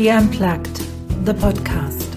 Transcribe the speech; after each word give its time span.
She 0.00 0.10
Unplugged, 0.10 0.78
the 1.26 1.34
podcast. 1.34 2.08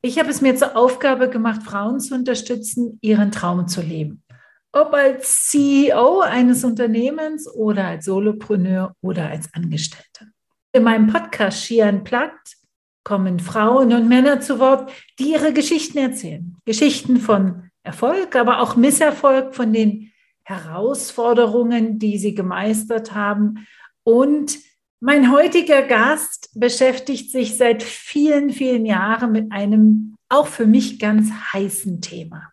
Ich 0.00 0.18
habe 0.18 0.28
es 0.28 0.40
mir 0.40 0.56
zur 0.56 0.76
Aufgabe 0.76 1.30
gemacht, 1.30 1.62
Frauen 1.62 2.00
zu 2.00 2.16
unterstützen, 2.16 2.98
ihren 3.00 3.30
Traum 3.30 3.68
zu 3.68 3.80
leben. 3.80 4.24
Ob 4.72 4.92
als 4.92 5.46
CEO 5.46 6.18
eines 6.22 6.64
Unternehmens 6.64 7.48
oder 7.48 7.86
als 7.86 8.06
Solopreneur 8.06 8.96
oder 9.00 9.28
als 9.28 9.48
Angestellte. 9.54 10.32
In 10.72 10.82
meinem 10.82 11.06
Podcast 11.06 11.64
She 11.64 11.80
Unplugged 11.80 12.56
kommen 13.04 13.40
Frauen 13.40 13.92
und 13.92 14.08
Männer 14.08 14.40
zu 14.40 14.58
Wort, 14.58 14.92
die 15.18 15.32
ihre 15.32 15.52
Geschichten 15.52 15.98
erzählen. 15.98 16.56
Geschichten 16.64 17.18
von 17.18 17.70
Erfolg, 17.82 18.36
aber 18.36 18.60
auch 18.60 18.76
Misserfolg, 18.76 19.54
von 19.54 19.72
den 19.72 20.12
Herausforderungen, 20.44 21.98
die 21.98 22.18
sie 22.18 22.34
gemeistert 22.34 23.14
haben. 23.14 23.66
Und 24.04 24.58
mein 25.00 25.32
heutiger 25.32 25.82
Gast 25.82 26.50
beschäftigt 26.54 27.32
sich 27.32 27.56
seit 27.56 27.82
vielen, 27.82 28.50
vielen 28.50 28.86
Jahren 28.86 29.32
mit 29.32 29.50
einem 29.50 30.14
auch 30.28 30.46
für 30.46 30.66
mich 30.66 30.98
ganz 30.98 31.30
heißen 31.52 32.00
Thema. 32.00 32.52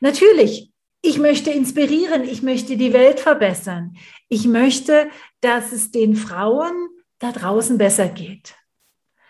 Natürlich, 0.00 0.72
ich 1.02 1.18
möchte 1.18 1.50
inspirieren, 1.50 2.24
ich 2.24 2.42
möchte 2.42 2.76
die 2.76 2.92
Welt 2.92 3.20
verbessern. 3.20 3.96
Ich 4.28 4.46
möchte, 4.46 5.08
dass 5.40 5.72
es 5.72 5.90
den 5.90 6.16
Frauen 6.16 6.88
da 7.18 7.32
draußen 7.32 7.76
besser 7.76 8.08
geht. 8.08 8.54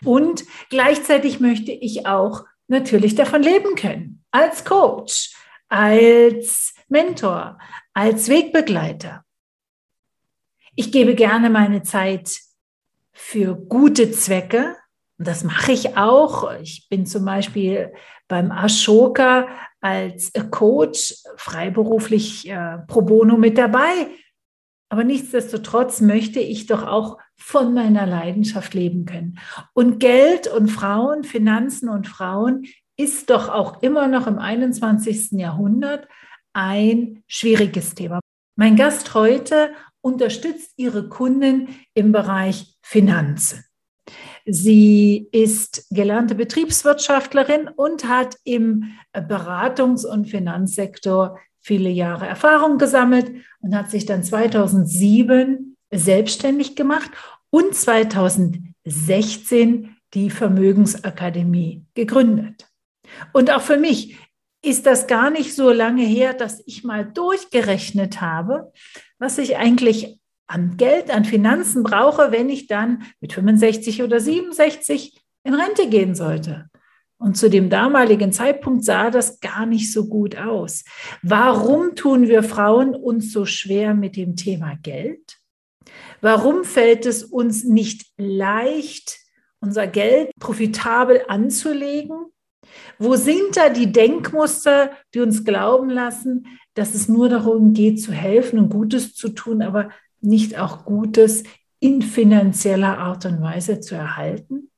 Und 0.03 0.43
gleichzeitig 0.69 1.39
möchte 1.39 1.71
ich 1.71 2.05
auch 2.05 2.45
natürlich 2.67 3.15
davon 3.15 3.43
leben 3.43 3.75
können. 3.75 4.23
Als 4.31 4.65
Coach, 4.65 5.33
als 5.69 6.73
Mentor, 6.87 7.57
als 7.93 8.29
Wegbegleiter. 8.29 9.23
Ich 10.75 10.91
gebe 10.91 11.15
gerne 11.15 11.49
meine 11.49 11.83
Zeit 11.83 12.39
für 13.11 13.55
gute 13.55 14.11
Zwecke. 14.11 14.75
Und 15.19 15.27
das 15.27 15.43
mache 15.43 15.71
ich 15.71 15.97
auch. 15.97 16.51
Ich 16.61 16.87
bin 16.89 17.05
zum 17.05 17.25
Beispiel 17.25 17.93
beim 18.27 18.51
Ashoka 18.51 19.47
als 19.79 20.31
Coach 20.49 21.15
freiberuflich 21.37 22.49
äh, 22.49 22.79
pro 22.87 23.01
bono 23.01 23.37
mit 23.37 23.57
dabei. 23.57 24.07
Aber 24.89 25.03
nichtsdestotrotz 25.03 26.01
möchte 26.01 26.39
ich 26.39 26.65
doch 26.65 26.83
auch 26.85 27.17
von 27.45 27.73
meiner 27.73 28.05
Leidenschaft 28.05 28.73
leben 28.73 29.05
können. 29.05 29.37
Und 29.73 29.99
Geld 29.99 30.47
und 30.47 30.69
Frauen, 30.69 31.25
Finanzen 31.25 31.89
und 31.89 32.07
Frauen 32.07 32.65
ist 32.95 33.29
doch 33.29 33.49
auch 33.49 33.83
immer 33.83 34.07
noch 34.07 34.27
im 34.27 34.39
21. 34.39 35.33
Jahrhundert 35.33 36.07
ein 36.53 37.21
schwieriges 37.27 37.95
Thema. 37.95 38.21
Mein 38.55 38.77
Gast 38.77 39.13
heute 39.13 39.71
unterstützt 39.99 40.71
ihre 40.77 41.09
Kunden 41.09 41.67
im 41.93 42.13
Bereich 42.13 42.77
Finanzen. 42.81 43.65
Sie 44.45 45.27
ist 45.33 45.85
gelernte 45.89 46.35
Betriebswirtschaftlerin 46.35 47.67
und 47.67 48.07
hat 48.07 48.37
im 48.45 48.93
Beratungs- 49.13 50.05
und 50.05 50.29
Finanzsektor 50.29 51.39
viele 51.59 51.89
Jahre 51.89 52.25
Erfahrung 52.25 52.77
gesammelt 52.77 53.31
und 53.59 53.75
hat 53.75 53.91
sich 53.91 54.05
dann 54.05 54.23
2007 54.23 55.73
selbstständig 55.93 56.75
gemacht 56.75 57.11
und 57.53 57.75
2016 57.75 59.95
die 60.15 60.31
Vermögensakademie 60.31 61.85
gegründet. 61.93 62.67
Und 63.31 63.51
auch 63.51 63.61
für 63.61 63.77
mich 63.77 64.17
ist 64.63 64.87
das 64.87 65.05
gar 65.05 65.29
nicht 65.29 65.53
so 65.53 65.69
lange 65.69 66.03
her, 66.03 66.33
dass 66.33 66.63
ich 66.65 66.83
mal 66.83 67.05
durchgerechnet 67.05 68.21
habe, 68.21 68.71
was 69.19 69.37
ich 69.37 69.55
eigentlich 69.55 70.19
an 70.47 70.77
Geld, 70.77 71.11
an 71.11 71.25
Finanzen 71.25 71.83
brauche, 71.83 72.31
wenn 72.31 72.49
ich 72.49 72.65
dann 72.65 73.03
mit 73.19 73.33
65 73.33 74.01
oder 74.01 74.19
67 74.19 75.21
in 75.43 75.53
Rente 75.53 75.87
gehen 75.89 76.15
sollte. 76.15 76.71
Und 77.19 77.37
zu 77.37 77.51
dem 77.51 77.69
damaligen 77.69 78.31
Zeitpunkt 78.31 78.83
sah 78.83 79.11
das 79.11 79.39
gar 79.41 79.67
nicht 79.67 79.93
so 79.93 80.07
gut 80.07 80.37
aus. 80.37 80.85
Warum 81.21 81.95
tun 81.95 82.27
wir 82.27 82.41
Frauen 82.41 82.95
uns 82.95 83.31
so 83.31 83.45
schwer 83.45 83.93
mit 83.93 84.15
dem 84.15 84.35
Thema 84.35 84.75
Geld? 84.81 85.42
Warum 86.21 86.63
fällt 86.63 87.05
es 87.05 87.23
uns 87.23 87.63
nicht 87.63 88.05
leicht, 88.17 89.19
unser 89.59 89.87
Geld 89.87 90.31
profitabel 90.39 91.21
anzulegen? 91.27 92.25
Wo 92.97 93.15
sind 93.15 93.55
da 93.55 93.69
die 93.69 93.91
Denkmuster, 93.91 94.91
die 95.13 95.19
uns 95.19 95.43
glauben 95.43 95.89
lassen, 95.89 96.47
dass 96.73 96.95
es 96.95 97.07
nur 97.07 97.29
darum 97.29 97.73
geht, 97.73 98.01
zu 98.01 98.11
helfen 98.11 98.59
und 98.59 98.69
Gutes 98.69 99.15
zu 99.15 99.29
tun, 99.29 99.61
aber 99.61 99.89
nicht 100.21 100.57
auch 100.57 100.85
Gutes 100.85 101.43
in 101.79 102.01
finanzieller 102.01 102.97
Art 102.97 103.25
und 103.25 103.41
Weise 103.41 103.79
zu 103.79 103.95
erhalten? 103.95 104.69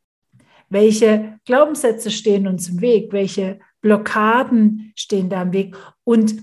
Welche 0.69 1.39
Glaubenssätze 1.45 2.09
stehen 2.09 2.47
uns 2.47 2.69
im 2.69 2.81
Weg? 2.81 3.13
Welche 3.13 3.59
Blockaden 3.81 4.91
stehen 4.95 5.29
da 5.29 5.43
im 5.43 5.53
Weg? 5.53 5.77
Und 6.03 6.41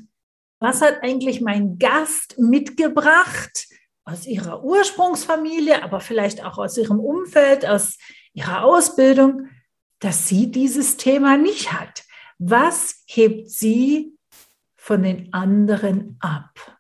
was 0.60 0.80
hat 0.80 1.02
eigentlich 1.02 1.40
mein 1.40 1.78
Gast 1.78 2.38
mitgebracht 2.38 3.66
aus 4.04 4.26
ihrer 4.26 4.64
Ursprungsfamilie, 4.64 5.82
aber 5.82 6.00
vielleicht 6.00 6.44
auch 6.44 6.58
aus 6.58 6.76
ihrem 6.76 7.00
Umfeld, 7.00 7.66
aus 7.66 7.98
ihrer 8.34 8.64
Ausbildung, 8.64 9.48
dass 10.00 10.28
sie 10.28 10.50
dieses 10.50 10.96
Thema 10.96 11.36
nicht 11.36 11.72
hat? 11.72 12.02
Was 12.38 13.04
hebt 13.06 13.50
sie 13.50 14.16
von 14.74 15.02
den 15.02 15.32
anderen 15.32 16.16
ab? 16.20 16.78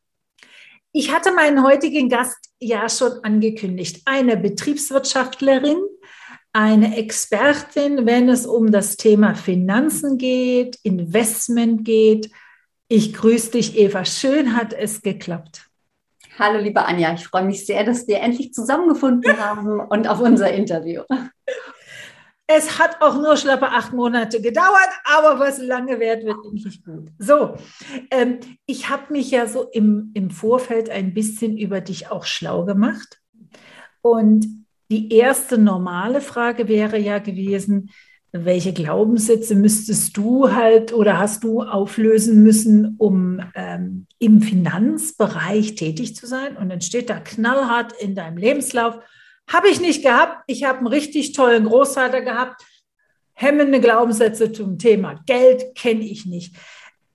Ich 0.92 1.12
hatte 1.12 1.32
meinen 1.32 1.62
heutigen 1.62 2.08
Gast 2.08 2.36
ja 2.60 2.88
schon 2.88 3.12
angekündigt, 3.22 4.02
eine 4.04 4.36
Betriebswirtschaftlerin, 4.36 5.78
eine 6.52 6.96
Expertin, 6.98 8.04
wenn 8.04 8.28
es 8.28 8.44
um 8.44 8.70
das 8.70 8.96
Thema 8.96 9.34
Finanzen 9.34 10.18
geht, 10.18 10.76
Investment 10.82 11.84
geht. 11.84 12.30
Ich 12.88 13.14
grüße 13.14 13.52
dich, 13.52 13.78
Eva. 13.78 14.04
Schön 14.04 14.54
hat 14.54 14.74
es 14.74 15.00
geklappt. 15.00 15.71
Hallo, 16.38 16.58
liebe 16.58 16.82
Anja. 16.84 17.12
Ich 17.12 17.26
freue 17.26 17.44
mich 17.44 17.66
sehr, 17.66 17.84
dass 17.84 18.08
wir 18.08 18.20
endlich 18.20 18.54
zusammengefunden 18.54 19.36
haben 19.38 19.80
und 19.80 20.08
auf 20.08 20.20
unser 20.20 20.50
Interview. 20.50 21.02
Es 22.46 22.78
hat 22.78 23.00
auch 23.00 23.16
nur 23.16 23.36
schlappe 23.36 23.68
acht 23.68 23.92
Monate 23.92 24.40
gedauert, 24.40 24.88
aber 25.04 25.38
was 25.38 25.58
lange 25.58 26.00
währt, 26.00 26.24
wird 26.24 26.38
endlich 26.44 26.82
gut. 26.84 27.10
So, 27.18 27.54
ähm, 28.10 28.40
ich 28.66 28.88
habe 28.88 29.12
mich 29.12 29.30
ja 29.30 29.46
so 29.46 29.68
im, 29.72 30.10
im 30.14 30.30
Vorfeld 30.30 30.88
ein 30.90 31.14
bisschen 31.14 31.56
über 31.58 31.80
dich 31.80 32.10
auch 32.10 32.24
schlau 32.24 32.64
gemacht. 32.64 33.20
Und 34.00 34.46
die 34.90 35.12
erste 35.12 35.58
normale 35.58 36.20
Frage 36.20 36.66
wäre 36.66 36.98
ja 36.98 37.18
gewesen, 37.18 37.90
welche 38.32 38.72
Glaubenssätze 38.72 39.54
müsstest 39.54 40.16
du 40.16 40.52
halt 40.52 40.92
oder 40.92 41.18
hast 41.18 41.44
du 41.44 41.62
auflösen 41.62 42.42
müssen, 42.42 42.96
um 42.96 43.40
ähm, 43.54 44.06
im 44.18 44.40
Finanzbereich 44.40 45.74
tätig 45.74 46.16
zu 46.16 46.26
sein? 46.26 46.56
Und 46.56 46.70
dann 46.70 46.80
steht 46.80 47.10
da 47.10 47.20
knallhart 47.20 47.92
in 47.92 48.14
deinem 48.14 48.38
Lebenslauf, 48.38 48.98
habe 49.52 49.68
ich 49.68 49.80
nicht 49.80 50.02
gehabt. 50.02 50.44
Ich 50.46 50.64
habe 50.64 50.78
einen 50.78 50.86
richtig 50.86 51.32
tollen 51.32 51.64
Großvater 51.64 52.22
gehabt. 52.22 52.64
Hemmende 53.34 53.80
Glaubenssätze 53.80 54.50
zum 54.50 54.78
Thema 54.78 55.20
Geld 55.26 55.74
kenne 55.74 56.04
ich 56.04 56.24
nicht. 56.24 56.56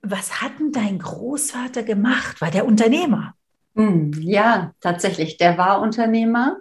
Was 0.02 0.40
hat 0.40 0.52
denn 0.60 0.70
dein 0.70 1.00
Großvater 1.00 1.82
gemacht? 1.82 2.40
War 2.40 2.52
der 2.52 2.64
Unternehmer? 2.64 3.34
Hm, 3.74 4.12
ja, 4.20 4.72
tatsächlich. 4.80 5.36
Der 5.36 5.58
war 5.58 5.80
Unternehmer. 5.80 6.58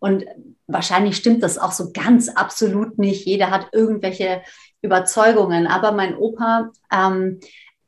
Und 0.00 0.24
wahrscheinlich 0.66 1.16
stimmt 1.16 1.42
das 1.42 1.58
auch 1.58 1.72
so 1.72 1.92
ganz 1.92 2.28
absolut 2.28 2.98
nicht. 2.98 3.26
Jeder 3.26 3.50
hat 3.50 3.68
irgendwelche 3.72 4.42
Überzeugungen. 4.82 5.66
Aber 5.66 5.92
mein 5.92 6.16
Opa 6.16 6.70
ähm, 6.92 7.40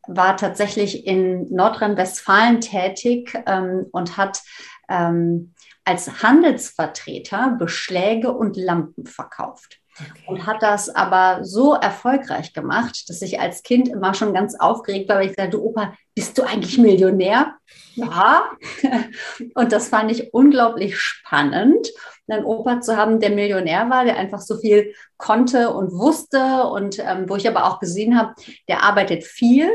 war 0.06 0.36
tatsächlich 0.36 1.06
in 1.06 1.52
Nordrhein-Westfalen 1.52 2.60
tätig 2.60 3.36
ähm, 3.46 3.86
und 3.92 4.16
hat 4.16 4.40
ähm, 4.88 5.54
als 5.84 6.22
Handelsvertreter 6.22 7.56
Beschläge 7.58 8.32
und 8.32 8.56
Lampen 8.56 9.06
verkauft. 9.06 9.78
Okay. 9.98 10.22
Und 10.26 10.46
hat 10.46 10.62
das 10.62 10.90
aber 10.90 11.44
so 11.44 11.74
erfolgreich 11.74 12.52
gemacht, 12.52 13.08
dass 13.08 13.22
ich 13.22 13.40
als 13.40 13.62
Kind 13.62 13.88
immer 13.88 14.12
schon 14.12 14.34
ganz 14.34 14.54
aufgeregt 14.58 15.08
war, 15.08 15.18
weil 15.18 15.30
ich 15.30 15.36
sagte, 15.36 15.62
Opa, 15.62 15.94
bist 16.14 16.36
du 16.36 16.42
eigentlich 16.42 16.76
Millionär? 16.76 17.54
Ja. 17.94 18.50
Und 19.54 19.72
das 19.72 19.88
fand 19.88 20.10
ich 20.10 20.34
unglaublich 20.34 20.98
spannend, 20.98 21.88
einen 22.28 22.44
Opa 22.44 22.80
zu 22.80 22.96
haben, 22.96 23.20
der 23.20 23.30
Millionär 23.30 23.88
war, 23.88 24.04
der 24.04 24.18
einfach 24.18 24.40
so 24.40 24.58
viel 24.58 24.92
konnte 25.16 25.70
und 25.70 25.92
wusste 25.92 26.64
und 26.64 26.98
ähm, 26.98 27.28
wo 27.28 27.36
ich 27.36 27.48
aber 27.48 27.66
auch 27.66 27.78
gesehen 27.78 28.18
habe, 28.18 28.34
der 28.68 28.82
arbeitet 28.82 29.22
viel 29.22 29.70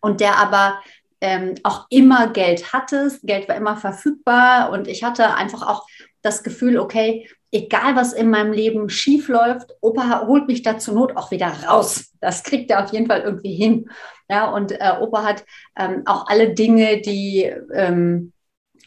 und 0.00 0.20
der 0.20 0.36
aber 0.38 0.80
ähm, 1.20 1.54
auch 1.62 1.86
immer 1.90 2.28
Geld 2.28 2.72
hatte. 2.72 3.16
Geld 3.22 3.48
war 3.48 3.54
immer 3.54 3.76
verfügbar 3.76 4.70
und 4.70 4.88
ich 4.88 5.04
hatte 5.04 5.34
einfach 5.34 5.66
auch 5.66 5.86
das 6.22 6.42
Gefühl, 6.42 6.78
okay, 6.78 7.28
egal 7.52 7.96
was 7.96 8.12
in 8.12 8.30
meinem 8.30 8.52
Leben 8.52 8.88
schief 8.88 9.28
läuft, 9.28 9.74
Opa 9.80 10.26
holt 10.26 10.46
mich 10.46 10.62
da 10.62 10.78
zur 10.78 10.94
Not 10.94 11.16
auch 11.16 11.30
wieder 11.30 11.48
raus. 11.66 12.12
Das 12.20 12.42
kriegt 12.42 12.70
er 12.70 12.84
auf 12.84 12.92
jeden 12.92 13.06
Fall 13.06 13.20
irgendwie 13.20 13.54
hin. 13.54 13.90
Ja, 14.28 14.50
und 14.50 14.72
äh, 14.72 14.92
Opa 15.00 15.24
hat 15.24 15.44
ähm, 15.76 16.02
auch 16.06 16.26
alle 16.28 16.54
Dinge, 16.54 17.00
die, 17.00 17.52
ähm, 17.74 18.32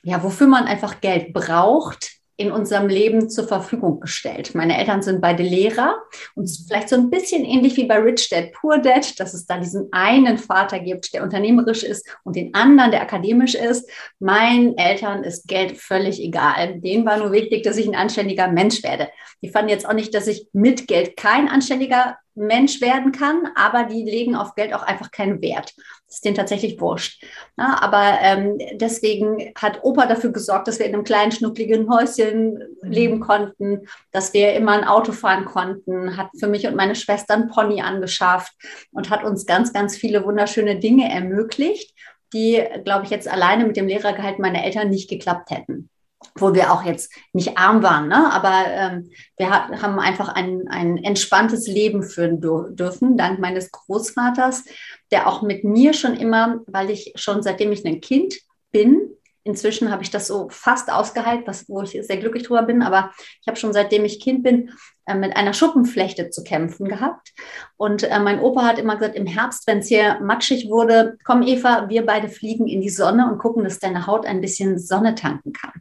ja, 0.04 0.24
wofür 0.24 0.48
man 0.48 0.65
einfach 0.65 1.01
Geld 1.01 1.33
braucht, 1.33 2.12
in 2.35 2.51
unserem 2.51 2.88
Leben 2.88 3.30
zur 3.30 3.47
Verfügung 3.47 4.00
gestellt. 4.00 4.56
Meine 4.56 4.77
Eltern 4.77 5.01
sind 5.01 5.21
beide 5.21 5.44
Lehrer 5.44 5.95
und 6.35 6.50
vielleicht 6.68 6.89
so 6.89 6.95
ein 6.95 7.09
bisschen 7.09 7.45
ähnlich 7.45 7.77
wie 7.77 7.85
bei 7.85 8.00
Rich 8.00 8.30
Dad, 8.30 8.51
Poor 8.53 8.80
Dad, 8.80 9.19
dass 9.19 9.33
es 9.33 9.45
da 9.45 9.59
diesen 9.59 9.89
einen 9.91 10.38
Vater 10.38 10.80
gibt, 10.80 11.13
der 11.13 11.24
unternehmerisch 11.24 11.83
ist 11.83 12.07
und 12.24 12.35
den 12.35 12.53
anderen, 12.56 12.91
der 12.91 13.01
akademisch 13.01 13.53
ist. 13.53 13.89
Meinen 14.19 14.77
Eltern 14.77 15.24
ist 15.24 15.47
Geld 15.47 15.77
völlig 15.77 16.21
egal. 16.21 16.80
Denen 16.80 17.06
war 17.06 17.18
nur 17.18 17.31
wichtig, 17.31 17.63
dass 17.63 17.77
ich 17.77 17.88
ein 17.88 17.95
anständiger 17.95 18.47
Mensch 18.47 18.83
werde. 18.83 19.09
Die 19.41 19.50
fanden 19.50 19.69
jetzt 19.69 19.88
auch 19.88 19.94
nicht, 19.94 20.13
dass 20.15 20.27
ich 20.27 20.47
mit 20.53 20.88
Geld 20.88 21.15
kein 21.18 21.47
anständiger 21.47 22.18
Mensch 22.36 22.81
werden 22.81 23.12
kann, 23.12 23.50
aber 23.56 23.83
die 23.83 24.03
legen 24.03 24.36
auf 24.36 24.56
Geld 24.56 24.74
auch 24.74 24.83
einfach 24.83 25.12
keinen 25.12 25.41
Wert. 25.41 25.74
Ist 26.13 26.25
denen 26.25 26.36
tatsächlich 26.36 26.80
wurscht. 26.80 27.24
Ja, 27.57 27.80
aber 27.81 28.19
ähm, 28.21 28.60
deswegen 28.74 29.51
hat 29.60 29.83
Opa 29.83 30.06
dafür 30.06 30.31
gesorgt, 30.31 30.68
dass 30.68 30.77
wir 30.77 30.86
in 30.86 30.94
einem 30.94 31.04
kleinen, 31.04 31.31
schnuckligen 31.31 31.92
Häuschen 31.92 32.60
mhm. 32.83 32.92
leben 32.92 33.19
konnten, 33.19 33.88
dass 34.12 34.31
wir 34.31 34.54
immer 34.54 34.74
ein 34.74 34.83
Auto 34.83 35.12
fahren 35.12 35.45
konnten, 35.45 36.15
hat 36.15 36.30
für 36.39 36.48
mich 36.48 36.68
und 36.68 36.75
meine 36.75 36.94
Schwester 36.94 37.33
ein 37.33 37.48
Pony 37.48 37.81
angeschafft 37.81 38.54
und 38.92 39.10
hat 39.10 39.24
uns 39.24 39.48
ganz, 39.48 39.74
ganz 39.74 39.98
viele 39.98 40.24
wunderschöne 40.24 40.77
Dinge 40.77 41.12
ermöglicht, 41.12 41.95
die, 42.31 42.63
glaube 42.83 43.06
ich, 43.06 43.10
jetzt 43.10 43.27
alleine 43.27 43.65
mit 43.65 43.75
dem 43.75 43.88
Lehrergehalt 43.88 44.38
meiner 44.38 44.63
Eltern 44.63 44.92
nicht 44.92 45.10
geklappt 45.10 45.50
hätten 45.50 45.89
wo 46.35 46.53
wir 46.53 46.71
auch 46.71 46.83
jetzt 46.83 47.13
nicht 47.31 47.57
arm 47.57 47.83
waren, 47.83 48.07
ne? 48.07 48.31
aber 48.31 48.65
ähm, 48.68 49.12
wir 49.38 49.50
hat, 49.50 49.81
haben 49.81 50.00
einfach 50.00 50.30
ein, 50.30 50.68
ein 50.68 50.97
entspanntes 50.97 51.68
Leben 51.68 52.03
führen 52.03 52.41
dürfen, 52.41 53.18
dank 53.18 53.39
meines 53.39 53.71
Großvaters, 53.71 54.65
der 55.12 55.27
auch 55.27 55.41
mit 55.41 55.63
mir 55.63 55.94
schon 55.94 56.15
immer, 56.15 56.62
weil 56.65 56.89
ich 56.89 57.13
schon 57.15 57.44
seitdem 57.44 57.71
ich 57.71 57.85
ein 57.85 58.01
Kind 58.01 58.35
bin, 58.71 59.13
inzwischen 59.44 59.91
habe 59.91 60.03
ich 60.03 60.09
das 60.09 60.27
so 60.27 60.47
fast 60.50 60.91
ausgehalten, 60.91 61.45
was, 61.45 61.68
wo 61.68 61.81
ich 61.81 61.91
sehr 61.91 62.18
glücklich 62.18 62.44
drüber 62.44 62.63
bin, 62.63 62.81
aber 62.81 63.12
ich 63.41 63.47
habe 63.47 63.57
schon 63.57 63.74
seitdem 63.74 64.06
ich 64.06 64.19
Kind 64.19 64.44
bin, 64.44 64.71
mit 65.07 65.35
einer 65.35 65.53
Schuppenflechte 65.53 66.29
zu 66.29 66.44
kämpfen 66.44 66.88
gehabt. 66.88 67.33
Und 67.75 68.03
äh, 68.03 68.19
mein 68.19 68.39
Opa 68.39 68.63
hat 68.63 68.79
immer 68.79 68.95
gesagt, 68.95 69.15
im 69.15 69.25
Herbst, 69.25 69.67
wenn 69.67 69.79
es 69.79 69.88
hier 69.88 70.19
matschig 70.21 70.69
wurde, 70.69 71.17
komm 71.25 71.41
Eva, 71.44 71.89
wir 71.89 72.05
beide 72.05 72.29
fliegen 72.29 72.67
in 72.67 72.81
die 72.81 72.89
Sonne 72.89 73.29
und 73.29 73.38
gucken, 73.38 73.63
dass 73.63 73.79
deine 73.79 74.07
Haut 74.07 74.25
ein 74.25 74.39
bisschen 74.39 74.79
Sonne 74.79 75.15
tanken 75.15 75.51
kann. 75.51 75.73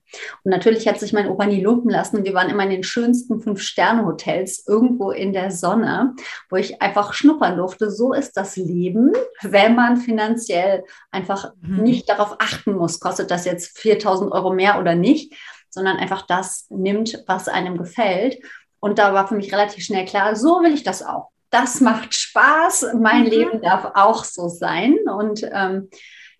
Und 0.42 0.50
natürlich 0.50 0.88
hat 0.88 0.98
sich 0.98 1.12
mein 1.12 1.28
Opa 1.28 1.46
nie 1.46 1.62
lumpen 1.62 1.90
lassen. 1.90 2.24
Wir 2.24 2.34
waren 2.34 2.50
immer 2.50 2.64
in 2.64 2.70
den 2.70 2.82
schönsten 2.82 3.40
Fünf-Sterne-Hotels 3.40 4.66
irgendwo 4.66 5.12
in 5.12 5.32
der 5.32 5.50
Sonne, 5.50 6.14
wo 6.50 6.56
ich 6.56 6.82
einfach 6.82 7.12
schnuppern 7.12 7.56
durfte. 7.56 7.90
So 7.90 8.12
ist 8.12 8.36
das 8.36 8.56
Leben, 8.56 9.12
wenn 9.42 9.76
man 9.76 9.96
finanziell 9.98 10.84
einfach 11.10 11.52
mhm. 11.60 11.82
nicht 11.82 12.08
darauf 12.08 12.36
achten 12.40 12.72
muss, 12.72 12.98
kostet 12.98 13.30
das 13.30 13.44
jetzt 13.44 13.78
4000 13.78 14.32
Euro 14.32 14.52
mehr 14.52 14.80
oder 14.80 14.94
nicht, 14.94 15.34
sondern 15.70 15.96
einfach 15.96 16.26
das 16.26 16.66
nimmt, 16.68 17.22
was 17.26 17.48
einem 17.48 17.78
gefällt. 17.78 18.38
Und 18.82 18.98
da 18.98 19.14
war 19.14 19.28
für 19.28 19.36
mich 19.36 19.52
relativ 19.52 19.84
schnell 19.84 20.04
klar, 20.04 20.34
so 20.34 20.60
will 20.60 20.74
ich 20.74 20.82
das 20.82 21.04
auch. 21.04 21.28
Das 21.50 21.80
macht 21.80 22.14
Spaß. 22.14 22.94
Mein 23.00 23.22
mhm. 23.22 23.30
Leben 23.30 23.62
darf 23.62 23.92
auch 23.94 24.24
so 24.24 24.48
sein. 24.48 24.96
Und 25.06 25.48
ähm, 25.52 25.88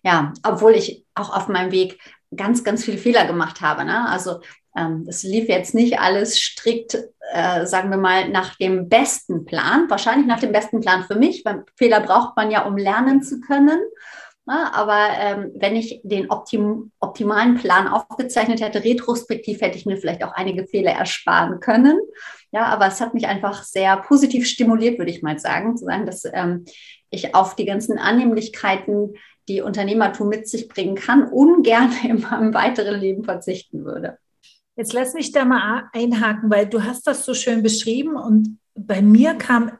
ja, 0.03 0.33
obwohl 0.45 0.73
ich 0.73 1.05
auch 1.15 1.33
auf 1.33 1.47
meinem 1.47 1.71
Weg 1.71 1.99
ganz, 2.35 2.65
ganz 2.65 2.83
viele 2.83 2.97
Fehler 2.97 3.25
gemacht 3.25 3.61
habe. 3.61 3.85
Ne? 3.85 4.09
Also 4.09 4.41
ähm, 4.75 5.05
es 5.07 5.23
lief 5.23 5.47
jetzt 5.47 5.73
nicht 5.73 5.99
alles 5.99 6.37
strikt, 6.37 6.97
äh, 7.31 7.65
sagen 7.65 7.89
wir 7.91 7.97
mal, 7.97 8.27
nach 8.27 8.55
dem 8.55 8.89
besten 8.89 9.45
Plan. 9.45 9.89
Wahrscheinlich 9.89 10.27
nach 10.27 10.39
dem 10.41 10.51
besten 10.51 10.81
Plan 10.81 11.05
für 11.05 11.15
mich, 11.15 11.45
weil 11.45 11.63
Fehler 11.77 12.01
braucht 12.01 12.35
man 12.35 12.51
ja, 12.51 12.65
um 12.65 12.75
lernen 12.75 13.23
zu 13.23 13.39
können. 13.39 13.79
Na, 14.45 14.73
aber 14.73 15.07
ähm, 15.19 15.51
wenn 15.55 15.77
ich 15.77 16.01
den 16.03 16.29
optim 16.29 16.91
optimalen 16.99 17.55
Plan 17.55 17.87
aufgezeichnet 17.87 18.59
hätte, 18.59 18.83
retrospektiv 18.83 19.61
hätte 19.61 19.77
ich 19.77 19.85
mir 19.85 19.95
vielleicht 19.95 20.23
auch 20.23 20.33
einige 20.33 20.67
Fehler 20.67 20.91
ersparen 20.91 21.61
können. 21.61 21.97
Ja, 22.51 22.65
aber 22.65 22.87
es 22.87 22.99
hat 22.99 23.13
mich 23.13 23.27
einfach 23.27 23.63
sehr 23.63 23.95
positiv 23.97 24.45
stimuliert, 24.45 24.97
würde 24.97 25.11
ich 25.11 25.21
mal 25.21 25.39
sagen, 25.39 25.77
zu 25.77 25.85
sagen, 25.85 26.05
dass 26.05 26.25
ähm, 26.25 26.65
ich 27.09 27.35
auf 27.35 27.55
die 27.55 27.65
ganzen 27.65 27.97
Annehmlichkeiten, 27.97 29.13
die 29.47 29.61
Unternehmertum 29.61 30.27
mit 30.27 30.47
sich 30.47 30.67
bringen 30.67 30.95
kann, 30.95 31.23
ungern 31.23 31.93
in 32.03 32.21
meinem 32.21 32.53
weiteren 32.53 32.99
Leben 32.99 33.23
verzichten 33.23 33.85
würde. 33.85 34.17
Jetzt 34.75 34.91
lass 34.91 35.13
mich 35.13 35.31
da 35.31 35.45
mal 35.45 35.89
einhaken, 35.93 36.49
weil 36.49 36.65
du 36.65 36.83
hast 36.83 37.07
das 37.07 37.23
so 37.23 37.33
schön 37.33 37.63
beschrieben 37.63 38.17
und 38.17 38.57
bei 38.75 39.01
mir 39.01 39.35
kam 39.35 39.71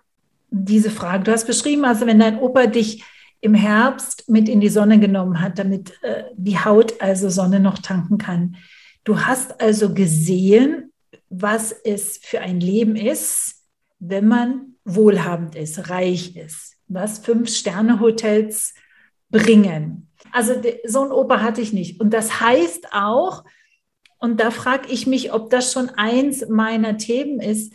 diese 0.51 0.91
Frage. 0.91 1.23
Du 1.23 1.31
hast 1.31 1.47
beschrieben, 1.47 1.83
also 1.83 2.05
wenn 2.05 2.19
dein 2.19 2.39
Opa 2.39 2.67
dich 2.67 3.03
im 3.43 3.53
Herbst 3.53 4.29
mit 4.29 4.47
in 4.47 4.61
die 4.61 4.69
Sonne 4.69 4.99
genommen 4.99 5.41
hat, 5.41 5.59
damit 5.59 6.01
äh, 6.01 6.23
die 6.33 6.57
Haut 6.57 7.01
also 7.01 7.29
Sonne 7.29 7.59
noch 7.59 7.77
tanken 7.77 8.17
kann. 8.17 8.55
Du 9.03 9.19
hast 9.19 9.59
also 9.59 9.93
gesehen, 9.93 10.93
was 11.29 11.73
es 11.73 12.19
für 12.23 12.39
ein 12.39 12.61
Leben 12.61 12.95
ist, 12.95 13.65
wenn 13.99 14.29
man 14.29 14.75
wohlhabend 14.85 15.55
ist, 15.55 15.89
reich 15.89 16.37
ist, 16.37 16.77
was 16.87 17.19
Fünf-Sterne-Hotels 17.19 18.75
bringen. 19.29 20.09
Also 20.31 20.53
so 20.85 21.03
ein 21.03 21.11
Opa 21.11 21.41
hatte 21.41 21.59
ich 21.59 21.73
nicht. 21.73 21.99
Und 21.99 22.13
das 22.13 22.39
heißt 22.39 22.93
auch, 22.93 23.43
und 24.19 24.39
da 24.39 24.51
frage 24.51 24.87
ich 24.89 25.05
mich, 25.05 25.33
ob 25.33 25.49
das 25.49 25.73
schon 25.73 25.89
eins 25.89 26.47
meiner 26.47 26.97
Themen 26.97 27.41
ist, 27.41 27.73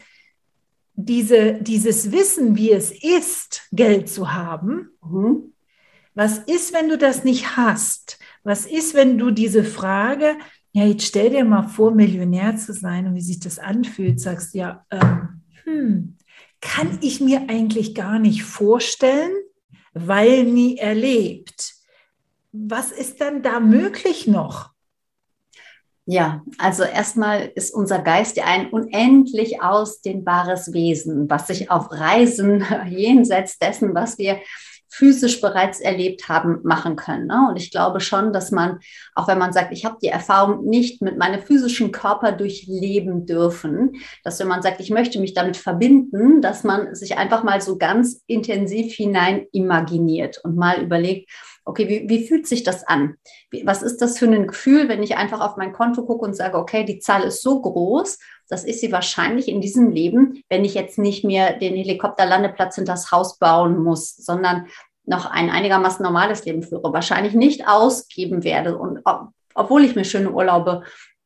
diese, 0.95 1.55
dieses 1.61 2.11
Wissen, 2.11 2.57
wie 2.57 2.73
es 2.73 2.91
ist, 2.91 3.69
Geld 3.71 4.09
zu 4.09 4.33
haben, 4.33 4.89
mhm. 5.05 5.53
Was 6.19 6.39
ist, 6.39 6.73
wenn 6.75 6.89
du 6.89 6.99
das 6.99 7.23
nicht 7.23 7.57
hast? 7.57 8.19
Was 8.43 8.67
ist, 8.67 8.95
wenn 8.95 9.19
du 9.19 9.31
diese 9.31 9.63
Frage, 9.63 10.37
ja, 10.73 10.85
jetzt 10.85 11.05
stell 11.05 11.31
dir 11.31 11.45
mal 11.45 11.69
vor, 11.69 11.93
Millionär 11.93 12.57
zu 12.57 12.73
sein 12.73 13.07
und 13.07 13.15
wie 13.15 13.21
sich 13.21 13.39
das 13.39 13.61
anfühlt, 13.61 14.19
sagst 14.19 14.53
ja, 14.57 14.85
ähm, 14.91 15.43
hm, 15.63 16.17
kann 16.61 16.99
ich 17.03 17.21
mir 17.21 17.43
eigentlich 17.49 17.95
gar 17.95 18.19
nicht 18.19 18.43
vorstellen, 18.43 19.31
weil 19.93 20.43
nie 20.43 20.77
erlebt. 20.77 21.75
Was 22.51 22.91
ist 22.91 23.21
dann 23.21 23.45
da 23.45 23.61
möglich 23.61 24.27
noch? 24.27 24.71
Ja, 26.05 26.43
also 26.57 26.83
erstmal 26.83 27.53
ist 27.55 27.73
unser 27.73 28.01
Geist 28.01 28.37
ja 28.39 28.45
ein 28.47 28.71
unendlich 28.71 29.63
ausdehnbares 29.63 30.73
Wesen, 30.73 31.31
was 31.31 31.47
sich 31.47 31.71
auf 31.71 31.93
Reisen 31.93 32.67
jenseits 32.89 33.61
dessen, 33.61 33.95
was 33.95 34.19
wir 34.19 34.41
physisch 34.89 35.41
bereits 35.41 35.81
erlebt 35.81 36.29
haben, 36.29 36.61
machen 36.63 36.97
können. 36.97 37.27
Ne? 37.27 37.47
Und 37.51 37.57
ich 37.57 37.71
glaube 37.71 38.01
schon, 38.01 38.33
dass 38.33 38.51
man, 38.51 38.79
auch 39.15 39.29
wenn 39.29 39.39
man 39.39 39.53
sagt, 39.53 39.73
ich 39.73 39.85
habe 39.85 39.99
die 40.03 40.09
Erfahrung 40.09 40.65
nicht 40.65 41.03
mit 41.03 41.19
meinem 41.19 41.41
physischen 41.41 41.93
Körper 41.93 42.33
durchleben 42.33 43.27
dürfen, 43.27 43.97
dass 44.25 44.41
wenn 44.41 44.49
man 44.49 44.63
sagt, 44.63 44.81
ich 44.81 44.91
möchte 44.91 45.21
mich 45.21 45.35
damit 45.35 45.57
verbinden, 45.57 46.41
dass 46.41 46.65
man 46.65 46.95
sich 46.95 47.19
einfach 47.19 47.43
mal 47.45 47.61
so 47.61 47.79
ganz 47.79 48.23
intensiv 48.27 48.95
hinein 48.95 49.47
imaginiert 49.53 50.41
und 50.43 50.57
mal 50.57 50.83
überlegt, 50.83 51.31
okay, 51.69 51.89
wie, 51.89 52.09
wie 52.09 52.27
fühlt 52.27 52.47
sich 52.47 52.63
das 52.63 52.87
an? 52.87 53.17
Wie, 53.51 53.67
was 53.67 53.83
ist 53.83 54.01
das 54.01 54.19
für 54.19 54.27
ein 54.27 54.47
Gefühl, 54.47 54.89
wenn 54.89 55.03
ich 55.03 55.17
einfach 55.17 55.41
auf 55.41 55.57
mein 55.57 55.73
Konto 55.73 56.05
gucke 56.05 56.25
und 56.25 56.35
sage, 56.35 56.57
okay, 56.57 56.85
die 56.85 56.99
Zahl 56.99 57.23
ist 57.25 57.43
so 57.43 57.61
groß, 57.61 58.19
das 58.49 58.65
ist 58.65 58.81
sie 58.81 58.93
wahrscheinlich 58.93 59.49
in 59.49 59.61
diesem 59.61 59.91
Leben, 59.91 60.43
wenn 60.49 60.65
ich 60.65 60.75
jetzt 60.75 60.99
nicht 60.99 61.25
mehr 61.25 61.59
den 61.59 61.75
Helikopterlandeplatz 61.75 62.77
hinter 62.77 62.93
das 62.93 63.13
Haus 63.13 63.39
bauen 63.39 63.83
muss, 63.83 64.17
sondern 64.17 64.67
noch 65.05 65.27
ein 65.27 65.51
einigermaßen 65.51 66.03
normales 66.03 66.45
Leben 66.45 66.63
führe, 66.63 66.93
wahrscheinlich 66.93 67.35
nicht 67.35 67.67
ausgeben 67.67 68.45
werde 68.45 68.77
und 68.77 69.01
ob, 69.05 69.29
obwohl 69.55 69.85
ich 69.85 69.97
mir 69.97 70.05
schöne 70.05 70.31
Urlaube 70.31 70.83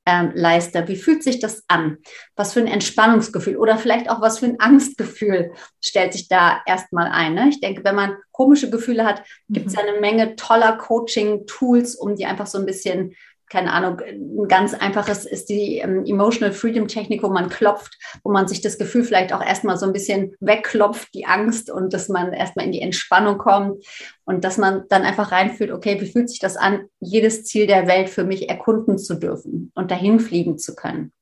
ähm, 0.06 0.32
leiste. 0.34 0.86
Wie 0.88 0.96
fühlt 0.96 1.22
sich 1.22 1.38
das 1.38 1.62
an? 1.68 1.98
Was 2.34 2.52
für 2.52 2.60
ein 2.60 2.66
Entspannungsgefühl 2.66 3.56
oder 3.56 3.76
vielleicht 3.78 4.10
auch 4.10 4.20
was 4.20 4.38
für 4.38 4.46
ein 4.46 4.60
Angstgefühl 4.60 5.52
stellt 5.80 6.12
sich 6.12 6.28
da 6.28 6.60
erstmal 6.66 7.08
ein. 7.08 7.34
Ne? 7.34 7.48
Ich 7.50 7.60
denke, 7.60 7.84
wenn 7.84 7.94
man 7.94 8.16
komische 8.32 8.70
Gefühle 8.70 9.04
hat, 9.04 9.22
gibt 9.48 9.68
es 9.68 9.74
mhm. 9.74 9.78
eine 9.80 10.00
Menge 10.00 10.36
toller 10.36 10.76
Coaching-Tools, 10.76 11.94
um 11.96 12.16
die 12.16 12.26
einfach 12.26 12.46
so 12.46 12.58
ein 12.58 12.66
bisschen 12.66 13.14
keine 13.52 13.74
Ahnung, 13.74 14.00
ein 14.00 14.48
ganz 14.48 14.72
einfaches 14.72 15.26
ist 15.26 15.50
die 15.50 15.76
ähm, 15.76 16.06
Emotional 16.06 16.54
Freedom 16.54 16.88
Technik, 16.88 17.22
wo 17.22 17.28
man 17.28 17.50
klopft, 17.50 17.98
wo 18.24 18.32
man 18.32 18.48
sich 18.48 18.62
das 18.62 18.78
Gefühl 18.78 19.04
vielleicht 19.04 19.34
auch 19.34 19.44
erstmal 19.44 19.76
so 19.76 19.84
ein 19.84 19.92
bisschen 19.92 20.34
wegklopft, 20.40 21.12
die 21.12 21.26
Angst 21.26 21.70
und 21.70 21.92
dass 21.92 22.08
man 22.08 22.32
erstmal 22.32 22.64
in 22.64 22.72
die 22.72 22.80
Entspannung 22.80 23.36
kommt 23.36 23.84
und 24.24 24.42
dass 24.42 24.56
man 24.56 24.84
dann 24.88 25.02
einfach 25.02 25.32
reinfühlt, 25.32 25.70
okay, 25.70 26.00
wie 26.00 26.10
fühlt 26.10 26.30
sich 26.30 26.38
das 26.38 26.56
an, 26.56 26.86
jedes 26.98 27.44
Ziel 27.44 27.66
der 27.66 27.86
Welt 27.86 28.08
für 28.08 28.24
mich 28.24 28.48
erkunden 28.48 28.96
zu 28.96 29.16
dürfen 29.16 29.70
und 29.74 29.90
dahin 29.90 30.18
fliegen 30.18 30.56
zu 30.56 30.74
können. 30.74 31.12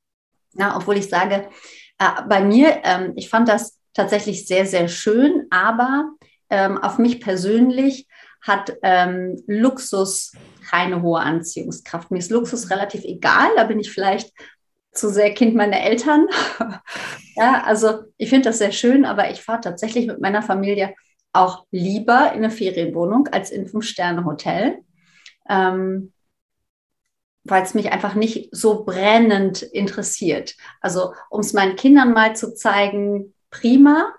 Na, 0.53 0.77
obwohl 0.77 0.99
ich 0.99 1.09
sage, 1.09 1.49
äh, 1.99 2.23
bei 2.29 2.45
mir, 2.45 2.83
ähm, 2.85 3.13
ich 3.17 3.29
fand 3.29 3.49
das 3.49 3.81
tatsächlich 3.93 4.47
sehr, 4.47 4.67
sehr 4.67 4.87
schön, 4.87 5.49
aber 5.51 6.13
ähm, 6.49 6.79
auf 6.79 6.97
mich 6.99 7.21
persönlich 7.21 8.07
hat 8.41 8.73
ähm, 8.85 9.43
Luxus 9.49 10.33
keine 10.71 11.03
hohe 11.03 11.21
Anziehungskraft. 11.21 12.11
Mir 12.11 12.19
ist 12.19 12.31
Luxus 12.31 12.71
relativ 12.71 13.05
egal, 13.05 13.49
da 13.57 13.65
bin 13.65 13.81
ich 13.81 13.91
vielleicht 13.91 14.33
zu 14.93 15.09
sehr 15.09 15.33
Kind 15.35 15.55
meiner 15.55 15.81
Eltern. 15.81 16.27
ja, 17.37 17.63
also 17.65 18.01
ich 18.17 18.29
finde 18.29 18.49
das 18.49 18.59
sehr 18.59 18.73
schön, 18.73 19.05
aber 19.05 19.31
ich 19.31 19.43
fahre 19.43 19.61
tatsächlich 19.61 20.07
mit 20.07 20.21
meiner 20.21 20.43
Familie 20.43 20.95
auch 21.33 21.65
lieber 21.71 22.33
in 22.33 22.39
eine 22.39 22.51
Ferienwohnung 22.51 23.29
als 23.29 23.51
in 23.51 23.69
Fünf-Sterne-Hotel. 23.69 24.79
Ähm, 25.49 26.13
weil 27.45 27.63
es 27.63 27.75
mich 27.75 27.91
einfach 27.91 28.15
nicht 28.15 28.49
so 28.53 28.85
brennend 28.85 29.63
interessiert. 29.63 30.57
Also 30.81 31.15
um 31.31 31.41
es 31.41 31.53
meinen 31.53 31.77
Kindern 31.77 32.13
mal 32.13 32.37
zu 32.37 32.55
zeigen, 32.55 33.35
prima, 33.51 34.13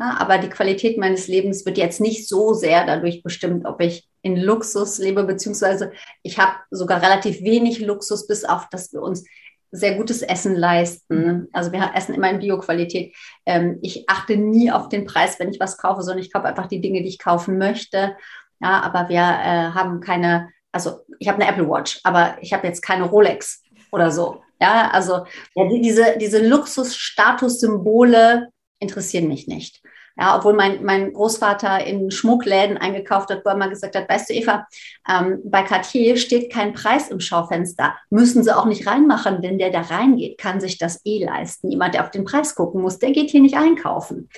ja, 0.00 0.16
aber 0.18 0.38
die 0.38 0.48
Qualität 0.48 0.98
meines 0.98 1.28
Lebens 1.28 1.64
wird 1.64 1.78
jetzt 1.78 2.00
nicht 2.00 2.26
so 2.26 2.54
sehr 2.54 2.86
dadurch 2.86 3.22
bestimmt, 3.22 3.66
ob 3.66 3.80
ich 3.80 4.09
in 4.22 4.36
Luxus 4.36 4.98
lebe, 4.98 5.24
beziehungsweise 5.24 5.92
ich 6.22 6.38
habe 6.38 6.52
sogar 6.70 7.02
relativ 7.02 7.42
wenig 7.42 7.80
Luxus, 7.80 8.26
bis 8.26 8.44
auf, 8.44 8.68
dass 8.68 8.92
wir 8.92 9.02
uns 9.02 9.24
sehr 9.72 9.94
gutes 9.94 10.22
Essen 10.22 10.56
leisten. 10.56 11.46
Also 11.52 11.70
wir 11.70 11.92
essen 11.94 12.14
immer 12.14 12.28
in 12.28 12.40
Bioqualität. 12.40 13.14
Ähm, 13.46 13.78
ich 13.82 14.08
achte 14.08 14.36
nie 14.36 14.72
auf 14.72 14.88
den 14.88 15.06
Preis, 15.06 15.38
wenn 15.38 15.50
ich 15.50 15.60
was 15.60 15.78
kaufe, 15.78 16.02
sondern 16.02 16.24
ich 16.24 16.32
kaufe 16.32 16.46
einfach 16.46 16.66
die 16.66 16.80
Dinge, 16.80 17.02
die 17.02 17.08
ich 17.08 17.18
kaufen 17.18 17.56
möchte. 17.56 18.16
Ja, 18.60 18.80
aber 18.80 19.08
wir 19.08 19.20
äh, 19.20 19.72
haben 19.72 20.00
keine 20.00 20.48
also 20.72 21.00
ich 21.18 21.28
habe 21.28 21.42
eine 21.42 21.50
Apple 21.50 21.68
Watch, 21.68 22.00
aber 22.04 22.38
ich 22.40 22.52
habe 22.52 22.64
jetzt 22.66 22.82
keine 22.82 23.04
Rolex 23.04 23.62
oder 23.92 24.10
so. 24.10 24.42
Ja, 24.60 24.90
also 24.90 25.24
ja, 25.54 25.68
diese, 25.68 26.18
diese 26.18 26.44
Luxus-Status-Symbole 26.46 28.48
interessieren 28.78 29.28
mich 29.28 29.46
nicht. 29.46 29.80
Ja, 30.16 30.36
obwohl 30.36 30.54
mein, 30.54 30.84
mein 30.84 31.12
Großvater 31.12 31.84
in 31.86 32.10
Schmuckläden 32.10 32.76
eingekauft 32.76 33.30
hat, 33.30 33.44
wo 33.44 33.50
er 33.50 33.56
mal 33.56 33.70
gesagt 33.70 33.96
hat, 33.96 34.08
weißt 34.08 34.30
du, 34.30 34.34
Eva, 34.34 34.66
ähm, 35.08 35.40
bei 35.44 35.62
Cartier 35.62 36.16
steht 36.16 36.52
kein 36.52 36.72
Preis 36.74 37.08
im 37.08 37.20
Schaufenster. 37.20 37.94
Müssen 38.10 38.42
sie 38.42 38.54
auch 38.54 38.66
nicht 38.66 38.86
reinmachen, 38.86 39.40
denn 39.40 39.58
der 39.58 39.70
da 39.70 39.80
reingeht, 39.80 40.38
kann 40.38 40.60
sich 40.60 40.78
das 40.78 41.00
eh 41.04 41.24
leisten. 41.24 41.70
Jemand, 41.70 41.94
der 41.94 42.04
auf 42.04 42.10
den 42.10 42.24
Preis 42.24 42.54
gucken 42.54 42.82
muss, 42.82 42.98
der 42.98 43.12
geht 43.12 43.30
hier 43.30 43.40
nicht 43.40 43.56
einkaufen. 43.56 44.28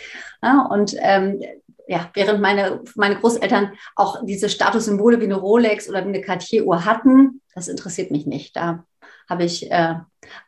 Ja, 0.43 0.67
und 0.71 0.95
ähm, 0.99 1.41
ja, 1.88 2.11
während 2.14 2.41
meine, 2.41 2.83
meine 2.95 3.17
Großeltern 3.17 3.73
auch 3.97 4.25
diese 4.25 4.49
Statussymbole 4.49 5.21
wie 5.21 5.25
eine 5.25 5.37
Rolex 5.37 5.88
oder 5.88 6.05
wie 6.05 6.09
eine 6.09 6.21
Cartier-Uhr 6.21 6.85
hatten, 6.85 7.41
das 7.55 7.69
interessiert 7.69 8.11
mich 8.11 8.26
nicht. 8.26 8.57
Da 8.57 8.85
habe 9.29 9.45
ich, 9.45 9.71
äh, 9.71 9.97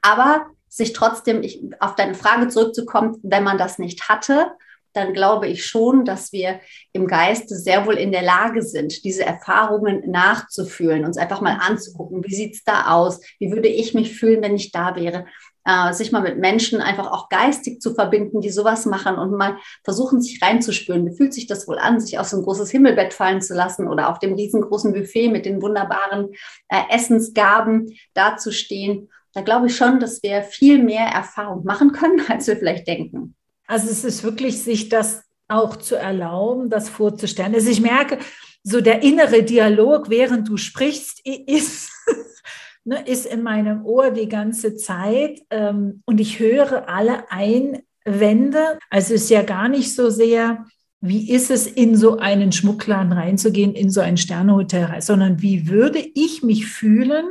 aber 0.03 0.47
sich 0.69 0.93
trotzdem, 0.93 1.43
ich, 1.43 1.63
auf 1.81 1.95
deine 1.95 2.15
Frage 2.15 2.49
zurückzukommen, 2.49 3.17
wenn 3.23 3.45
man 3.45 3.59
das 3.59 3.79
nicht 3.79 4.09
hatte, 4.09 4.53
dann 4.95 5.13
glaube 5.13 5.49
ich 5.49 5.65
schon, 5.65 6.05
dass 6.05 6.33
wir 6.33 6.61
im 6.93 7.07
Geiste 7.07 7.57
sehr 7.57 7.87
wohl 7.87 7.95
in 7.95 8.13
der 8.13 8.23
Lage 8.23 8.63
sind, 8.63 9.05
diese 9.05 9.25
Erfahrungen 9.25 10.11
nachzufühlen, 10.11 11.05
uns 11.05 11.19
einfach 11.19 11.41
mal 11.41 11.59
anzugucken, 11.61 12.25
wie 12.25 12.35
sieht 12.35 12.55
es 12.55 12.65
da 12.65 12.93
aus, 12.93 13.21
wie 13.39 13.53
würde 13.53 13.69
ich 13.69 13.95
mich 13.95 14.17
fühlen, 14.17 14.43
wenn 14.43 14.57
ich 14.57 14.73
da 14.73 14.97
wäre 14.97 15.27
äh, 15.65 15.93
sich 15.93 16.13
mal 16.13 16.23
mit 16.23 16.39
Menschen 16.39 16.81
einfach 16.81 17.11
auch 17.11 17.29
geistig 17.29 17.81
zu 17.81 17.95
verbinden, 17.95 18.41
die 18.41 18.51
sowas 18.51 18.87
machen 18.87 19.17
und 19.17 19.33
mal 19.33 19.57
versuchen, 19.83 20.21
sich 20.21 20.43
reinzuspüren. 20.43 21.07
Wie 21.07 21.17
fühlt 21.17 21.35
sich 21.35 21.47
das 21.47 21.67
wohl 21.67 21.79
an, 21.79 22.01
sich 22.01 22.19
auf 22.19 22.27
so 22.27 22.37
ein 22.37 22.43
großes 22.43 22.71
Himmelbett 22.71 23.15
fallen 23.15 23.41
zu 23.41 23.55
lassen 23.55 23.89
oder 23.89 24.11
auf 24.11 24.19
dem 24.19 24.35
riesengroßen 24.35 24.93
Buffet 24.93 25.29
mit 25.29 25.47
den 25.47 25.63
wunderbaren 25.63 26.33
äh, 26.69 26.83
Essensgaben 26.91 27.97
dazustehen? 28.13 29.11
Da 29.33 29.41
glaube 29.41 29.67
ich 29.67 29.77
schon, 29.77 29.99
dass 29.99 30.23
wir 30.23 30.43
viel 30.43 30.83
mehr 30.83 31.07
Erfahrung 31.07 31.65
machen 31.65 31.93
können, 31.93 32.23
als 32.29 32.47
wir 32.47 32.57
vielleicht 32.57 32.87
denken. 32.87 33.35
Also 33.67 33.89
es 33.91 34.05
ist 34.05 34.23
wirklich, 34.23 34.63
sich 34.63 34.89
das 34.89 35.23
auch 35.49 35.77
zu 35.77 35.97
erlauben, 35.97 36.71
das 36.71 36.89
vorzustellen. 36.89 37.55
Also 37.55 37.71
ich 37.71 37.81
merke, 37.81 38.19
so 38.63 38.81
der 38.81 39.03
innere 39.03 39.43
Dialog, 39.43 40.09
während 40.09 40.49
du 40.49 40.57
sprichst, 40.57 41.21
ist 41.25 41.91
ne, 42.85 43.03
ist 43.07 43.27
in 43.27 43.43
meinem 43.43 43.85
Ohr 43.85 44.11
die 44.11 44.29
ganze 44.29 44.77
Zeit 44.77 45.41
ähm, 45.51 46.03
und 46.07 46.21
ich 46.21 46.39
höre 46.39 46.89
alle 46.89 47.31
Einwände. 47.31 48.79
Also 48.91 49.15
es 49.15 49.23
ist 49.23 49.31
ja 49.31 49.43
gar 49.43 49.69
nicht 49.69 49.95
so 49.95 50.11
sehr, 50.11 50.67
wie 51.01 51.31
ist 51.31 51.51
es, 51.51 51.67
in 51.67 51.97
so 51.97 52.19
einen 52.19 52.53
Schmuckladen 52.53 53.13
reinzugehen, 53.13 53.75
in 53.75 53.91
so 53.91 54.01
ein 54.01 54.17
Sternehotel 54.17 54.85
rein, 54.85 55.03
sondern 55.03 55.43
wie 55.43 55.69
würde 55.69 55.99
ich 55.99 56.43
mich 56.43 56.67
fühlen? 56.67 57.27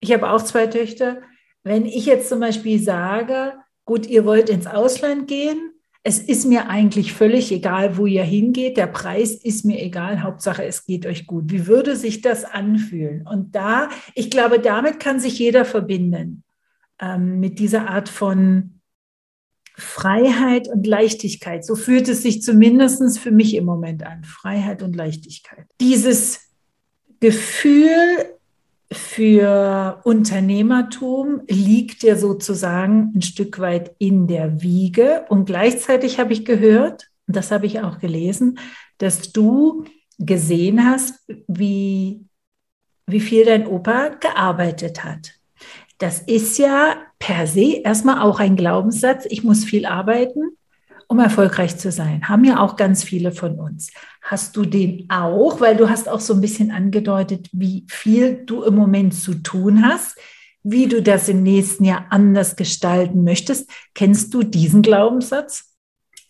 Ich 0.00 0.12
habe 0.12 0.30
auch 0.30 0.42
zwei 0.42 0.66
Töchter. 0.66 1.22
Wenn 1.62 1.84
ich 1.84 2.06
jetzt 2.06 2.28
zum 2.28 2.40
Beispiel 2.40 2.80
sage, 2.80 3.52
gut, 3.90 4.06
ihr 4.06 4.24
wollt 4.24 4.48
ins 4.48 4.68
Ausland 4.68 5.26
gehen, 5.26 5.72
es 6.04 6.20
ist 6.20 6.46
mir 6.46 6.68
eigentlich 6.68 7.12
völlig 7.12 7.50
egal, 7.50 7.96
wo 7.96 8.06
ihr 8.06 8.22
hingeht. 8.22 8.76
Der 8.76 8.86
Preis 8.86 9.32
ist 9.32 9.64
mir 9.64 9.82
egal. 9.82 10.22
Hauptsache, 10.22 10.64
es 10.64 10.86
geht 10.86 11.06
euch 11.06 11.26
gut. 11.26 11.50
Wie 11.50 11.66
würde 11.66 11.96
sich 11.96 12.20
das 12.20 12.44
anfühlen? 12.44 13.26
Und 13.26 13.56
da, 13.56 13.88
ich 14.14 14.30
glaube, 14.30 14.60
damit 14.60 15.00
kann 15.00 15.18
sich 15.18 15.40
jeder 15.40 15.64
verbinden. 15.64 16.44
Ähm, 17.00 17.40
mit 17.40 17.58
dieser 17.58 17.90
Art 17.90 18.08
von 18.08 18.80
Freiheit 19.76 20.68
und 20.68 20.86
Leichtigkeit. 20.86 21.64
So 21.64 21.74
fühlt 21.74 22.08
es 22.08 22.22
sich 22.22 22.42
zumindest 22.42 23.18
für 23.18 23.32
mich 23.32 23.56
im 23.56 23.64
Moment 23.64 24.06
an. 24.06 24.22
Freiheit 24.22 24.84
und 24.84 24.94
Leichtigkeit. 24.94 25.66
Dieses 25.80 26.52
Gefühl, 27.18 28.38
für 28.92 30.00
Unternehmertum 30.04 31.42
liegt 31.46 32.02
ja 32.02 32.16
sozusagen 32.16 33.12
ein 33.14 33.22
Stück 33.22 33.60
weit 33.60 33.94
in 33.98 34.26
der 34.26 34.62
Wiege. 34.62 35.24
Und 35.28 35.44
gleichzeitig 35.44 36.18
habe 36.18 36.32
ich 36.32 36.44
gehört, 36.44 37.08
das 37.26 37.52
habe 37.52 37.66
ich 37.66 37.80
auch 37.80 37.98
gelesen, 37.98 38.58
dass 38.98 39.32
du 39.32 39.84
gesehen 40.18 40.84
hast, 40.84 41.14
wie, 41.46 42.24
wie 43.06 43.20
viel 43.20 43.44
dein 43.44 43.66
Opa 43.66 44.08
gearbeitet 44.08 45.04
hat. 45.04 45.34
Das 45.98 46.20
ist 46.20 46.58
ja 46.58 46.96
per 47.18 47.46
se 47.46 47.82
erstmal 47.84 48.20
auch 48.20 48.40
ein 48.40 48.56
Glaubenssatz, 48.56 49.26
ich 49.28 49.44
muss 49.44 49.64
viel 49.64 49.86
arbeiten 49.86 50.56
um 51.10 51.18
erfolgreich 51.18 51.76
zu 51.76 51.90
sein. 51.90 52.28
Haben 52.28 52.44
ja 52.44 52.60
auch 52.60 52.76
ganz 52.76 53.02
viele 53.02 53.32
von 53.32 53.58
uns. 53.58 53.90
Hast 54.22 54.56
du 54.56 54.64
den 54.64 55.10
auch, 55.10 55.60
weil 55.60 55.76
du 55.76 55.90
hast 55.90 56.08
auch 56.08 56.20
so 56.20 56.34
ein 56.34 56.40
bisschen 56.40 56.70
angedeutet, 56.70 57.48
wie 57.52 57.84
viel 57.88 58.44
du 58.46 58.62
im 58.62 58.76
Moment 58.76 59.12
zu 59.12 59.34
tun 59.34 59.84
hast, 59.84 60.16
wie 60.62 60.86
du 60.86 61.02
das 61.02 61.28
im 61.28 61.42
nächsten 61.42 61.82
Jahr 61.82 62.06
anders 62.10 62.54
gestalten 62.54 63.24
möchtest. 63.24 63.68
Kennst 63.92 64.32
du 64.32 64.44
diesen 64.44 64.82
Glaubenssatz? 64.82 65.74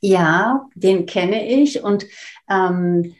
Ja, 0.01 0.67
den 0.75 1.05
kenne 1.05 1.47
ich 1.47 1.85
und 1.85 2.07
ähm, 2.49 3.15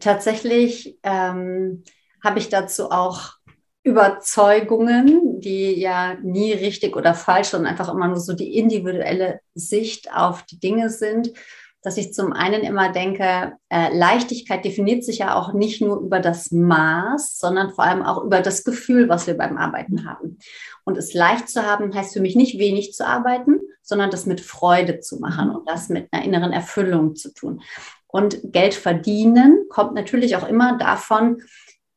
tatsächlich 0.00 0.98
ähm, 1.04 1.84
habe 2.24 2.40
ich 2.40 2.48
dazu 2.48 2.90
auch 2.90 3.34
Überzeugungen, 3.84 5.40
die 5.40 5.78
ja 5.78 6.14
nie 6.22 6.52
richtig 6.52 6.96
oder 6.96 7.14
falsch, 7.14 7.48
sondern 7.48 7.70
einfach 7.70 7.92
immer 7.92 8.08
nur 8.08 8.18
so 8.18 8.32
die 8.32 8.56
individuelle 8.56 9.40
Sicht 9.54 10.12
auf 10.12 10.42
die 10.42 10.58
Dinge 10.58 10.88
sind, 10.88 11.32
dass 11.82 11.98
ich 11.98 12.14
zum 12.14 12.32
einen 12.32 12.62
immer 12.62 12.90
denke, 12.90 13.52
äh, 13.68 13.94
Leichtigkeit 13.94 14.64
definiert 14.64 15.04
sich 15.04 15.18
ja 15.18 15.34
auch 15.34 15.52
nicht 15.52 15.82
nur 15.82 16.00
über 16.00 16.18
das 16.18 16.50
Maß, 16.50 17.38
sondern 17.38 17.74
vor 17.74 17.84
allem 17.84 18.02
auch 18.02 18.24
über 18.24 18.40
das 18.40 18.64
Gefühl, 18.64 19.10
was 19.10 19.26
wir 19.26 19.36
beim 19.36 19.58
Arbeiten 19.58 20.08
haben. 20.08 20.38
Und 20.84 20.96
es 20.96 21.12
leicht 21.12 21.50
zu 21.50 21.66
haben, 21.66 21.94
heißt 21.94 22.14
für 22.14 22.22
mich 22.22 22.36
nicht 22.36 22.58
wenig 22.58 22.94
zu 22.94 23.06
arbeiten, 23.06 23.60
sondern 23.82 24.10
das 24.10 24.24
mit 24.24 24.40
Freude 24.40 25.00
zu 25.00 25.18
machen 25.20 25.50
und 25.50 25.68
das 25.68 25.90
mit 25.90 26.08
einer 26.10 26.24
inneren 26.24 26.54
Erfüllung 26.54 27.16
zu 27.16 27.34
tun. 27.34 27.60
Und 28.06 28.38
Geld 28.44 28.72
verdienen 28.72 29.66
kommt 29.68 29.92
natürlich 29.92 30.36
auch 30.36 30.48
immer 30.48 30.78
davon, 30.78 31.42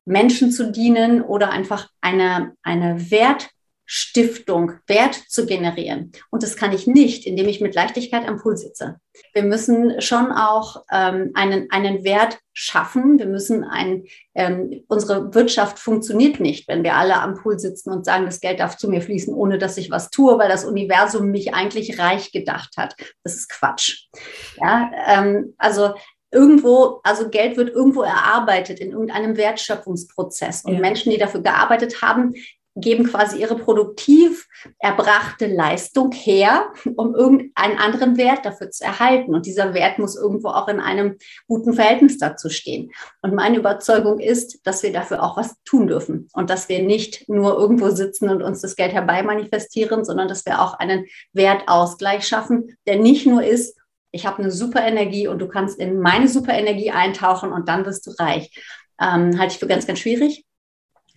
Menschen 0.08 0.52
zu 0.52 0.72
dienen 0.72 1.22
oder 1.22 1.52
einfach 1.52 1.90
eine, 2.02 2.54
eine 2.64 3.12
Wertstiftung, 3.12 4.74
Wert 4.88 5.16
zu 5.28 5.46
generieren. 5.46 6.14
Und 6.32 6.44
das 6.44 6.56
kann 6.56 6.72
ich 6.72 6.88
nicht, 6.88 7.28
indem 7.28 7.48
ich 7.48 7.62
mit 7.62 7.76
Leichtigkeit 7.76 8.28
am 8.28 8.40
Pool 8.40 8.56
sitze. 8.56 9.00
Wir 9.34 9.44
müssen 9.44 10.02
schon 10.02 10.32
auch 10.32 10.84
ähm, 10.92 11.32
einen, 11.34 11.70
einen 11.72 12.04
Wert 12.06 12.40
schaffen. 12.54 13.20
Wir 13.20 13.26
müssen 13.26 13.64
ein, 13.66 14.06
ähm, 14.34 14.84
unsere 14.88 15.36
Wirtschaft 15.36 15.78
funktioniert 15.78 16.40
nicht, 16.40 16.68
wenn 16.68 16.84
wir 16.84 16.96
alle 16.96 17.22
am 17.22 17.36
Pool 17.36 17.60
sitzen 17.60 17.92
und 17.92 18.06
sagen, 18.06 18.26
das 18.26 18.40
Geld 18.40 18.62
darf 18.62 18.78
zu 18.78 18.90
mir 18.90 19.02
fließen, 19.02 19.34
ohne 19.34 19.58
dass 19.58 19.78
ich 19.78 19.92
was 19.92 20.10
tue, 20.10 20.40
weil 20.40 20.50
das 20.50 20.64
Universum 20.64 21.32
mich 21.32 21.54
eigentlich 21.54 22.00
reich 22.00 22.32
gedacht 22.32 22.78
hat. 22.78 22.96
Das 23.24 23.36
ist 23.36 23.50
Quatsch. 23.50 24.08
Ja, 24.56 24.90
ähm, 25.08 25.54
also 25.58 25.94
irgendwo, 26.38 27.00
also 27.04 27.30
Geld 27.30 27.58
wird 27.58 27.70
irgendwo 27.70 28.04
erarbeitet 28.04 28.80
in 28.80 28.92
irgendeinem 28.92 29.36
Wertschöpfungsprozess. 29.38 30.64
Und 30.64 30.76
ja. 30.76 30.80
Menschen, 30.80 31.12
die 31.12 31.18
dafür 31.18 31.42
gearbeitet 31.42 32.02
haben, 32.04 32.36
geben 32.80 33.06
quasi 33.06 33.42
ihre 33.42 33.56
produktiv 33.56 34.48
erbrachte 34.78 35.48
Leistung 35.48 36.12
her, 36.12 36.68
um 36.96 37.16
irgendeinen 37.16 37.78
anderen 37.78 38.18
Wert 38.18 38.46
dafür 38.46 38.70
zu 38.70 38.84
erhalten. 38.84 39.34
Und 39.34 39.46
dieser 39.46 39.74
Wert 39.74 39.98
muss 39.98 40.16
irgendwo 40.16 40.50
auch 40.50 40.68
in 40.68 40.80
einem 40.80 41.18
guten 41.48 41.74
Verhältnis 41.74 42.20
dazu 42.20 42.50
stehen. 42.50 42.92
Und 43.22 43.34
meine 43.34 43.58
Überzeugung 43.58 44.20
ist, 44.20 44.60
dass 44.64 44.84
wir 44.84 44.94
dafür 44.94 45.24
auch 45.24 45.38
was 45.38 45.56
tun 45.64 45.88
dürfen 45.88 46.30
und 46.34 46.50
dass 46.50 46.70
wir 46.70 46.84
nicht 46.84 47.28
nur 47.28 47.58
irgendwo 47.58 47.90
sitzen 47.90 48.30
und 48.30 48.44
uns 48.44 48.62
das 48.62 48.76
Geld 48.76 48.94
herbei 48.94 49.24
manifestieren, 49.24 50.06
sondern 50.06 50.28
dass 50.28 50.46
wir 50.46 50.62
auch 50.62 50.76
einen 50.76 51.08
Wertausgleich 51.34 52.28
schaffen, 52.28 52.78
der 52.86 53.00
nicht 53.00 53.26
nur 53.26 53.44
ist, 53.44 53.77
ich 54.18 54.26
habe 54.26 54.40
eine 54.40 54.52
super 54.52 54.84
Energie 54.84 55.28
und 55.28 55.40
du 55.40 55.48
kannst 55.48 55.80
in 55.80 56.00
meine 56.00 56.28
super 56.28 56.54
Energie 56.54 56.92
eintauchen 56.92 57.54
und 57.54 57.70
dann 57.70 57.86
wirst 57.86 58.08
du 58.08 58.12
reich. 58.12 58.52
Ähm, 59.00 59.38
halte 59.40 59.54
ich 59.54 59.60
für 59.60 59.68
ganz, 59.68 59.86
ganz 59.86 60.00
schwierig. 60.00 60.44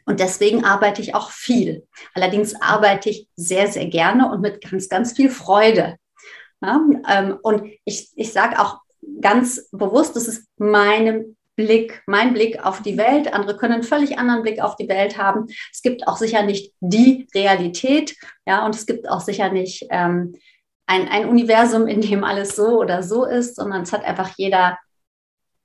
Und 0.04 0.20
deswegen 0.20 0.64
arbeite 0.64 1.00
ich 1.00 1.14
auch 1.14 1.30
viel. 1.30 1.86
Allerdings 2.14 2.60
arbeite 2.60 3.08
ich 3.08 3.26
sehr, 3.36 3.68
sehr 3.68 3.86
gerne 3.86 4.30
und 4.30 4.42
mit 4.42 4.60
ganz, 4.60 4.88
ganz 4.88 5.12
viel 5.12 5.30
Freude. 5.30 5.96
Ja, 6.62 6.84
ähm, 7.08 7.38
und 7.42 7.70
ich, 7.84 8.10
ich 8.16 8.32
sage 8.32 8.60
auch 8.60 8.80
ganz 9.22 9.70
bewusst, 9.70 10.14
das 10.14 10.28
ist 10.28 10.46
meine 10.58 11.24
Blick, 11.56 12.02
mein 12.06 12.34
Blick 12.34 12.64
auf 12.64 12.82
die 12.82 12.98
Welt. 12.98 13.32
Andere 13.32 13.56
können 13.56 13.74
einen 13.74 13.82
völlig 13.82 14.18
anderen 14.18 14.42
Blick 14.42 14.60
auf 14.60 14.76
die 14.76 14.88
Welt 14.88 15.16
haben. 15.16 15.46
Es 15.72 15.80
gibt 15.80 16.06
auch 16.06 16.18
sicher 16.18 16.42
nicht 16.42 16.74
die 16.80 17.28
Realität, 17.34 18.14
ja, 18.46 18.66
und 18.66 18.74
es 18.74 18.84
gibt 18.84 19.08
auch 19.08 19.20
sicher 19.20 19.50
nicht 19.50 19.86
ähm, 19.90 20.34
ein, 20.90 21.08
ein 21.08 21.28
Universum, 21.28 21.86
in 21.86 22.00
dem 22.00 22.24
alles 22.24 22.56
so 22.56 22.80
oder 22.80 23.04
so 23.04 23.24
ist, 23.24 23.56
sondern 23.56 23.82
es 23.82 23.92
hat 23.92 24.04
einfach 24.04 24.32
jeder 24.36 24.76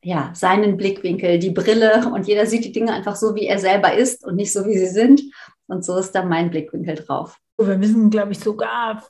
ja, 0.03 0.29
seinen 0.35 0.77
Blickwinkel, 0.77 1.39
die 1.39 1.49
Brille 1.49 2.11
und 2.13 2.27
jeder 2.27 2.45
sieht 2.45 2.63
die 2.63 2.71
Dinge 2.71 2.93
einfach 2.93 3.15
so, 3.15 3.33
wie 3.33 3.47
er 3.47 3.57
selber 3.57 3.95
ist 3.95 4.23
und 4.23 4.35
nicht 4.35 4.53
so, 4.53 4.65
wie 4.67 4.77
sie 4.77 4.87
sind. 4.87 5.23
Und 5.65 5.83
so 5.83 5.97
ist 5.97 6.11
dann 6.11 6.29
mein 6.29 6.51
Blickwinkel 6.51 6.93
drauf. 6.95 7.39
Wir 7.57 7.81
wissen, 7.81 8.11
glaube 8.11 8.33
ich, 8.33 8.39
sogar 8.39 9.03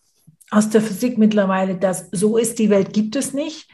aus 0.52 0.70
der 0.70 0.82
Physik 0.82 1.18
mittlerweile, 1.18 1.76
dass 1.76 2.08
so 2.14 2.38
ist 2.38 2.60
die 2.60 2.70
Welt 2.70 2.94
gibt 2.94 3.18
es 3.18 3.34
nicht 3.34 3.70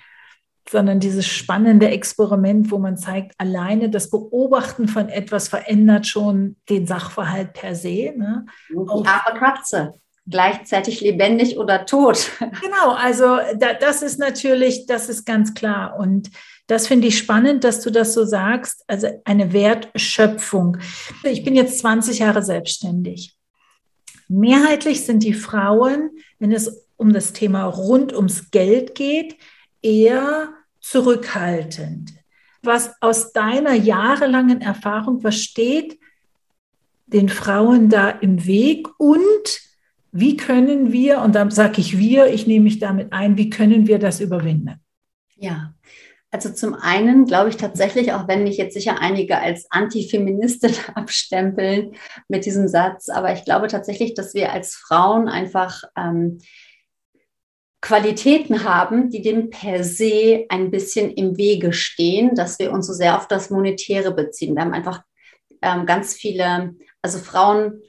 sondern 0.69 0.99
dieses 0.99 1.27
spannende 1.27 1.89
Experiment, 1.89 2.71
wo 2.71 2.77
man 2.77 2.95
zeigt, 2.95 3.33
alleine 3.37 3.89
das 3.89 4.09
Beobachten 4.09 4.87
von 4.87 5.09
etwas 5.09 5.47
verändert 5.47 6.07
schon 6.07 6.55
den 6.69 6.87
Sachverhalt 6.87 7.53
per 7.53 7.75
se. 7.75 8.13
Ne? 8.15 8.45
Die 8.69 8.75
arme 8.77 9.39
Katze, 9.39 9.93
gleichzeitig 10.29 11.01
lebendig 11.01 11.57
oder 11.57 11.85
tot. 11.85 12.31
Genau, 12.61 12.93
also 12.93 13.37
da, 13.57 13.73
das 13.73 14.01
ist 14.01 14.19
natürlich, 14.19 14.85
das 14.85 15.09
ist 15.09 15.25
ganz 15.25 15.53
klar. 15.53 15.97
Und 15.97 16.29
das 16.67 16.87
finde 16.87 17.07
ich 17.07 17.17
spannend, 17.17 17.63
dass 17.63 17.81
du 17.81 17.89
das 17.89 18.13
so 18.13 18.23
sagst, 18.23 18.83
also 18.87 19.07
eine 19.25 19.51
Wertschöpfung. 19.51 20.77
Ich 21.23 21.43
bin 21.43 21.55
jetzt 21.55 21.79
20 21.79 22.19
Jahre 22.19 22.43
selbstständig. 22.43 23.35
Mehrheitlich 24.27 25.05
sind 25.05 25.23
die 25.23 25.33
Frauen, 25.33 26.11
wenn 26.39 26.51
es 26.51 26.85
um 26.95 27.11
das 27.11 27.33
Thema 27.33 27.65
rund 27.65 28.13
ums 28.13 28.51
Geld 28.51 28.95
geht, 28.95 29.35
eher 29.81 30.53
zurückhaltend. 30.79 32.11
Was 32.63 32.91
aus 33.01 33.33
deiner 33.33 33.73
jahrelangen 33.73 34.61
Erfahrung, 34.61 35.23
was 35.23 35.35
steht 35.35 35.99
den 37.07 37.27
Frauen 37.27 37.89
da 37.89 38.09
im 38.09 38.45
Weg 38.45 38.87
und 38.97 39.70
wie 40.11 40.37
können 40.37 40.91
wir, 40.91 41.21
und 41.21 41.35
dann 41.35 41.51
sage 41.51 41.79
ich 41.79 41.97
wir, 41.97 42.27
ich 42.27 42.47
nehme 42.47 42.65
mich 42.65 42.79
damit 42.79 43.13
ein, 43.13 43.37
wie 43.37 43.49
können 43.49 43.87
wir 43.87 43.99
das 43.99 44.19
überwinden? 44.19 44.75
Ja, 45.35 45.73
also 46.31 46.49
zum 46.53 46.75
einen 46.75 47.25
glaube 47.25 47.49
ich 47.49 47.57
tatsächlich, 47.57 48.13
auch 48.13 48.27
wenn 48.27 48.43
mich 48.43 48.57
jetzt 48.57 48.73
sicher 48.73 48.99
einige 49.01 49.37
als 49.37 49.67
Antifeministin 49.69 50.73
abstempeln 50.95 51.93
mit 52.29 52.45
diesem 52.45 52.67
Satz, 52.67 53.09
aber 53.09 53.33
ich 53.33 53.43
glaube 53.43 53.67
tatsächlich, 53.67 54.13
dass 54.13 54.33
wir 54.33 54.51
als 54.51 54.75
Frauen 54.75 55.27
einfach 55.27 55.83
ähm, 55.97 56.39
Qualitäten 57.81 58.63
haben, 58.63 59.09
die 59.09 59.21
dem 59.21 59.49
per 59.49 59.83
se 59.83 60.45
ein 60.49 60.69
bisschen 60.69 61.09
im 61.11 61.35
Wege 61.37 61.73
stehen, 61.73 62.35
dass 62.35 62.59
wir 62.59 62.71
uns 62.71 62.85
so 62.85 62.93
sehr 62.93 63.17
auf 63.17 63.27
das 63.27 63.49
Monetäre 63.49 64.13
beziehen. 64.13 64.55
Wir 64.55 64.61
haben 64.61 64.73
einfach 64.73 65.01
ähm, 65.63 65.85
ganz 65.85 66.13
viele, 66.13 66.75
also 67.01 67.17
Frauen 67.17 67.81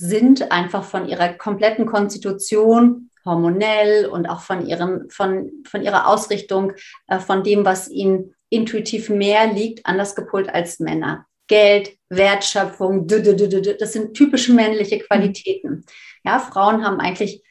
sind 0.00 0.52
einfach 0.52 0.84
von 0.84 1.08
ihrer 1.08 1.30
kompletten 1.30 1.84
Konstitution 1.84 3.10
hormonell 3.24 4.06
und 4.06 4.26
auch 4.26 4.40
von, 4.40 4.64
ihrem, 4.64 5.10
von, 5.10 5.50
von 5.66 5.82
ihrer 5.82 6.06
Ausrichtung, 6.06 6.72
äh, 7.08 7.18
von 7.18 7.42
dem, 7.42 7.64
was 7.64 7.90
ihnen 7.90 8.34
intuitiv 8.48 9.08
mehr 9.08 9.52
liegt, 9.52 9.84
anders 9.86 10.14
gepolt 10.14 10.48
als 10.54 10.78
Männer. 10.78 11.26
Geld, 11.48 11.96
Wertschöpfung, 12.10 13.08
das 13.08 13.92
sind 13.92 14.14
typische 14.14 14.52
männliche 14.52 15.00
Qualitäten. 15.00 15.84
Ja, 16.24 16.38
Frauen 16.38 16.84
haben 16.84 17.00
eigentlich 17.00 17.42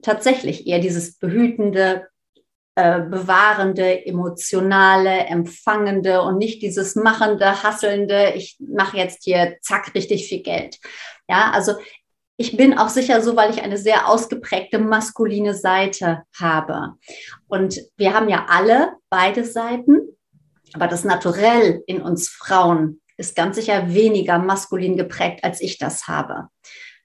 tatsächlich 0.00 0.66
eher 0.66 0.78
dieses 0.78 1.18
behütende, 1.18 2.08
äh, 2.74 3.00
bewahrende, 3.00 4.06
emotionale, 4.06 5.26
empfangende 5.26 6.22
und 6.22 6.38
nicht 6.38 6.62
dieses 6.62 6.96
machende, 6.96 7.62
hasselnde, 7.62 8.32
ich 8.34 8.56
mache 8.60 8.96
jetzt 8.96 9.24
hier 9.24 9.58
zack 9.60 9.94
richtig 9.94 10.26
viel 10.26 10.42
Geld. 10.42 10.78
Ja, 11.32 11.50
also 11.50 11.76
ich 12.36 12.58
bin 12.58 12.76
auch 12.76 12.90
sicher 12.90 13.22
so, 13.22 13.36
weil 13.36 13.50
ich 13.50 13.62
eine 13.62 13.78
sehr 13.78 14.06
ausgeprägte 14.06 14.78
maskuline 14.78 15.54
Seite 15.54 16.24
habe. 16.38 16.96
Und 17.48 17.80
wir 17.96 18.12
haben 18.12 18.28
ja 18.28 18.44
alle 18.50 18.96
beide 19.08 19.42
Seiten, 19.46 19.98
aber 20.74 20.88
das 20.88 21.04
Naturell 21.04 21.82
in 21.86 22.02
uns 22.02 22.28
Frauen 22.28 23.00
ist 23.16 23.34
ganz 23.34 23.56
sicher 23.56 23.94
weniger 23.94 24.38
maskulin 24.38 24.98
geprägt, 24.98 25.42
als 25.42 25.62
ich 25.62 25.78
das 25.78 26.06
habe. 26.06 26.48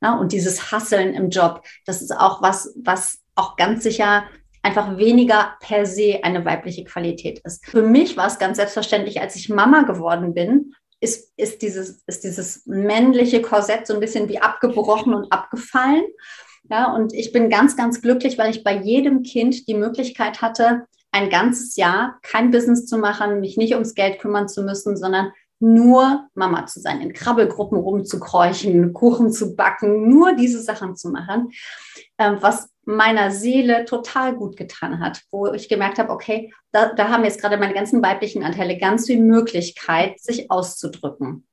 Ne? 0.01 0.19
Und 0.19 0.33
dieses 0.33 0.73
Hasseln 0.73 1.13
im 1.13 1.29
Job, 1.29 1.65
das 1.85 2.01
ist 2.01 2.11
auch 2.11 2.41
was, 2.41 2.75
was 2.83 3.19
auch 3.35 3.55
ganz 3.55 3.83
sicher 3.83 4.25
einfach 4.61 4.97
weniger 4.97 5.55
per 5.61 5.85
se 5.85 6.19
eine 6.23 6.43
weibliche 6.43 6.83
Qualität 6.83 7.39
ist. 7.45 7.65
Für 7.65 7.81
mich 7.81 8.17
war 8.17 8.27
es 8.27 8.39
ganz 8.39 8.57
selbstverständlich, 8.57 9.21
als 9.21 9.37
ich 9.37 9.47
Mama 9.47 9.83
geworden 9.83 10.33
bin, 10.33 10.73
ist, 10.99 11.31
ist, 11.37 11.61
dieses, 11.61 12.03
ist 12.07 12.23
dieses 12.23 12.65
männliche 12.65 13.41
Korsett 13.41 13.87
so 13.87 13.93
ein 13.93 13.99
bisschen 13.99 14.29
wie 14.29 14.39
abgebrochen 14.39 15.13
und 15.13 15.31
abgefallen. 15.31 16.03
Ja, 16.69 16.93
und 16.93 17.13
ich 17.13 17.31
bin 17.31 17.49
ganz, 17.49 17.77
ganz 17.77 18.01
glücklich, 18.01 18.37
weil 18.37 18.51
ich 18.51 18.63
bei 18.63 18.75
jedem 18.75 19.23
Kind 19.23 19.67
die 19.67 19.75
Möglichkeit 19.75 20.41
hatte, 20.41 20.85
ein 21.11 21.29
ganzes 21.29 21.77
Jahr 21.77 22.19
kein 22.21 22.51
Business 22.51 22.85
zu 22.85 22.97
machen, 22.97 23.39
mich 23.39 23.57
nicht 23.57 23.73
ums 23.73 23.95
Geld 23.95 24.19
kümmern 24.19 24.49
zu 24.49 24.63
müssen, 24.63 24.97
sondern 24.97 25.31
nur 25.59 26.27
Mama 26.35 26.65
zu 26.67 26.79
sein, 26.79 27.01
in 27.01 27.13
Krabbelgruppen 27.13 27.77
rumzukräuchen, 27.77 28.93
Kuchen 28.93 29.31
zu 29.31 29.55
backen, 29.55 30.09
nur 30.09 30.35
diese 30.35 30.61
Sachen 30.61 30.95
zu 30.95 31.09
machen, 31.09 31.49
ähm, 32.19 32.37
was 32.41 32.69
meiner 32.87 33.31
Seele 33.31 33.83
total 33.83 34.33
gut 34.33 34.55
getan 34.55 35.01
hat, 35.01 35.21
wo 35.29 35.51
ich 35.51 35.67
gemerkt 35.67 35.99
habe, 35.99 36.09
okay, 36.09 36.53
da, 36.71 36.93
da 36.93 37.09
haben 37.09 37.25
jetzt 37.25 37.41
gerade 37.41 37.57
meine 37.57 37.73
ganzen 37.73 38.01
weiblichen 38.01 38.43
Anteile 38.43 38.77
ganz 38.77 39.07
viel 39.07 39.19
Möglichkeit, 39.19 40.21
sich 40.21 40.49
auszudrücken. 40.49 41.45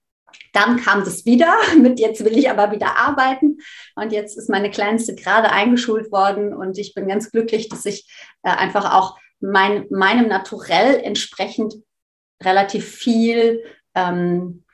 Dann 0.53 0.77
kam 0.77 1.01
das 1.01 1.27
wieder 1.27 1.53
mit, 1.81 1.99
jetzt 1.99 2.25
will 2.25 2.39
ich 2.39 2.49
aber 2.49 2.71
wieder 2.71 2.97
arbeiten. 2.97 3.59
Und 3.97 4.13
jetzt 4.13 4.39
ist 4.39 4.49
meine 4.49 4.71
Kleinste 4.71 5.17
gerade 5.17 5.51
eingeschult 5.51 6.13
worden 6.13 6.55
und 6.55 6.79
ich 6.79 6.95
bin 6.95 7.09
ganz 7.09 7.33
glücklich, 7.33 7.69
dass 7.69 7.85
ich 7.85 8.09
äh, 8.45 8.51
einfach 8.51 8.95
auch 8.95 9.19
mein, 9.41 9.87
meinem 9.91 10.29
Naturell 10.29 11.01
entsprechend 11.03 11.75
relativ 12.41 12.89
viel 12.89 13.65
ähm, 13.97 14.65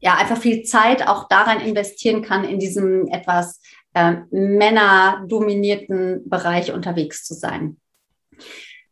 ja, 0.00 0.14
einfach 0.14 0.38
viel 0.38 0.62
Zeit 0.62 1.06
auch 1.06 1.28
daran 1.28 1.60
investieren 1.60 2.22
kann, 2.22 2.44
in 2.44 2.58
diesem 2.58 3.08
etwas 3.08 3.60
äh, 3.94 4.16
männerdominierten 4.30 6.28
Bereich 6.28 6.72
unterwegs 6.72 7.24
zu 7.24 7.34
sein. 7.34 7.78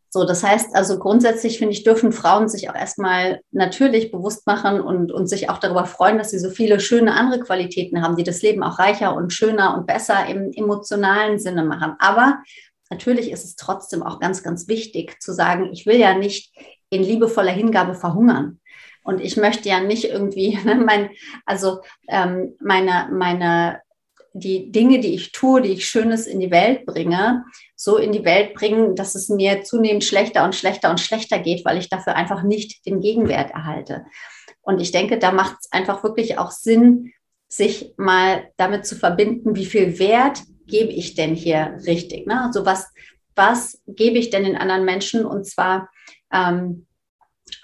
So, 0.09 0.25
das 0.25 0.41
heißt 0.41 0.73
also 0.73 0.97
grundsätzlich 0.99 1.59
finde 1.59 1.73
ich, 1.73 1.83
dürfen 1.83 2.11
Frauen 2.11 2.47
sich 2.47 2.69
auch 2.69 2.75
erstmal 2.75 3.41
natürlich 3.51 4.11
bewusst 4.11 4.47
machen 4.47 4.79
und, 4.79 5.11
und 5.11 5.27
sich 5.27 5.49
auch 5.49 5.57
darüber 5.57 5.85
freuen, 5.85 6.17
dass 6.17 6.31
sie 6.31 6.39
so 6.39 6.49
viele 6.49 6.79
schöne 6.79 7.13
andere 7.13 7.41
Qualitäten 7.41 8.01
haben, 8.01 8.15
die 8.15 8.23
das 8.23 8.41
Leben 8.41 8.63
auch 8.63 8.79
reicher 8.79 9.15
und 9.15 9.33
schöner 9.33 9.77
und 9.77 9.85
besser 9.85 10.25
im 10.27 10.51
emotionalen 10.53 11.39
Sinne 11.39 11.63
machen. 11.63 11.95
Aber 11.99 12.41
natürlich 12.89 13.31
ist 13.31 13.43
es 13.43 13.55
trotzdem 13.55 14.01
auch 14.01 14.19
ganz, 14.19 14.43
ganz 14.43 14.67
wichtig 14.67 15.21
zu 15.21 15.33
sagen, 15.33 15.69
ich 15.71 15.85
will 15.85 15.97
ja 15.97 16.17
nicht 16.17 16.55
in 16.89 17.03
liebevoller 17.03 17.51
Hingabe 17.51 17.93
verhungern. 17.93 18.59
Und 19.03 19.21
ich 19.21 19.37
möchte 19.37 19.69
ja 19.69 19.79
nicht 19.79 20.05
irgendwie, 20.05 20.57
ne, 20.65 20.75
mein, 20.75 21.09
also 21.45 21.81
ähm, 22.07 22.55
meine, 22.59 23.09
meine, 23.11 23.81
die 24.39 24.71
Dinge, 24.71 24.99
die 24.99 25.13
ich 25.13 25.31
tue, 25.31 25.61
die 25.61 25.73
ich 25.73 25.87
Schönes 25.87 26.27
in 26.27 26.39
die 26.39 26.51
Welt 26.51 26.85
bringe, 26.85 27.45
so 27.75 27.97
in 27.97 28.11
die 28.11 28.25
Welt 28.25 28.53
bringen, 28.53 28.95
dass 28.95 29.15
es 29.15 29.29
mir 29.29 29.63
zunehmend 29.63 30.03
schlechter 30.03 30.43
und 30.43 30.55
schlechter 30.55 30.89
und 30.89 30.99
schlechter 30.99 31.39
geht, 31.39 31.65
weil 31.65 31.77
ich 31.77 31.89
dafür 31.89 32.15
einfach 32.15 32.43
nicht 32.43 32.85
den 32.85 33.01
Gegenwert 33.01 33.51
erhalte. 33.51 34.05
Und 34.61 34.81
ich 34.81 34.91
denke, 34.91 35.17
da 35.19 35.31
macht 35.31 35.57
es 35.61 35.71
einfach 35.71 36.03
wirklich 36.03 36.37
auch 36.37 36.51
Sinn, 36.51 37.13
sich 37.47 37.93
mal 37.97 38.49
damit 38.57 38.85
zu 38.85 38.95
verbinden, 38.95 39.55
wie 39.55 39.65
viel 39.65 39.99
Wert 39.99 40.41
gebe 40.65 40.91
ich 40.91 41.15
denn 41.15 41.35
hier 41.35 41.77
richtig? 41.85 42.27
Ne? 42.27 42.43
Also 42.43 42.65
was, 42.65 42.91
was 43.35 43.81
gebe 43.87 44.17
ich 44.17 44.29
denn 44.29 44.43
den 44.43 44.57
anderen 44.57 44.83
Menschen? 44.83 45.25
Und 45.25 45.45
zwar 45.45 45.89
ähm, 46.33 46.86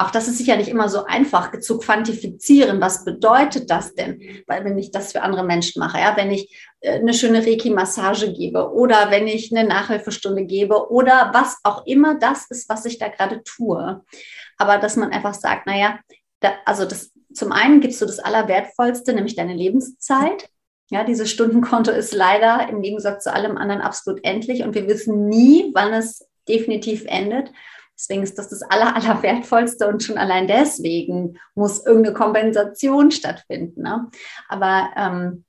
auch 0.04 0.12
das 0.12 0.28
ist 0.28 0.38
sicher 0.38 0.58
nicht 0.58 0.70
immer 0.70 0.90
so 0.90 1.06
einfach 1.06 1.58
zu 1.60 1.78
quantifizieren. 1.78 2.82
Was 2.82 3.06
bedeutet 3.06 3.70
das 3.70 3.96
denn? 3.96 4.22
Weil 4.48 4.66
wenn 4.66 4.78
ich 4.78 4.92
das 4.92 5.14
für 5.14 5.22
andere 5.22 5.44
Menschen 5.44 5.80
mache, 5.80 6.00
ja, 6.00 6.16
wenn 6.18 6.32
ich 6.32 6.54
äh, 6.82 7.00
eine 7.00 7.14
schöne 7.14 7.46
Reiki-Massage 7.46 8.34
gebe 8.34 8.74
oder 8.74 9.10
wenn 9.12 9.28
ich 9.28 9.56
eine 9.56 9.68
Nachhilfestunde 9.68 10.46
gebe 10.46 10.92
oder 10.92 11.32
was 11.34 11.58
auch 11.64 11.86
immer 11.86 12.16
das 12.16 12.50
ist, 12.50 12.70
was 12.70 12.86
ich 12.86 12.98
da 13.00 13.08
gerade 13.08 13.44
tue. 13.44 14.04
Aber 14.58 14.78
dass 14.78 14.96
man 14.96 15.12
einfach 15.12 15.34
sagt, 15.34 15.66
naja, 15.68 16.00
da, 16.42 16.52
also 16.66 16.86
das, 16.86 17.12
zum 17.34 17.52
einen 17.52 17.80
gibst 17.80 18.02
du 18.02 18.06
das 18.06 18.20
Allerwertvollste, 18.20 19.14
nämlich 19.14 19.36
deine 19.36 19.54
Lebenszeit. 19.54 20.50
Ja, 20.90 21.04
dieses 21.04 21.32
Stundenkonto 21.32 21.92
ist 21.92 22.14
leider 22.14 22.68
im 22.70 22.82
Gegensatz 22.82 23.24
zu 23.24 23.34
allem 23.34 23.58
anderen 23.58 23.82
absolut 23.82 24.24
endlich 24.24 24.64
und 24.64 24.76
wir 24.76 24.88
wissen 24.88 25.28
nie, 25.28 25.72
wann 25.74 25.94
es 25.94 26.28
definitiv 26.48 27.06
endet. 27.08 27.52
Deswegen 28.04 28.24
ist 28.24 28.38
das 28.38 28.50
das 28.50 28.64
aller, 28.64 28.98
aller 28.98 29.24
wertvollste 29.24 29.88
und 29.88 30.04
schon 30.04 30.18
allein 30.18 30.46
deswegen 30.46 31.40
muss 31.56 31.86
irgendeine 31.86 32.14
Kompensation 32.14 33.12
stattfinden. 33.12 33.82
Ne? 33.82 34.10
Aber 34.50 34.90
ähm, 34.98 35.46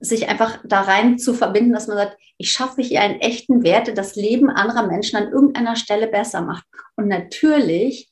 sich 0.00 0.30
einfach 0.30 0.60
da 0.64 0.80
rein 0.80 1.18
zu 1.18 1.34
verbinden, 1.34 1.74
dass 1.74 1.88
man 1.88 1.98
sagt, 1.98 2.16
ich 2.38 2.52
schaffe 2.52 2.80
hier 2.80 3.02
einen 3.02 3.20
echten 3.20 3.62
Wert, 3.64 3.86
der 3.86 3.94
das 3.94 4.16
Leben 4.16 4.48
anderer 4.48 4.86
Menschen 4.86 5.16
an 5.16 5.30
irgendeiner 5.30 5.76
Stelle 5.76 6.06
besser 6.06 6.40
macht. 6.40 6.64
Und 6.96 7.08
natürlich 7.08 8.10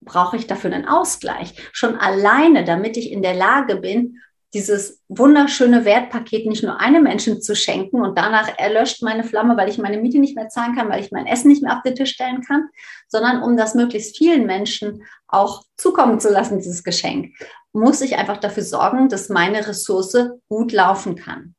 brauche 0.00 0.36
ich 0.36 0.48
dafür 0.48 0.72
einen 0.72 0.88
Ausgleich. 0.88 1.54
Schon 1.72 1.94
alleine, 1.96 2.64
damit 2.64 2.96
ich 2.96 3.12
in 3.12 3.22
der 3.22 3.34
Lage 3.34 3.76
bin, 3.76 4.18
dieses 4.52 5.00
wunderschöne 5.08 5.84
Wertpaket 5.84 6.46
nicht 6.46 6.62
nur 6.64 6.80
einem 6.80 7.04
Menschen 7.04 7.40
zu 7.40 7.54
schenken 7.54 8.02
und 8.02 8.18
danach 8.18 8.58
erlöscht 8.58 9.02
meine 9.02 9.22
Flamme, 9.22 9.56
weil 9.56 9.68
ich 9.68 9.78
meine 9.78 9.98
Miete 9.98 10.18
nicht 10.18 10.34
mehr 10.34 10.48
zahlen 10.48 10.74
kann, 10.74 10.88
weil 10.88 11.00
ich 11.00 11.12
mein 11.12 11.26
Essen 11.26 11.48
nicht 11.48 11.62
mehr 11.62 11.76
auf 11.76 11.82
den 11.82 11.94
Tisch 11.94 12.10
stellen 12.10 12.42
kann, 12.42 12.68
sondern 13.08 13.42
um 13.42 13.56
das 13.56 13.74
möglichst 13.74 14.16
vielen 14.16 14.46
Menschen 14.46 15.04
auch 15.28 15.62
zukommen 15.76 16.18
zu 16.18 16.30
lassen, 16.30 16.58
dieses 16.58 16.82
Geschenk, 16.82 17.34
muss 17.72 18.00
ich 18.00 18.16
einfach 18.16 18.38
dafür 18.38 18.64
sorgen, 18.64 19.08
dass 19.08 19.28
meine 19.28 19.66
Ressource 19.68 20.30
gut 20.48 20.72
laufen 20.72 21.14
kann. 21.14 21.54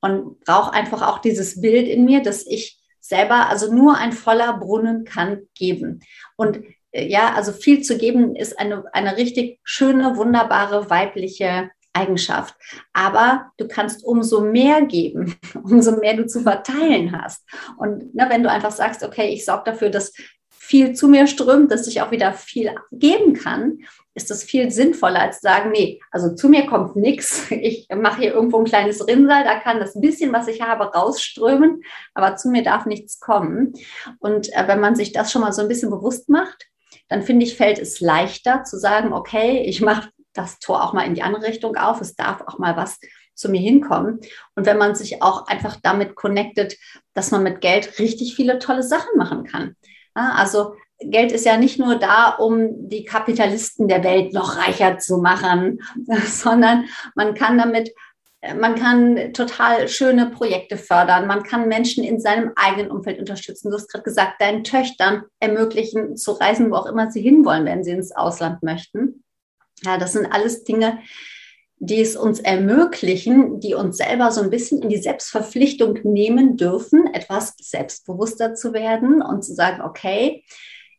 Und 0.00 0.40
brauche 0.40 0.72
einfach 0.72 1.06
auch 1.06 1.20
dieses 1.20 1.60
Bild 1.60 1.86
in 1.86 2.04
mir, 2.04 2.22
dass 2.22 2.44
ich 2.44 2.80
selber, 2.98 3.48
also 3.48 3.72
nur 3.72 3.96
ein 3.96 4.12
voller 4.12 4.58
Brunnen 4.58 5.04
kann 5.04 5.42
geben. 5.54 6.00
Und 6.36 6.60
äh, 6.90 7.06
ja, 7.06 7.34
also 7.34 7.52
viel 7.52 7.82
zu 7.82 7.96
geben 7.96 8.34
ist 8.34 8.58
eine, 8.58 8.84
eine 8.92 9.16
richtig 9.16 9.60
schöne, 9.62 10.16
wunderbare 10.16 10.90
weibliche 10.90 11.70
Eigenschaft. 11.92 12.54
Aber 12.92 13.52
du 13.58 13.68
kannst 13.68 14.04
umso 14.04 14.40
mehr 14.40 14.82
geben, 14.82 15.36
umso 15.62 15.96
mehr 15.96 16.14
du 16.14 16.26
zu 16.26 16.40
verteilen 16.40 17.20
hast. 17.20 17.46
Und 17.76 18.14
ne, 18.14 18.26
wenn 18.28 18.42
du 18.42 18.50
einfach 18.50 18.72
sagst, 18.72 19.02
okay, 19.02 19.28
ich 19.28 19.44
sorge 19.44 19.70
dafür, 19.70 19.90
dass 19.90 20.12
viel 20.48 20.94
zu 20.94 21.08
mir 21.08 21.26
strömt, 21.26 21.70
dass 21.72 21.86
ich 21.86 22.00
auch 22.00 22.12
wieder 22.12 22.32
viel 22.32 22.70
geben 22.92 23.34
kann, 23.34 23.78
ist 24.14 24.30
das 24.30 24.44
viel 24.44 24.70
sinnvoller 24.70 25.20
als 25.20 25.40
zu 25.40 25.42
sagen, 25.42 25.70
nee, 25.70 26.00
also 26.10 26.34
zu 26.34 26.48
mir 26.48 26.66
kommt 26.66 26.96
nichts. 26.96 27.46
Ich 27.50 27.88
mache 27.94 28.22
hier 28.22 28.34
irgendwo 28.34 28.58
ein 28.58 28.64
kleines 28.64 29.06
Rinnsal, 29.06 29.44
da 29.44 29.58
kann 29.60 29.80
das 29.80 30.00
bisschen, 30.00 30.32
was 30.32 30.48
ich 30.48 30.60
habe, 30.60 30.84
rausströmen, 30.84 31.82
aber 32.14 32.36
zu 32.36 32.48
mir 32.48 32.62
darf 32.62 32.86
nichts 32.86 33.20
kommen. 33.20 33.72
Und 34.18 34.52
äh, 34.52 34.68
wenn 34.68 34.80
man 34.80 34.94
sich 34.94 35.12
das 35.12 35.32
schon 35.32 35.42
mal 35.42 35.52
so 35.52 35.62
ein 35.62 35.68
bisschen 35.68 35.90
bewusst 35.90 36.28
macht, 36.28 36.66
dann 37.08 37.22
finde 37.22 37.44
ich, 37.44 37.56
fällt 37.56 37.78
es 37.78 38.00
leichter 38.00 38.64
zu 38.64 38.78
sagen, 38.78 39.12
okay, 39.12 39.62
ich 39.66 39.80
mache 39.80 40.10
das 40.34 40.58
Tor 40.58 40.82
auch 40.82 40.92
mal 40.92 41.06
in 41.06 41.14
die 41.14 41.22
andere 41.22 41.44
Richtung 41.44 41.76
auf. 41.76 42.00
Es 42.00 42.14
darf 42.14 42.42
auch 42.42 42.58
mal 42.58 42.76
was 42.76 42.98
zu 43.34 43.50
mir 43.50 43.60
hinkommen. 43.60 44.20
Und 44.54 44.66
wenn 44.66 44.78
man 44.78 44.94
sich 44.94 45.22
auch 45.22 45.46
einfach 45.46 45.76
damit 45.82 46.14
connectet, 46.14 46.76
dass 47.14 47.30
man 47.30 47.42
mit 47.42 47.60
Geld 47.60 47.98
richtig 47.98 48.34
viele 48.34 48.58
tolle 48.58 48.82
Sachen 48.82 49.16
machen 49.16 49.44
kann. 49.44 49.76
Also 50.14 50.74
Geld 50.98 51.32
ist 51.32 51.46
ja 51.46 51.56
nicht 51.56 51.78
nur 51.78 51.96
da, 51.96 52.30
um 52.30 52.88
die 52.88 53.04
Kapitalisten 53.04 53.88
der 53.88 54.04
Welt 54.04 54.32
noch 54.32 54.56
reicher 54.56 54.98
zu 54.98 55.18
machen, 55.18 55.80
sondern 56.26 56.86
man 57.14 57.34
kann 57.34 57.58
damit 57.58 57.92
man 58.56 58.74
kann 58.74 59.32
total 59.34 59.86
schöne 59.86 60.26
Projekte 60.26 60.76
fördern. 60.76 61.28
Man 61.28 61.44
kann 61.44 61.68
Menschen 61.68 62.02
in 62.02 62.18
seinem 62.18 62.50
eigenen 62.56 62.90
Umfeld 62.90 63.20
unterstützen. 63.20 63.70
Du 63.70 63.76
hast 63.76 63.88
gerade 63.88 64.02
gesagt, 64.02 64.40
deinen 64.40 64.64
Töchtern 64.64 65.22
ermöglichen 65.38 66.16
zu 66.16 66.32
reisen, 66.32 66.72
wo 66.72 66.74
auch 66.74 66.86
immer 66.86 67.08
sie 67.12 67.22
hinwollen, 67.22 67.66
wenn 67.66 67.84
sie 67.84 67.92
ins 67.92 68.10
Ausland 68.10 68.60
möchten. 68.64 69.22
Ja, 69.84 69.98
das 69.98 70.12
sind 70.12 70.26
alles 70.26 70.64
Dinge, 70.64 71.00
die 71.84 72.00
es 72.00 72.14
uns 72.14 72.38
ermöglichen, 72.38 73.58
die 73.58 73.74
uns 73.74 73.96
selber 73.96 74.30
so 74.30 74.40
ein 74.40 74.50
bisschen 74.50 74.82
in 74.82 74.88
die 74.88 75.02
Selbstverpflichtung 75.02 75.98
nehmen 76.04 76.56
dürfen, 76.56 77.12
etwas 77.12 77.54
selbstbewusster 77.58 78.54
zu 78.54 78.72
werden 78.72 79.20
und 79.20 79.42
zu 79.42 79.52
sagen, 79.52 79.82
okay, 79.82 80.44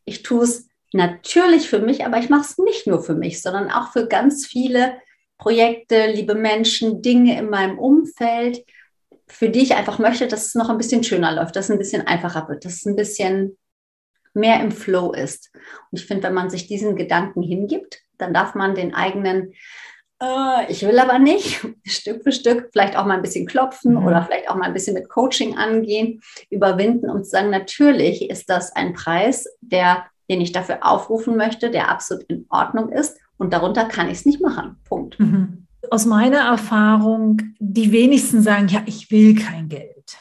ich 0.04 0.22
tue 0.22 0.44
es 0.44 0.68
natürlich 0.92 1.70
für 1.70 1.78
mich, 1.78 2.04
aber 2.04 2.18
ich 2.18 2.28
mache 2.28 2.42
es 2.42 2.58
nicht 2.58 2.86
nur 2.86 3.02
für 3.02 3.14
mich, 3.14 3.40
sondern 3.40 3.70
auch 3.70 3.92
für 3.92 4.06
ganz 4.06 4.46
viele 4.46 4.98
Projekte, 5.38 6.06
liebe 6.12 6.34
Menschen, 6.34 7.00
Dinge 7.00 7.38
in 7.38 7.48
meinem 7.48 7.78
Umfeld, 7.78 8.64
für 9.26 9.48
die 9.48 9.62
ich 9.62 9.74
einfach 9.74 9.98
möchte, 9.98 10.28
dass 10.28 10.46
es 10.46 10.54
noch 10.54 10.68
ein 10.68 10.78
bisschen 10.78 11.02
schöner 11.02 11.32
läuft, 11.32 11.56
dass 11.56 11.66
es 11.66 11.70
ein 11.70 11.78
bisschen 11.78 12.06
einfacher 12.06 12.46
wird, 12.48 12.66
dass 12.66 12.74
es 12.74 12.86
ein 12.86 12.96
bisschen 12.96 13.56
mehr 14.34 14.60
im 14.60 14.70
Flow 14.70 15.12
ist. 15.12 15.50
Und 15.90 15.98
ich 15.98 16.06
finde, 16.06 16.24
wenn 16.24 16.34
man 16.34 16.50
sich 16.50 16.66
diesen 16.66 16.94
Gedanken 16.94 17.42
hingibt, 17.42 18.03
dann 18.18 18.34
darf 18.34 18.54
man 18.54 18.74
den 18.74 18.94
eigenen, 18.94 19.52
äh, 20.22 20.70
ich 20.70 20.82
will 20.82 20.98
aber 20.98 21.18
nicht, 21.18 21.66
Stück 21.84 22.22
für 22.22 22.32
Stück 22.32 22.70
vielleicht 22.72 22.96
auch 22.96 23.06
mal 23.06 23.16
ein 23.16 23.22
bisschen 23.22 23.46
klopfen 23.46 23.94
mhm. 23.94 24.06
oder 24.06 24.22
vielleicht 24.22 24.48
auch 24.48 24.56
mal 24.56 24.66
ein 24.66 24.74
bisschen 24.74 24.94
mit 24.94 25.08
Coaching 25.08 25.56
angehen, 25.56 26.20
überwinden 26.50 27.10
und 27.10 27.26
sagen, 27.26 27.50
natürlich 27.50 28.30
ist 28.30 28.48
das 28.48 28.74
ein 28.74 28.94
Preis, 28.94 29.46
der, 29.60 30.04
den 30.30 30.40
ich 30.40 30.52
dafür 30.52 30.78
aufrufen 30.86 31.36
möchte, 31.36 31.70
der 31.70 31.90
absolut 31.90 32.24
in 32.24 32.46
Ordnung 32.48 32.90
ist. 32.90 33.18
Und 33.36 33.52
darunter 33.52 33.84
kann 33.86 34.08
ich 34.08 34.18
es 34.18 34.26
nicht 34.26 34.40
machen. 34.40 34.76
Punkt. 34.84 35.18
Mhm. 35.18 35.66
Aus 35.90 36.06
meiner 36.06 36.38
Erfahrung, 36.38 37.42
die 37.58 37.92
wenigsten 37.92 38.42
sagen, 38.42 38.68
ja, 38.68 38.82
ich 38.86 39.10
will 39.10 39.34
kein 39.34 39.68
Geld. 39.68 40.16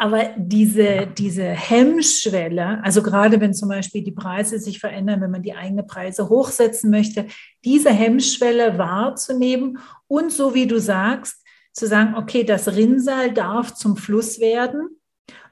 Aber 0.00 0.30
diese, 0.36 1.08
diese 1.08 1.42
Hemmschwelle, 1.42 2.80
also 2.84 3.02
gerade 3.02 3.40
wenn 3.40 3.52
zum 3.52 3.68
Beispiel 3.68 4.04
die 4.04 4.12
Preise 4.12 4.60
sich 4.60 4.78
verändern, 4.78 5.20
wenn 5.20 5.32
man 5.32 5.42
die 5.42 5.54
eigenen 5.54 5.88
Preise 5.88 6.28
hochsetzen 6.28 6.88
möchte, 6.88 7.26
diese 7.64 7.90
Hemmschwelle 7.90 8.78
wahrzunehmen 8.78 9.78
und 10.06 10.30
so 10.30 10.54
wie 10.54 10.68
du 10.68 10.78
sagst, 10.78 11.44
zu 11.72 11.88
sagen, 11.88 12.14
okay, 12.14 12.44
das 12.44 12.76
Rinnsal 12.76 13.32
darf 13.32 13.74
zum 13.74 13.96
Fluss 13.96 14.38
werden. 14.38 14.88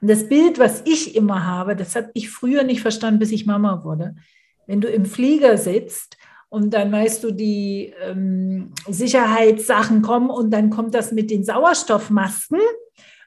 Und 0.01 0.09
das 0.09 0.29
Bild, 0.29 0.59
was 0.59 0.81
ich 0.85 1.15
immer 1.15 1.45
habe, 1.45 1.75
das 1.75 1.97
habe 1.97 2.09
ich 2.13 2.29
früher 2.29 2.63
nicht 2.63 2.81
verstanden, 2.81 3.19
bis 3.19 3.31
ich 3.33 3.45
Mama 3.45 3.83
wurde. 3.83 4.15
Wenn 4.65 4.79
du 4.79 4.87
im 4.87 5.05
Flieger 5.05 5.57
sitzt 5.57 6.17
und 6.47 6.73
dann 6.73 6.89
weißt 6.89 7.21
du, 7.21 7.31
die 7.31 7.93
ähm, 8.01 8.71
Sicherheitssachen 8.87 10.01
kommen 10.01 10.29
und 10.29 10.51
dann 10.51 10.69
kommt 10.69 10.95
das 10.95 11.11
mit 11.11 11.31
den 11.31 11.43
Sauerstoffmasken 11.43 12.59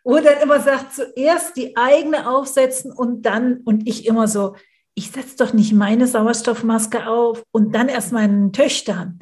wo 0.05 0.17
dann 0.17 0.41
immer 0.43 0.61
sagt, 0.61 0.95
zuerst 0.95 1.57
die 1.57 1.77
eigene 1.77 2.29
aufsetzen 2.29 2.93
und 2.93 3.23
dann, 3.23 3.59
und 3.65 3.87
ich 3.89 4.07
immer 4.07 4.29
so, 4.29 4.57
ich 4.95 5.11
setze 5.11 5.37
doch 5.37 5.53
nicht 5.53 5.73
meine 5.73 6.07
Sauerstoffmaske 6.07 7.07
auf 7.07 7.43
und 7.53 7.75
dann 7.75 7.89
erst 7.89 8.13
meinen 8.13 8.53
Töchtern. 8.53 9.19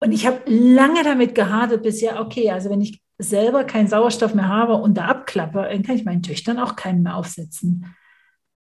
Und 0.00 0.12
ich 0.12 0.26
habe 0.26 0.40
lange 0.46 1.04
damit 1.04 1.34
gehadert, 1.34 1.82
bis 1.82 2.00
ja, 2.00 2.20
okay, 2.20 2.50
also 2.50 2.70
wenn 2.70 2.80
ich 2.80 3.02
selber 3.18 3.64
keinen 3.64 3.88
Sauerstoff 3.88 4.34
mehr 4.34 4.48
habe 4.48 4.74
und 4.74 4.94
da 4.94 5.06
abklappe, 5.06 5.68
dann 5.70 5.82
kann 5.82 5.96
ich 5.96 6.04
meinen 6.04 6.22
Töchtern 6.22 6.58
auch 6.58 6.74
keinen 6.74 7.02
mehr 7.02 7.16
aufsetzen. 7.16 7.94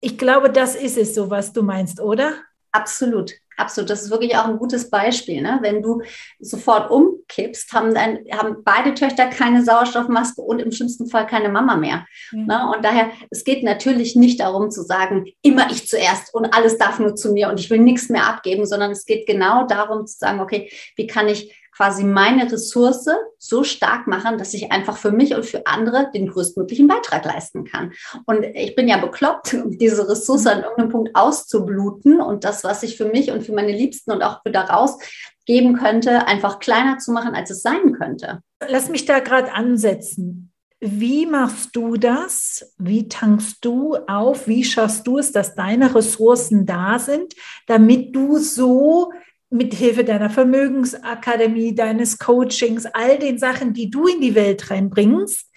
Ich 0.01 0.19
glaube, 0.19 0.51
das 0.51 0.75
ist 0.75 0.99
es 0.99 1.15
so, 1.15 1.31
was 1.31 1.53
du 1.53 1.63
meinst, 1.63 2.01
oder? 2.01 2.35
Absolut. 2.71 3.33
Absolut, 3.57 3.91
das 3.91 4.03
ist 4.03 4.11
wirklich 4.11 4.37
auch 4.37 4.47
ein 4.47 4.59
gutes 4.59 4.91
Beispiel. 4.91 5.43
Ne? 5.43 5.59
Wenn 5.63 5.83
du 5.83 6.03
sofort 6.41 6.91
umkippst, 6.91 7.73
haben, 7.73 7.95
dann, 7.95 8.19
haben 8.33 8.63
beide 8.65 8.95
Töchter 8.95 9.27
keine 9.27 9.65
Sauerstoffmaske 9.65 10.41
und 10.41 10.61
im 10.61 10.73
schlimmsten 10.73 11.09
Fall 11.09 11.27
keine 11.27 11.49
Mama 11.49 11.77
mehr. 11.77 12.07
Mhm. 12.33 12.47
Ne? 12.47 12.73
Und 12.75 12.85
daher, 12.85 13.11
es 13.31 13.45
geht 13.45 13.63
natürlich 13.63 14.17
nicht 14.17 14.41
darum 14.41 14.71
zu 14.71 14.83
sagen, 14.83 15.27
immer 15.43 15.71
ich 15.71 15.89
zuerst 15.89 16.35
und 16.35 16.47
alles 16.55 16.79
darf 16.79 16.99
nur 16.99 17.15
zu 17.15 17.33
mir 17.33 17.49
und 17.49 17.61
ich 17.61 17.71
will 17.71 17.79
nichts 17.79 18.09
mehr 18.09 18.27
abgeben, 18.27 18.67
sondern 18.67 18.91
es 18.91 19.07
geht 19.07 19.27
genau 19.27 19.67
darum 19.67 20.07
zu 20.07 20.19
sagen, 20.19 20.41
okay, 20.41 20.71
wie 20.97 21.07
kann 21.07 21.29
ich 21.29 21.62
quasi 21.83 22.05
meine 22.05 22.51
Ressource 22.51 23.09
so 23.39 23.65
stark 23.65 24.07
machen, 24.07 24.39
dass 24.39 24.55
ich 24.55 24.71
einfach 24.71 24.97
für 24.97 25.11
mich 25.11 25.35
und 25.35 25.45
für 25.45 25.67
andere 25.67 26.13
den 26.15 26.29
größtmöglichen 26.29 26.87
Beitrag 26.87 27.25
leisten 27.25 27.65
kann. 27.65 27.93
Und 28.25 28.45
ich 28.45 28.77
bin 28.77 28.87
ja 28.87 28.99
bekloppt, 28.99 29.57
diese 29.67 30.09
Ressource 30.09 30.47
an 30.47 30.61
irgendeinem 30.61 30.91
Punkt 30.91 31.11
auszubluten 31.15 32.21
und 32.21 32.45
das, 32.45 32.63
was 32.63 32.85
ich 32.85 32.97
für 32.97 33.07
mich 33.07 33.33
und 33.33 33.43
für 33.43 33.53
meine 33.53 33.73
Liebsten 33.73 34.13
und 34.13 34.23
auch 34.23 34.43
für 34.45 34.53
daraus 34.53 34.97
geben 35.45 35.75
könnte, 35.75 36.29
einfach 36.29 36.61
kleiner 36.61 36.99
zu 36.99 37.11
machen, 37.11 37.35
als 37.35 37.51
es 37.51 37.63
sein 37.63 37.95
könnte. 37.99 38.43
Lass 38.69 38.89
mich 38.89 39.05
da 39.05 39.19
gerade 39.19 39.53
ansetzen. 39.53 40.53
Wie 40.79 41.27
machst 41.27 41.75
du 41.75 41.97
das? 41.97 42.75
Wie 42.79 43.09
tankst 43.09 43.65
du 43.65 43.97
auf? 44.07 44.47
Wie 44.47 44.63
schaffst 44.63 45.05
du 45.09 45.19
es, 45.19 45.33
dass 45.33 45.57
deine 45.57 45.93
Ressourcen 45.97 46.65
da 46.65 47.01
sind, 47.01 47.35
damit 47.67 48.15
du 48.15 48.39
so 48.39 49.11
mit 49.53 49.75
Hilfe 49.75 50.05
deiner 50.05 50.31
Vermögensakademie, 50.31 51.75
deines 51.75 52.19
Coachings, 52.19 52.87
all 52.87 53.19
den 53.19 53.39
Sachen, 53.39 53.75
die 53.75 53.91
du 53.91 54.07
in 54.07 54.21
die 54.21 54.35
Welt 54.35 54.71
reinbringst, 54.71 55.51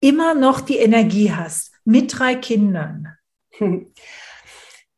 immer 0.00 0.34
noch 0.34 0.60
die 0.60 0.78
Energie 0.78 1.32
hast 1.32 1.72
mit 1.84 2.18
drei 2.18 2.34
Kindern? 2.34 3.16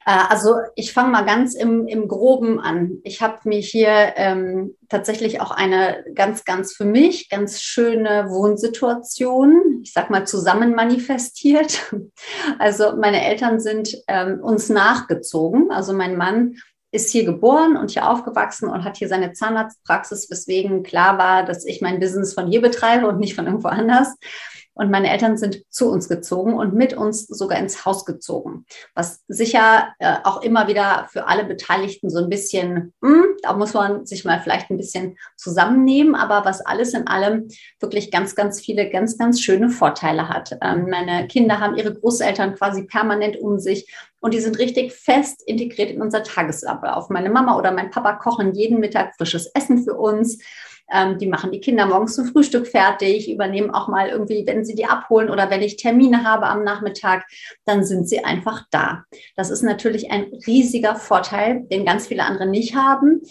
Äh, 0.08 0.24
also 0.30 0.54
ich 0.74 0.94
fange 0.94 1.10
mal 1.10 1.26
ganz 1.26 1.54
im, 1.54 1.86
im 1.86 2.08
Groben 2.08 2.60
an. 2.60 2.98
Ich 3.04 3.20
habe 3.20 3.40
mir 3.44 3.58
hier 3.58 4.14
ähm, 4.16 4.74
tatsächlich 4.88 5.42
auch 5.42 5.50
eine 5.50 6.02
ganz, 6.14 6.46
ganz 6.46 6.72
für 6.72 6.86
mich 6.86 7.28
ganz 7.28 7.60
schöne 7.60 8.30
Wohnsituation, 8.30 9.80
ich 9.82 9.92
sag 9.92 10.08
mal, 10.08 10.26
zusammen 10.26 10.74
manifestiert. 10.74 11.92
Also 12.58 12.96
meine 12.96 13.24
Eltern 13.24 13.60
sind 13.60 13.94
ähm, 14.08 14.40
uns 14.40 14.68
nachgezogen. 14.68 15.70
Also 15.70 15.92
mein 15.92 16.16
Mann 16.16 16.56
ist 16.90 17.10
hier 17.10 17.24
geboren 17.24 17.76
und 17.76 17.90
hier 17.90 18.08
aufgewachsen 18.08 18.68
und 18.68 18.84
hat 18.84 18.96
hier 18.96 19.08
seine 19.08 19.32
Zahnarztpraxis, 19.32 20.30
weswegen 20.30 20.82
klar 20.82 21.18
war, 21.18 21.44
dass 21.44 21.66
ich 21.66 21.80
mein 21.80 22.00
Business 22.00 22.32
von 22.32 22.48
hier 22.48 22.62
betreibe 22.62 23.06
und 23.06 23.18
nicht 23.18 23.34
von 23.34 23.46
irgendwo 23.46 23.68
anders. 23.68 24.16
Und 24.78 24.92
meine 24.92 25.10
Eltern 25.10 25.36
sind 25.36 25.64
zu 25.70 25.90
uns 25.90 26.08
gezogen 26.08 26.54
und 26.54 26.72
mit 26.72 26.94
uns 26.94 27.26
sogar 27.26 27.58
ins 27.58 27.84
Haus 27.84 28.04
gezogen. 28.04 28.64
Was 28.94 29.24
sicher 29.26 29.88
äh, 29.98 30.18
auch 30.22 30.40
immer 30.42 30.68
wieder 30.68 31.08
für 31.10 31.26
alle 31.26 31.44
Beteiligten 31.44 32.10
so 32.10 32.22
ein 32.22 32.30
bisschen, 32.30 32.94
mh, 33.00 33.10
hm, 33.10 33.24
da 33.42 33.54
muss 33.54 33.74
man 33.74 34.06
sich 34.06 34.24
mal 34.24 34.38
vielleicht 34.40 34.70
ein 34.70 34.76
bisschen 34.76 35.18
zusammennehmen, 35.36 36.14
aber 36.14 36.44
was 36.44 36.64
alles 36.64 36.94
in 36.94 37.08
allem 37.08 37.48
wirklich 37.80 38.12
ganz, 38.12 38.36
ganz 38.36 38.60
viele, 38.60 38.88
ganz, 38.88 39.18
ganz 39.18 39.40
schöne 39.40 39.68
Vorteile 39.68 40.28
hat. 40.28 40.56
Ähm, 40.62 40.86
meine 40.88 41.26
Kinder 41.26 41.58
haben 41.58 41.76
ihre 41.76 41.94
Großeltern 41.94 42.54
quasi 42.54 42.84
permanent 42.84 43.36
um 43.36 43.58
sich 43.58 43.92
und 44.20 44.32
die 44.32 44.40
sind 44.40 44.60
richtig 44.60 44.92
fest 44.92 45.42
integriert 45.44 45.90
in 45.90 46.00
unser 46.00 46.22
Tagesablauf. 46.22 47.10
Meine 47.10 47.30
Mama 47.30 47.56
oder 47.56 47.72
mein 47.72 47.90
Papa 47.90 48.12
kochen 48.14 48.54
jeden 48.54 48.78
Mittag 48.78 49.16
frisches 49.16 49.46
Essen 49.54 49.82
für 49.82 49.94
uns. 49.94 50.38
Ähm, 50.92 51.18
die 51.18 51.26
machen 51.26 51.52
die 51.52 51.60
Kinder 51.60 51.86
morgens 51.86 52.14
zum 52.14 52.26
Frühstück 52.26 52.66
fertig, 52.66 53.30
übernehmen 53.30 53.70
auch 53.70 53.88
mal 53.88 54.08
irgendwie, 54.08 54.44
wenn 54.46 54.64
sie 54.64 54.74
die 54.74 54.86
abholen 54.86 55.30
oder 55.30 55.50
wenn 55.50 55.62
ich 55.62 55.76
Termine 55.76 56.24
habe 56.24 56.46
am 56.46 56.64
Nachmittag, 56.64 57.26
dann 57.64 57.84
sind 57.84 58.08
sie 58.08 58.24
einfach 58.24 58.64
da. 58.70 59.04
Das 59.36 59.50
ist 59.50 59.62
natürlich 59.62 60.10
ein 60.10 60.32
riesiger 60.46 60.96
Vorteil, 60.96 61.64
den 61.70 61.84
ganz 61.84 62.06
viele 62.06 62.24
andere 62.24 62.46
nicht 62.46 62.74
haben. 62.74 63.22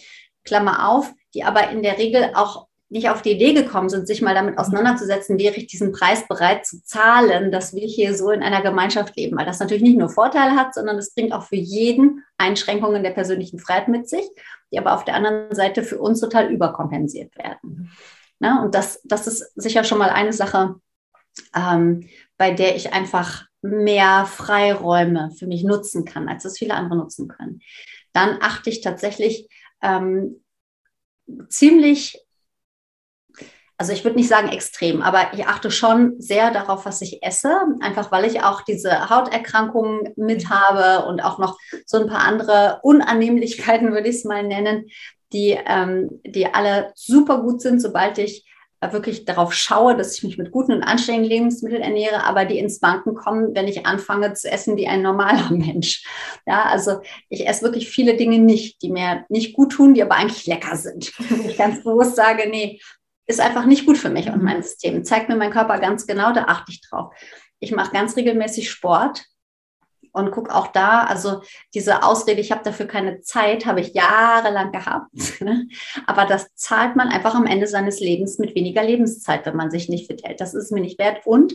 Klammer 0.44 0.90
auf, 0.90 1.14
die 1.34 1.44
aber 1.44 1.70
in 1.70 1.84
der 1.84 1.98
Regel 1.98 2.32
auch 2.34 2.68
nicht 2.90 3.10
auf 3.10 3.22
die 3.22 3.32
Idee 3.32 3.54
gekommen 3.54 3.90
sind, 3.90 4.08
sich 4.08 4.22
mal 4.22 4.34
damit 4.34 4.58
auseinanderzusetzen, 4.58 5.38
wäre 5.38 5.56
ich 5.56 5.68
diesen 5.68 5.92
Preis 5.92 6.26
bereit 6.28 6.66
zu 6.66 6.82
zahlen, 6.84 7.52
dass 7.52 7.76
wir 7.76 7.86
hier 7.86 8.16
so 8.16 8.32
in 8.32 8.42
einer 8.42 8.62
Gemeinschaft 8.62 9.18
leben, 9.18 9.38
weil 9.38 9.46
das 9.46 9.60
natürlich 9.60 9.84
nicht 9.84 9.98
nur 9.98 10.10
Vorteile 10.10 10.56
hat, 10.56 10.74
sondern 10.74 10.98
es 10.98 11.14
bringt 11.14 11.34
auch 11.34 11.44
für 11.44 11.58
jeden 11.58 12.24
Einschränkungen 12.38 13.04
der 13.04 13.12
persönlichen 13.12 13.60
Freiheit 13.60 13.90
mit 13.90 14.08
sich, 14.08 14.26
die 14.72 14.80
aber 14.80 14.94
auf 14.94 15.06
der 15.06 15.16
anderen 15.16 15.54
Seite 15.56 15.84
für 15.84 16.00
uns 16.00 16.20
total 16.20 16.52
überkompensiert 16.52 17.38
werden. 17.38 17.92
Na, 18.40 18.64
und 18.64 18.76
das, 18.76 19.02
das 19.04 19.28
ist 19.28 19.52
sicher 19.56 19.84
schon 19.84 19.98
mal 19.98 20.10
eine 20.10 20.34
Sache, 20.34 20.76
ähm, 21.56 22.08
bei 22.38 22.52
der 22.52 22.76
ich 22.76 22.94
einfach 22.94 23.46
mehr 23.62 24.26
Freiräume 24.26 25.32
für 25.32 25.48
mich 25.48 25.64
nutzen 25.64 26.06
kann, 26.06 26.30
als 26.30 26.46
es 26.46 26.58
viele 26.58 26.76
andere 26.76 26.98
nutzen 26.98 27.28
können. 27.28 27.62
Dann 28.14 28.38
achte 28.42 28.70
ich 28.70 28.82
tatsächlich 28.82 29.50
ähm, 29.82 30.44
ziemlich 31.50 32.27
also 33.78 33.94
ich 33.94 34.04
würde 34.04 34.18
nicht 34.18 34.28
sagen 34.28 34.50
extrem, 34.50 35.02
aber 35.04 35.34
ich 35.34 35.46
achte 35.46 35.70
schon 35.70 36.16
sehr 36.20 36.52
darauf, 36.52 36.86
was 36.86 37.02
ich 37.02 37.22
esse, 37.22 37.56
einfach 37.80 38.12
weil 38.12 38.26
ich 38.26 38.42
auch 38.42 38.62
diese 38.62 39.10
Hauterkrankungen 39.10 40.14
mit 40.16 40.46
mhm. 40.46 40.50
habe 40.50 41.06
und 41.06 41.22
auch 41.22 41.38
noch 41.38 41.58
so 41.86 42.00
ein 42.00 42.08
paar 42.08 42.22
andere 42.22 42.80
Unannehmlichkeiten, 42.82 43.92
würde 43.94 44.10
ich 44.10 44.18
es 44.18 44.26
mal 44.26 44.44
nennen, 44.44 44.88
die, 45.32 45.58
ähm, 45.66 46.22
die 46.26 46.48
alle 46.48 46.92
super 46.96 47.42
gut 47.42 47.62
sind, 47.62 47.82
sobald 47.82 48.18
ich 48.18 48.46
wirklich 48.92 49.26
darauf 49.26 49.54
schaue, 49.54 49.98
dass 49.98 50.16
ich 50.16 50.24
mich 50.24 50.38
mit 50.38 50.52
guten 50.52 50.72
und 50.72 50.84
anständigen 50.84 51.28
Lebensmitteln 51.28 51.82
ernähre, 51.82 52.24
aber 52.24 52.46
die 52.46 52.60
ins 52.60 52.80
Banken 52.80 53.16
kommen, 53.16 53.56
wenn 53.56 53.68
ich 53.68 53.88
anfange 53.88 54.34
zu 54.34 54.52
essen 54.52 54.78
wie 54.78 54.88
ein 54.88 55.02
normaler 55.02 55.50
Mensch. 55.52 56.06
Ja, 56.46 56.64
also 56.64 57.02
ich 57.30 57.48
esse 57.48 57.64
wirklich 57.64 57.90
viele 57.90 58.16
Dinge 58.16 58.38
nicht, 58.38 58.82
die 58.84 58.92
mir 58.92 59.26
nicht 59.30 59.54
gut 59.56 59.72
tun, 59.72 59.96
die 59.96 60.04
aber 60.04 60.16
eigentlich 60.16 60.46
lecker 60.46 60.76
sind. 60.76 61.12
ich 61.48 61.58
ganz 61.58 61.84
bewusst 61.84 62.16
sage, 62.16 62.48
nee, 62.50 62.80
ist 63.28 63.42
einfach 63.42 63.66
nicht 63.66 63.86
gut 63.86 63.98
für 63.98 64.10
mich 64.10 64.30
und 64.30 64.42
mein 64.42 64.64
System. 64.64 65.04
Zeigt 65.04 65.30
mir 65.30 65.36
mein 65.36 65.52
Körper 65.52 65.80
ganz 65.80 66.08
genau, 66.08 66.32
da 66.32 66.46
achte 66.46 66.72
ich 66.72 66.82
drauf. 66.82 67.14
Ich 67.60 67.72
mache 67.72 67.92
ganz 67.92 68.16
regelmäßig 68.16 68.70
Sport 68.70 69.26
und 70.14 70.32
gucke 70.32 70.54
auch 70.54 70.68
da, 70.68 71.04
also 71.04 71.42
diese 71.74 72.04
Ausrede, 72.04 72.42
ich 72.42 72.52
habe 72.52 72.64
dafür 72.64 72.88
keine 72.88 73.22
Zeit, 73.22 73.66
habe 73.66 73.82
ich 73.82 73.94
jahrelang 73.94 74.72
gehabt. 74.72 75.12
Ne? 75.40 75.68
Aber 76.08 76.26
das 76.26 76.48
zahlt 76.56 76.96
man 76.96 77.10
einfach 77.10 77.36
am 77.36 77.46
Ende 77.46 77.68
seines 77.68 78.00
Lebens 78.00 78.40
mit 78.40 78.56
weniger 78.56 78.84
Lebenszeit, 78.84 79.46
wenn 79.46 79.56
man 79.56 79.70
sich 79.70 79.88
nicht 79.88 80.08
fit 80.08 80.24
hält. 80.24 80.42
Das 80.42 80.56
ist 80.56 80.72
mir 80.72 80.82
nicht 80.82 80.98
wert. 80.98 81.26
Und 81.26 81.54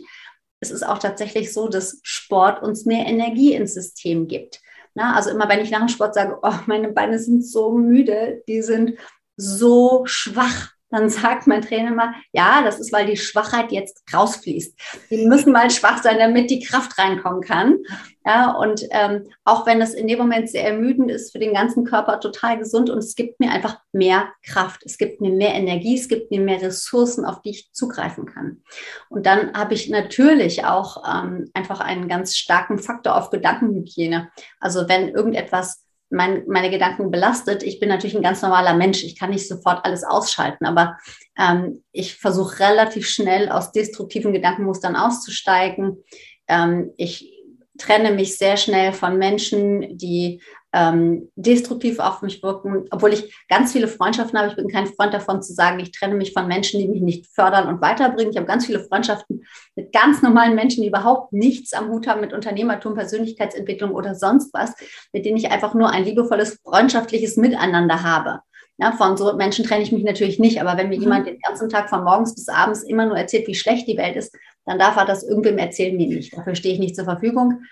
es 0.61 0.71
ist 0.71 0.85
auch 0.85 0.99
tatsächlich 0.99 1.53
so, 1.53 1.69
dass 1.69 1.99
Sport 2.05 2.63
uns 2.63 2.85
mehr 2.85 3.07
Energie 3.07 3.55
ins 3.55 3.75
System 3.75 4.29
gibt. 4.29 4.61
Na, 4.95 5.17
also 5.17 5.31
immer 5.31 5.49
wenn 5.49 5.61
ich 5.61 5.71
nach 5.71 5.81
dem 5.81 5.89
Sport 5.89 6.15
sage, 6.15 6.39
oh, 6.43 6.55
meine 6.67 6.93
Beine 6.93 7.19
sind 7.19 7.45
so 7.45 7.73
müde, 7.73 8.43
die 8.47 8.63
sind 8.63 8.99
so 9.37 10.03
schwach, 10.05 10.72
dann 10.93 11.09
sagt 11.09 11.47
mein 11.47 11.63
Trainer 11.63 11.91
mal, 11.91 12.13
ja, 12.33 12.63
das 12.63 12.79
ist, 12.79 12.93
weil 12.93 13.07
die 13.07 13.17
Schwachheit 13.17 13.73
jetzt 13.73 14.03
rausfließt. 14.13 14.79
Die 15.11 15.27
müssen 15.27 15.53
mal 15.53 15.71
schwach 15.71 16.03
sein, 16.03 16.19
damit 16.19 16.51
die 16.51 16.61
Kraft 16.61 16.99
reinkommen 16.99 17.41
kann. 17.41 17.79
Ja, 18.25 18.53
und 18.53 18.83
ähm, 18.91 19.27
auch 19.45 19.67
wenn 19.67 19.81
es 19.81 19.95
in 19.95 20.07
dem 20.07 20.19
Moment 20.19 20.49
sehr 20.49 20.65
ermüdend 20.65 21.11
ist, 21.11 21.33
für 21.33 21.41
den 21.41 21.55
ganzen 21.55 21.85
Körper 21.85 22.21
total 22.21 22.59
gesund 22.59 22.89
und 22.89 22.99
es 22.99 23.17
gibt 23.17 23.41
mir 23.41 23.51
einfach 23.51 23.81
mehr 23.93 24.29
Kraft, 24.47 24.83
es 24.85 24.97
gibt 24.99 25.21
mir 25.21 25.33
mehr 25.33 25.55
Energie, 25.55 25.99
es 25.99 26.09
gibt 26.09 26.31
mir 26.31 26.41
mehr 26.41 26.63
Ressourcen, 26.63 27.25
auf 27.25 27.43
die 27.43 27.51
ich 27.51 27.73
zugreifen 27.73 28.27
kann. 28.27 28.63
Und 29.09 29.27
dann 29.27 29.55
habe 29.55 29.75
ich 29.75 29.89
natürlich 29.89 30.65
auch 30.65 31.03
ähm, 31.09 31.51
einfach 31.55 31.81
einen 31.81 32.07
ganz 32.07 32.37
starken 32.37 32.79
Faktor 32.79 33.17
auf 33.17 33.31
Gedankenhygiene. 33.31 34.29
Also 34.61 34.89
wenn 34.89 35.09
irgendetwas 35.09 35.83
mein, 36.13 36.45
meine 36.47 36.71
Gedanken 36.71 37.11
belastet. 37.11 37.63
Ich 37.63 37.81
bin 37.81 37.89
natürlich 37.89 38.15
ein 38.15 38.23
ganz 38.23 38.43
normaler 38.43 38.75
Mensch. 38.75 39.03
Ich 39.03 39.19
kann 39.19 39.31
nicht 39.31 39.49
sofort 39.49 39.85
alles 39.85 40.05
ausschalten, 40.05 40.67
aber 40.67 40.99
ähm, 41.39 41.83
ich 41.93 42.17
versuche 42.17 42.61
relativ 42.61 43.09
schnell 43.09 43.49
aus 43.49 43.73
destruktiven 43.73 44.33
Gedankenmustern 44.33 44.95
auszusteigen. 44.95 46.05
Ähm, 46.49 46.93
ich 46.97 47.33
trenne 47.79 48.13
mich 48.13 48.37
sehr 48.37 48.57
schnell 48.57 48.93
von 48.93 49.19
Menschen, 49.19 49.97
die 49.97 50.43
ähm, 50.73 51.31
destruktiv 51.37 51.99
auf 51.99 52.23
mich 52.23 52.43
wirken, 52.43 52.87
obwohl 52.91 53.13
ich 53.13 53.35
ganz 53.49 53.73
viele 53.73 53.89
Freundschaften 53.89 54.39
habe. 54.39 54.49
Ich 54.49 54.57
bin 54.57 54.69
kein 54.69 54.87
Freund 54.87 55.13
davon 55.13 55.43
zu 55.43 55.53
sagen, 55.53 55.79
ich 55.81 55.93
trenne 55.93 56.15
mich 56.15 56.33
von 56.33 56.49
Menschen, 56.49 56.81
die 56.81 56.89
mich 56.89 57.03
nicht 57.03 57.27
fördern 57.27 57.69
und 57.69 57.83
weiterbringen. 57.83 58.31
Ich 58.33 58.37
habe 58.37 58.47
ganz 58.47 58.67
viele 58.67 58.81
Freundschaften 58.81 59.45
mit 59.77 59.93
ganz 59.93 60.23
normalen 60.23 60.55
Menschen, 60.55 60.83
die 60.83 60.89
überhaupt 60.89 61.33
nichts 61.33 61.75
am 61.75 61.91
Hut 61.91 62.07
haben 62.07 62.23
mit 62.23 62.33
Unternehmertum, 62.33 62.95
Persönlichkeitsentwicklung 62.95 63.93
oder 63.93 64.15
sonst 64.15 64.55
was, 64.55 64.75
mit 65.13 65.27
denen 65.27 65.37
ich 65.37 65.51
einfach 65.51 65.75
nur 65.75 65.91
ein 65.91 66.05
liebevolles, 66.05 66.59
freundschaftliches 66.65 67.37
Miteinander 67.37 68.03
habe. 68.03 68.41
Ja, 68.79 68.93
von 68.93 69.19
so 69.19 69.37
Menschen 69.37 69.67
trenne 69.67 69.83
ich 69.83 69.93
mich 69.93 70.03
natürlich 70.03 70.39
nicht, 70.39 70.61
aber 70.61 70.79
wenn 70.79 70.89
mir 70.89 70.97
mhm. 70.97 71.03
jemand 71.03 71.27
den 71.27 71.39
ganzen 71.41 71.69
Tag 71.69 71.91
von 71.91 72.03
morgens 72.03 72.35
bis 72.35 72.49
abends 72.49 72.83
immer 72.83 73.05
nur 73.05 73.19
erzählt, 73.19 73.47
wie 73.47 73.55
schlecht 73.55 73.87
die 73.87 73.99
Welt 73.99 74.17
ist, 74.17 74.35
dann 74.65 74.79
darf 74.79 74.97
er 74.97 75.05
das 75.05 75.23
irgendwem 75.23 75.59
erzählen, 75.59 75.97
mir 75.97 76.09
nicht. 76.09 76.37
Dafür 76.37 76.55
stehe 76.55 76.75
ich 76.75 76.81
nicht 76.81 76.97
zur 76.97 77.05
Verfügung. 77.05 77.63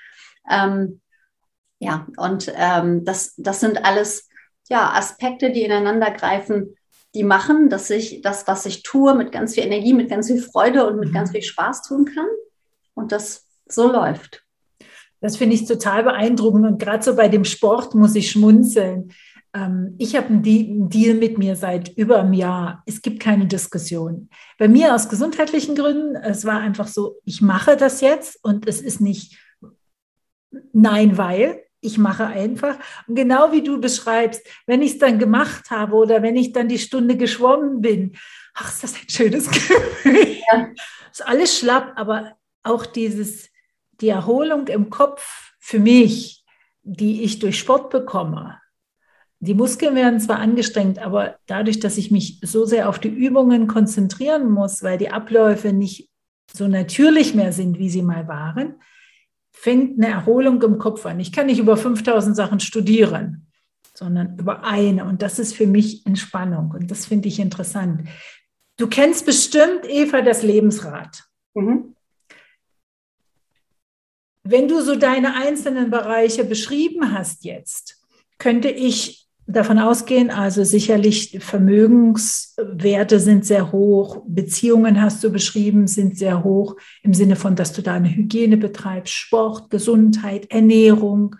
Ähm, 0.51 1.01
ja, 1.81 2.07
und 2.19 2.53
ähm, 2.57 3.05
das, 3.05 3.35
das 3.37 3.61
sind 3.61 3.85
alles 3.85 4.29
ja, 4.69 4.93
Aspekte, 4.93 5.51
die 5.51 5.63
ineinander 5.63 6.11
greifen, 6.11 6.77
die 7.15 7.25
machen, 7.25 7.71
dass 7.71 7.91
ich 7.91 8.21
das, 8.21 8.47
was 8.47 8.67
ich 8.67 8.83
tue, 8.83 9.15
mit 9.15 9.33
ganz 9.33 9.55
viel 9.55 9.65
Energie, 9.65 9.95
mit 9.95 10.11
ganz 10.11 10.29
viel 10.29 10.41
Freude 10.41 10.87
und 10.87 11.01
mit 11.01 11.09
mhm. 11.09 11.15
ganz 11.15 11.33
viel 11.33 11.43
Spaß 11.43 11.83
tun 11.83 12.05
kann. 12.05 12.29
Und 12.95 13.13
das 13.13 13.49
so 13.67 13.91
läuft. 13.91 14.45
Das 15.21 15.37
finde 15.37 15.55
ich 15.55 15.67
total 15.67 16.05
beeindruckend. 16.05 16.67
Und 16.67 16.79
gerade 16.79 17.03
so 17.03 17.17
bei 17.17 17.29
dem 17.29 17.45
Sport 17.45 17.95
muss 17.95 18.15
ich 18.15 18.31
schmunzeln. 18.31 19.13
Ähm, 19.55 19.97
ich 19.99 20.17
habe 20.17 20.29
einen 20.29 20.89
Deal 20.91 21.15
mit 21.15 21.39
mir 21.39 21.57
seit 21.57 21.89
über 21.97 22.21
einem 22.21 22.35
Jahr. 22.35 22.83
Es 22.87 23.01
gibt 23.01 23.21
keine 23.21 23.47
Diskussion. 23.47 24.29
Bei 24.59 24.69
mir 24.69 24.95
aus 24.95 25.09
gesundheitlichen 25.09 25.75
Gründen, 25.75 26.15
es 26.15 26.45
war 26.45 26.61
einfach 26.61 26.89
so, 26.89 27.17
ich 27.25 27.41
mache 27.41 27.77
das 27.77 28.03
jetzt 28.03 28.39
und 28.45 28.69
es 28.69 28.83
ist 28.83 29.01
nicht 29.01 29.39
nein, 30.73 31.19
weil, 31.19 31.63
ich 31.81 31.99
mache 31.99 32.27
einfach. 32.27 32.77
Und 33.07 33.15
genau 33.15 33.53
wie 33.53 33.63
du 33.63 33.81
beschreibst, 33.81 34.47
wenn 34.67 34.83
ich 34.83 34.93
es 34.93 34.99
dann 34.99 35.19
gemacht 35.19 35.71
habe 35.71 35.95
oder 35.95 36.23
wenn 36.23 36.37
ich 36.37 36.53
dann 36.53 36.69
die 36.69 36.79
Stunde 36.79 37.17
geschwommen 37.17 37.81
bin, 37.81 38.17
ach, 38.55 38.69
ist 38.69 38.83
das 38.83 38.95
ein 38.95 39.09
schönes 39.09 39.51
Gefühl. 39.51 40.37
Ja. 40.53 40.69
Ist 41.11 41.27
alles 41.27 41.59
schlapp, 41.59 41.93
aber 41.97 42.37
auch 42.63 42.87
dieses, 42.87 43.49
die 44.01 44.09
Erholung 44.09 44.69
im 44.69 44.91
Kopf 44.91 45.55
für 45.59 45.79
mich, 45.79 46.45
die 46.83 47.23
ich 47.23 47.39
durch 47.39 47.59
Sport 47.59 47.91
bekomme. 47.91 48.59
Die 49.43 49.55
Muskeln 49.55 49.95
werden 49.95 50.21
zwar 50.21 50.39
angestrengt, 50.39 50.99
aber 50.99 51.39
dadurch, 51.47 51.81
dass 51.81 51.97
ich 51.97 52.11
mich 52.11 52.41
so 52.43 52.67
sehr 52.67 52.89
auf 52.89 52.99
die 52.99 53.09
Übungen 53.09 53.67
konzentrieren 53.67 54.51
muss, 54.51 54.83
weil 54.83 54.99
die 54.99 55.11
Abläufe 55.11 55.73
nicht 55.73 56.11
so 56.53 56.69
natürlich 56.69 57.35
mehr 57.35 57.53
sind, 57.53 57.79
wie 57.79 57.89
sie 57.89 58.03
mal 58.03 58.29
waren, 58.29 58.75
fängt 59.61 60.03
eine 60.03 60.11
Erholung 60.11 60.63
im 60.63 60.79
Kopf 60.79 61.05
an. 61.05 61.21
Ich 61.21 61.33
kann 61.33 61.45
nicht 61.45 61.59
über 61.59 61.77
5000 61.77 62.35
Sachen 62.35 62.61
studieren, 62.61 63.47
sondern 63.93 64.39
über 64.39 64.65
eine. 64.65 65.05
Und 65.05 65.21
das 65.21 65.39
ist 65.39 65.55
für 65.55 65.67
mich 65.67 66.07
Entspannung. 66.07 66.71
Und 66.71 66.91
das 66.91 67.05
finde 67.05 67.29
ich 67.29 67.39
interessant. 67.39 68.09
Du 68.79 68.87
kennst 68.87 69.27
bestimmt, 69.27 69.85
Eva, 69.85 70.23
das 70.23 70.43
Lebensrad. 70.43 71.25
Mhm. 71.53 71.95
Wenn 74.45 74.67
du 74.67 74.81
so 74.81 74.97
deine 74.97 75.35
einzelnen 75.35 75.91
Bereiche 75.91 76.45
beschrieben 76.45 77.13
hast 77.13 77.45
jetzt, 77.45 78.03
könnte 78.39 78.71
ich 78.71 79.29
davon 79.47 79.79
ausgehen, 79.79 80.31
also 80.31 80.65
sicherlich 80.65 81.39
Vermögenswerte 81.41 83.21
sind 83.21 83.45
sehr 83.45 83.73
hoch, 83.73 84.23
Beziehungen 84.27 85.01
hast 85.01 85.23
du 85.25 85.31
beschrieben, 85.31 85.87
sind 85.87 86.17
sehr 86.17 86.45
hoch 86.45 86.77
im 87.03 87.15
Sinne 87.15 87.37
von, 87.37 87.57
dass 87.57 87.73
du 87.73 87.83
da 87.83 87.95
eine 87.95 88.15
Hygiene 88.15 88.57
betreibst, 88.57 89.13
Sport, 89.13 89.71
Gesundheit, 89.71 90.51
Ernährung. 90.51 91.37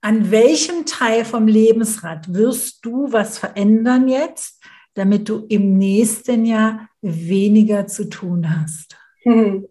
An 0.00 0.30
welchem 0.30 0.86
Teil 0.86 1.24
vom 1.24 1.46
Lebensrad 1.48 2.32
wirst 2.32 2.84
du 2.84 3.12
was 3.12 3.38
verändern 3.38 4.08
jetzt, 4.08 4.62
damit 4.94 5.28
du 5.28 5.46
im 5.48 5.76
nächsten 5.78 6.44
Jahr 6.44 6.88
weniger 7.00 7.86
zu 7.86 8.08
tun 8.08 8.60
hast? 8.60 8.96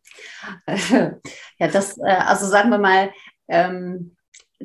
Ja, 1.59 1.67
das, 1.67 1.97
äh, 1.97 2.03
also 2.03 2.45
sagen 2.45 2.69
wir 2.69 2.77
mal, 2.77 3.11
ähm, 3.47 4.16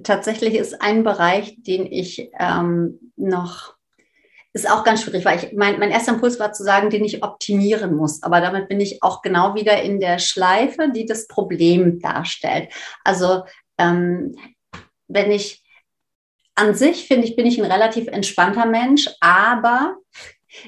tatsächlich 0.03 0.55
ist 0.55 0.81
ein 0.81 1.05
Bereich, 1.05 1.57
den 1.63 1.91
ich 1.91 2.31
ähm, 2.39 3.13
noch, 3.17 3.75
ist 4.53 4.71
auch 4.71 4.85
ganz 4.85 5.03
schwierig, 5.03 5.25
weil 5.25 5.39
ich, 5.39 5.53
mein, 5.53 5.79
mein 5.79 5.91
erster 5.91 6.13
Impuls 6.13 6.39
war 6.39 6.53
zu 6.53 6.63
sagen, 6.63 6.91
den 6.91 7.05
ich 7.05 7.23
optimieren 7.23 7.95
muss. 7.95 8.23
Aber 8.23 8.41
damit 8.41 8.69
bin 8.69 8.81
ich 8.81 9.03
auch 9.03 9.23
genau 9.23 9.55
wieder 9.55 9.83
in 9.83 10.01
der 10.01 10.19
Schleife, 10.19 10.91
die 10.95 11.07
das 11.07 11.27
Problem 11.27 12.01
darstellt. 12.01 12.69
Also 13.05 13.45
ähm, 13.79 14.37
wenn 15.09 15.31
ich 15.31 15.63
an 16.55 16.75
sich 16.75 17.07
finde 17.07 17.27
ich, 17.27 17.37
bin 17.37 17.47
ich 17.47 17.59
ein 17.59 17.71
relativ 17.71 18.09
entspannter 18.09 18.67
Mensch, 18.67 19.09
aber 19.21 19.97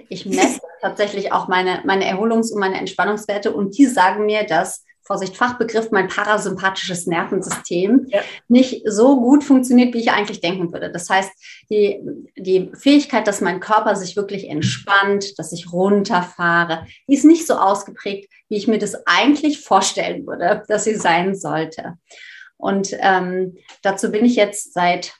ich 0.09 0.25
messe 0.27 0.61
tatsächlich 0.81 1.33
auch 1.33 1.49
meine, 1.49 1.83
meine 1.85 2.07
Erholungs- 2.07 2.53
und 2.53 2.61
meine 2.61 2.79
Entspannungswerte 2.79 3.53
und 3.53 3.77
die 3.77 3.87
sagen 3.87 4.25
mir, 4.25 4.45
dass 4.45 4.85
Vorsicht, 5.07 5.37
Fachbegriff, 5.37 5.91
mein 5.91 6.09
parasympathisches 6.09 7.07
Nervensystem 7.07 8.07
ja. 8.09 8.21
nicht 8.49 8.83
so 8.87 9.21
gut 9.21 9.45
funktioniert, 9.45 9.93
wie 9.95 10.01
ich 10.01 10.11
eigentlich 10.11 10.41
denken 10.41 10.73
würde. 10.73 10.91
Das 10.91 11.11
heißt, 11.11 11.31
die, 11.71 12.01
die 12.37 12.71
Fähigkeit, 12.75 13.27
dass 13.27 13.41
mein 13.41 13.61
Körper 13.61 13.97
sich 13.97 14.17
wirklich 14.17 14.49
entspannt, 14.49 15.39
dass 15.39 15.53
ich 15.53 15.73
runterfahre, 15.73 16.87
die 17.09 17.15
ist 17.15 17.25
nicht 17.25 17.47
so 17.47 17.55
ausgeprägt, 17.55 18.33
wie 18.49 18.57
ich 18.57 18.67
mir 18.67 18.79
das 18.79 19.07
eigentlich 19.07 19.61
vorstellen 19.61 20.27
würde, 20.27 20.63
dass 20.69 20.85
sie 20.85 20.95
sein 20.95 21.35
sollte. 21.35 21.95
Und 22.57 22.97
ähm, 23.01 23.57
dazu 23.83 24.11
bin 24.11 24.25
ich 24.25 24.37
jetzt 24.37 24.73
seit 24.73 25.13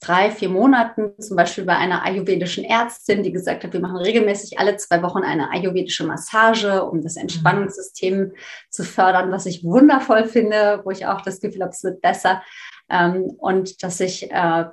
drei, 0.00 0.30
vier 0.30 0.48
Monaten 0.48 1.20
zum 1.20 1.36
Beispiel 1.36 1.64
bei 1.64 1.76
einer 1.76 2.04
ayurvedischen 2.04 2.64
Ärztin, 2.64 3.22
die 3.22 3.32
gesagt 3.32 3.64
hat, 3.64 3.72
wir 3.72 3.80
machen 3.80 3.96
regelmäßig 3.96 4.58
alle 4.58 4.76
zwei 4.76 5.02
Wochen 5.02 5.22
eine 5.22 5.50
ayurvedische 5.50 6.06
Massage, 6.06 6.84
um 6.84 7.02
das 7.02 7.16
Entspannungssystem 7.16 8.32
zu 8.70 8.84
fördern, 8.84 9.32
was 9.32 9.46
ich 9.46 9.64
wundervoll 9.64 10.24
finde, 10.24 10.82
wo 10.84 10.90
ich 10.90 11.06
auch 11.06 11.22
das 11.22 11.40
Gefühl 11.40 11.62
habe, 11.62 11.72
es 11.72 11.82
wird 11.82 12.02
besser. 12.02 12.42
Ähm, 12.90 13.24
und 13.38 13.82
dass 13.82 14.00
ich 14.00 14.30
äh, 14.30 14.66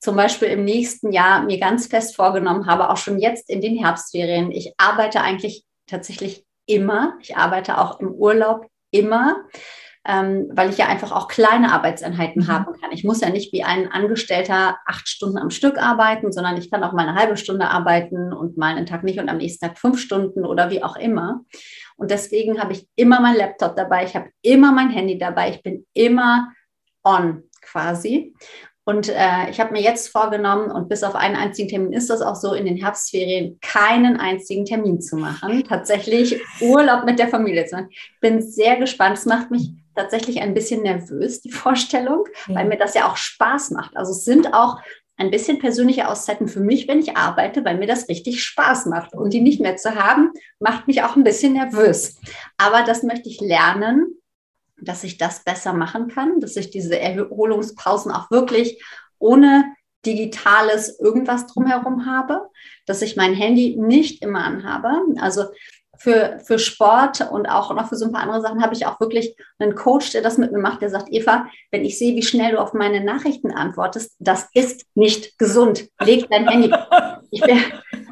zum 0.00 0.16
Beispiel 0.16 0.48
im 0.48 0.64
nächsten 0.64 1.12
Jahr 1.12 1.42
mir 1.42 1.58
ganz 1.58 1.86
fest 1.86 2.16
vorgenommen 2.16 2.66
habe, 2.66 2.90
auch 2.90 2.96
schon 2.96 3.18
jetzt 3.18 3.48
in 3.48 3.60
den 3.60 3.76
Herbstferien, 3.78 4.50
ich 4.50 4.74
arbeite 4.78 5.20
eigentlich 5.20 5.64
tatsächlich 5.86 6.44
immer. 6.66 7.16
Ich 7.20 7.36
arbeite 7.36 7.78
auch 7.78 8.00
im 8.00 8.12
Urlaub 8.12 8.66
immer 8.90 9.44
ähm, 10.08 10.48
weil 10.52 10.70
ich 10.70 10.78
ja 10.78 10.86
einfach 10.86 11.10
auch 11.10 11.26
kleine 11.26 11.72
Arbeitseinheiten 11.72 12.44
mhm. 12.44 12.48
haben 12.48 12.80
kann. 12.80 12.92
Ich 12.92 13.04
muss 13.04 13.20
ja 13.20 13.30
nicht 13.30 13.52
wie 13.52 13.64
ein 13.64 13.90
Angestellter 13.90 14.78
acht 14.86 15.08
Stunden 15.08 15.38
am 15.38 15.50
Stück 15.50 15.78
arbeiten, 15.78 16.32
sondern 16.32 16.56
ich 16.56 16.70
kann 16.70 16.84
auch 16.84 16.92
mal 16.92 17.08
eine 17.08 17.18
halbe 17.18 17.36
Stunde 17.36 17.68
arbeiten 17.68 18.32
und 18.32 18.56
mal 18.56 18.76
einen 18.76 18.86
Tag 18.86 19.02
nicht 19.02 19.18
und 19.18 19.28
am 19.28 19.38
nächsten 19.38 19.66
Tag 19.66 19.78
fünf 19.78 19.98
Stunden 19.98 20.44
oder 20.44 20.70
wie 20.70 20.82
auch 20.82 20.96
immer. 20.96 21.40
Und 21.96 22.10
deswegen 22.10 22.60
habe 22.60 22.72
ich 22.72 22.86
immer 22.94 23.20
mein 23.20 23.36
Laptop 23.36 23.74
dabei, 23.74 24.04
ich 24.04 24.14
habe 24.14 24.28
immer 24.42 24.70
mein 24.70 24.90
Handy 24.90 25.18
dabei, 25.18 25.50
ich 25.50 25.62
bin 25.62 25.86
immer 25.92 26.52
on 27.02 27.42
quasi. 27.62 28.34
Und 28.88 29.08
äh, 29.08 29.50
ich 29.50 29.58
habe 29.58 29.72
mir 29.72 29.82
jetzt 29.82 30.10
vorgenommen, 30.10 30.70
und 30.70 30.88
bis 30.88 31.02
auf 31.02 31.16
einen 31.16 31.34
einzigen 31.34 31.68
Termin 31.68 31.92
ist 31.92 32.08
das 32.08 32.22
auch 32.22 32.36
so, 32.36 32.54
in 32.54 32.66
den 32.66 32.76
Herbstferien 32.76 33.58
keinen 33.60 34.20
einzigen 34.20 34.64
Termin 34.64 35.00
zu 35.00 35.16
machen. 35.16 35.64
Tatsächlich 35.64 36.40
Urlaub 36.60 37.04
mit 37.04 37.18
der 37.18 37.26
Familie 37.26 37.66
zu 37.66 37.74
machen. 37.74 37.88
Ich 37.90 38.20
bin 38.20 38.40
sehr 38.40 38.76
gespannt. 38.76 39.18
Es 39.18 39.26
macht 39.26 39.50
mich 39.50 39.72
tatsächlich 39.96 40.40
ein 40.40 40.54
bisschen 40.54 40.82
nervös, 40.82 41.40
die 41.40 41.50
Vorstellung, 41.52 42.24
ja. 42.46 42.54
weil 42.54 42.66
mir 42.66 42.78
das 42.78 42.94
ja 42.94 43.10
auch 43.10 43.16
Spaß 43.16 43.70
macht. 43.70 43.96
Also 43.96 44.12
es 44.12 44.24
sind 44.24 44.54
auch 44.54 44.80
ein 45.18 45.30
bisschen 45.30 45.58
persönliche 45.58 46.08
Auszeiten 46.08 46.46
für 46.46 46.60
mich, 46.60 46.88
wenn 46.88 46.98
ich 46.98 47.16
arbeite, 47.16 47.64
weil 47.64 47.78
mir 47.78 47.86
das 47.86 48.08
richtig 48.08 48.44
Spaß 48.44 48.86
macht. 48.86 49.14
Und 49.14 49.32
die 49.32 49.40
nicht 49.40 49.60
mehr 49.60 49.76
zu 49.76 49.94
haben, 49.94 50.30
macht 50.60 50.86
mich 50.86 51.02
auch 51.02 51.16
ein 51.16 51.24
bisschen 51.24 51.54
nervös. 51.54 52.20
Aber 52.58 52.82
das 52.82 53.02
möchte 53.02 53.28
ich 53.28 53.40
lernen, 53.40 54.06
dass 54.78 55.04
ich 55.04 55.16
das 55.16 55.42
besser 55.42 55.72
machen 55.72 56.08
kann, 56.08 56.40
dass 56.40 56.56
ich 56.56 56.70
diese 56.70 56.98
Erholungspausen 57.00 58.12
auch 58.12 58.30
wirklich 58.30 58.82
ohne 59.18 59.64
digitales 60.04 61.00
irgendwas 61.00 61.46
drumherum 61.46 62.06
habe, 62.06 62.48
dass 62.84 63.02
ich 63.02 63.16
mein 63.16 63.34
Handy 63.34 63.76
nicht 63.78 64.22
immer 64.22 64.44
anhabe. 64.44 64.90
Also 65.18 65.46
für, 66.06 66.38
für 66.38 66.60
Sport 66.60 67.32
und 67.32 67.46
auch 67.46 67.74
noch 67.74 67.88
für 67.88 67.96
so 67.96 68.04
ein 68.04 68.12
paar 68.12 68.22
andere 68.22 68.40
Sachen 68.40 68.62
habe 68.62 68.74
ich 68.74 68.86
auch 68.86 69.00
wirklich 69.00 69.34
einen 69.58 69.74
Coach, 69.74 70.12
der 70.12 70.22
das 70.22 70.38
mit 70.38 70.52
mir 70.52 70.60
macht, 70.60 70.80
der 70.80 70.88
sagt, 70.88 71.08
Eva, 71.10 71.48
wenn 71.72 71.84
ich 71.84 71.98
sehe, 71.98 72.14
wie 72.14 72.22
schnell 72.22 72.52
du 72.52 72.60
auf 72.60 72.74
meine 72.74 73.02
Nachrichten 73.02 73.50
antwortest, 73.50 74.14
das 74.20 74.48
ist 74.54 74.86
nicht 74.94 75.36
gesund. 75.36 75.88
Leg 76.00 76.28
dein 76.30 76.46
Handy. 76.48 76.72
Ich 77.32 77.40
bin, 77.40 77.58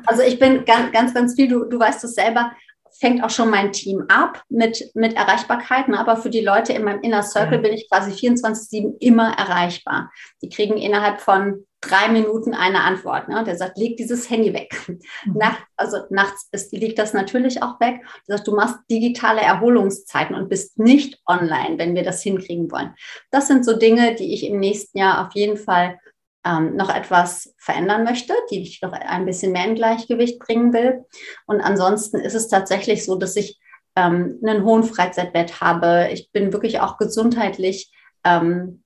also 0.07 0.23
ich 0.23 0.41
bin 0.41 0.65
ganz, 0.65 0.91
ganz, 0.91 1.15
ganz 1.15 1.37
viel, 1.37 1.47
du, 1.47 1.67
du 1.67 1.79
weißt 1.79 2.03
es 2.03 2.17
selber, 2.17 2.51
fängt 2.99 3.23
auch 3.23 3.31
schon 3.31 3.49
mein 3.49 3.71
Team 3.71 4.05
ab 4.09 4.43
mit, 4.49 4.91
mit 4.95 5.15
Erreichbarkeiten, 5.15 5.95
aber 5.95 6.17
für 6.17 6.31
die 6.31 6.41
Leute 6.41 6.73
in 6.73 6.83
meinem 6.83 7.03
Inner 7.03 7.23
Circle 7.23 7.61
bin 7.61 7.75
ich 7.75 7.89
quasi 7.89 8.11
24-7 8.11 8.97
immer 8.99 9.39
erreichbar. 9.39 10.11
Die 10.43 10.49
kriegen 10.49 10.79
innerhalb 10.79 11.21
von 11.21 11.65
drei 11.89 12.09
Minuten 12.09 12.55
eine 12.55 12.83
Antwort. 12.83 13.29
Ne? 13.29 13.45
Der 13.45 13.57
sagt, 13.57 13.79
leg 13.79 13.97
dieses 13.97 14.29
Handy 14.31 14.53
weg. 14.53 14.75
Mhm. 14.87 15.01
Nacht, 15.35 15.63
also 15.77 15.99
nachts 16.11 16.49
ist, 16.53 16.73
liegt 16.73 16.99
das 16.99 17.13
natürlich 17.13 17.63
auch 17.63 17.81
weg. 17.81 18.01
Der 18.29 18.37
sagt, 18.37 18.49
du 18.49 18.55
machst 18.55 18.79
digitale 18.91 19.41
Erholungszeiten 19.41 20.35
und 20.35 20.49
bist 20.49 20.79
nicht 20.79 21.21
online, 21.27 21.79
wenn 21.79 21.95
wir 21.95 22.03
das 22.03 22.23
hinkriegen 22.23 22.71
wollen. 22.71 22.95
Das 23.31 23.49
sind 23.49 23.65
so 23.65 23.77
Dinge, 23.77 24.15
die 24.15 24.35
ich 24.35 24.47
im 24.47 24.59
nächsten 24.59 24.99
Jahr 24.99 25.27
auf 25.27 25.35
jeden 25.35 25.57
Fall 25.57 25.99
ähm, 26.45 26.77
noch 26.77 26.95
etwas 26.95 27.55
verändern 27.59 28.05
möchte, 28.05 28.35
die 28.51 28.63
ich 28.63 28.83
noch 28.83 28.93
ein 28.93 29.25
bisschen 29.25 29.53
mehr 29.53 29.67
in 29.67 29.75
Gleichgewicht 29.75 30.39
bringen 30.39 30.73
will. 30.73 31.05
Und 31.47 31.61
ansonsten 31.61 32.21
ist 32.21 32.35
es 32.35 32.49
tatsächlich 32.49 33.05
so, 33.05 33.17
dass 33.17 33.37
ich 33.37 33.59
ähm, 33.97 34.41
einen 34.43 34.65
hohen 34.65 34.85
Freizeitwert 34.85 35.61
habe. 35.61 36.09
Ich 36.13 36.31
bin 36.33 36.53
wirklich 36.53 36.81
auch 36.81 36.99
gesundheitlich. 36.99 37.93
Ähm, 38.25 38.84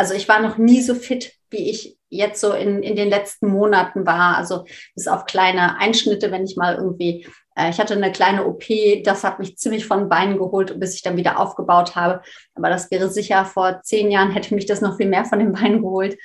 also 0.00 0.14
ich 0.14 0.28
war 0.30 0.40
noch 0.40 0.56
nie 0.56 0.80
so 0.80 0.94
fit, 0.94 1.34
wie 1.50 1.68
ich 1.70 1.98
jetzt 2.08 2.40
so 2.40 2.54
in, 2.54 2.82
in 2.82 2.96
den 2.96 3.10
letzten 3.10 3.48
Monaten 3.48 4.06
war. 4.06 4.38
Also 4.38 4.64
bis 4.94 5.06
auf 5.06 5.26
kleine 5.26 5.76
Einschnitte, 5.76 6.30
wenn 6.30 6.44
ich 6.44 6.56
mal 6.56 6.76
irgendwie, 6.76 7.26
äh, 7.54 7.68
ich 7.68 7.78
hatte 7.78 7.92
eine 7.92 8.10
kleine 8.10 8.46
OP, 8.46 8.64
das 9.04 9.24
hat 9.24 9.38
mich 9.38 9.58
ziemlich 9.58 9.84
von 9.84 10.08
Beinen 10.08 10.38
geholt, 10.38 10.80
bis 10.80 10.94
ich 10.94 11.02
dann 11.02 11.18
wieder 11.18 11.38
aufgebaut 11.38 11.96
habe. 11.96 12.22
Aber 12.54 12.70
das 12.70 12.90
wäre 12.90 13.10
sicher 13.10 13.44
vor 13.44 13.82
zehn 13.82 14.10
Jahren 14.10 14.30
hätte 14.30 14.54
mich 14.54 14.64
das 14.64 14.80
noch 14.80 14.96
viel 14.96 15.06
mehr 15.06 15.26
von 15.26 15.38
den 15.38 15.52
Beinen 15.52 15.82
geholt. 15.82 16.16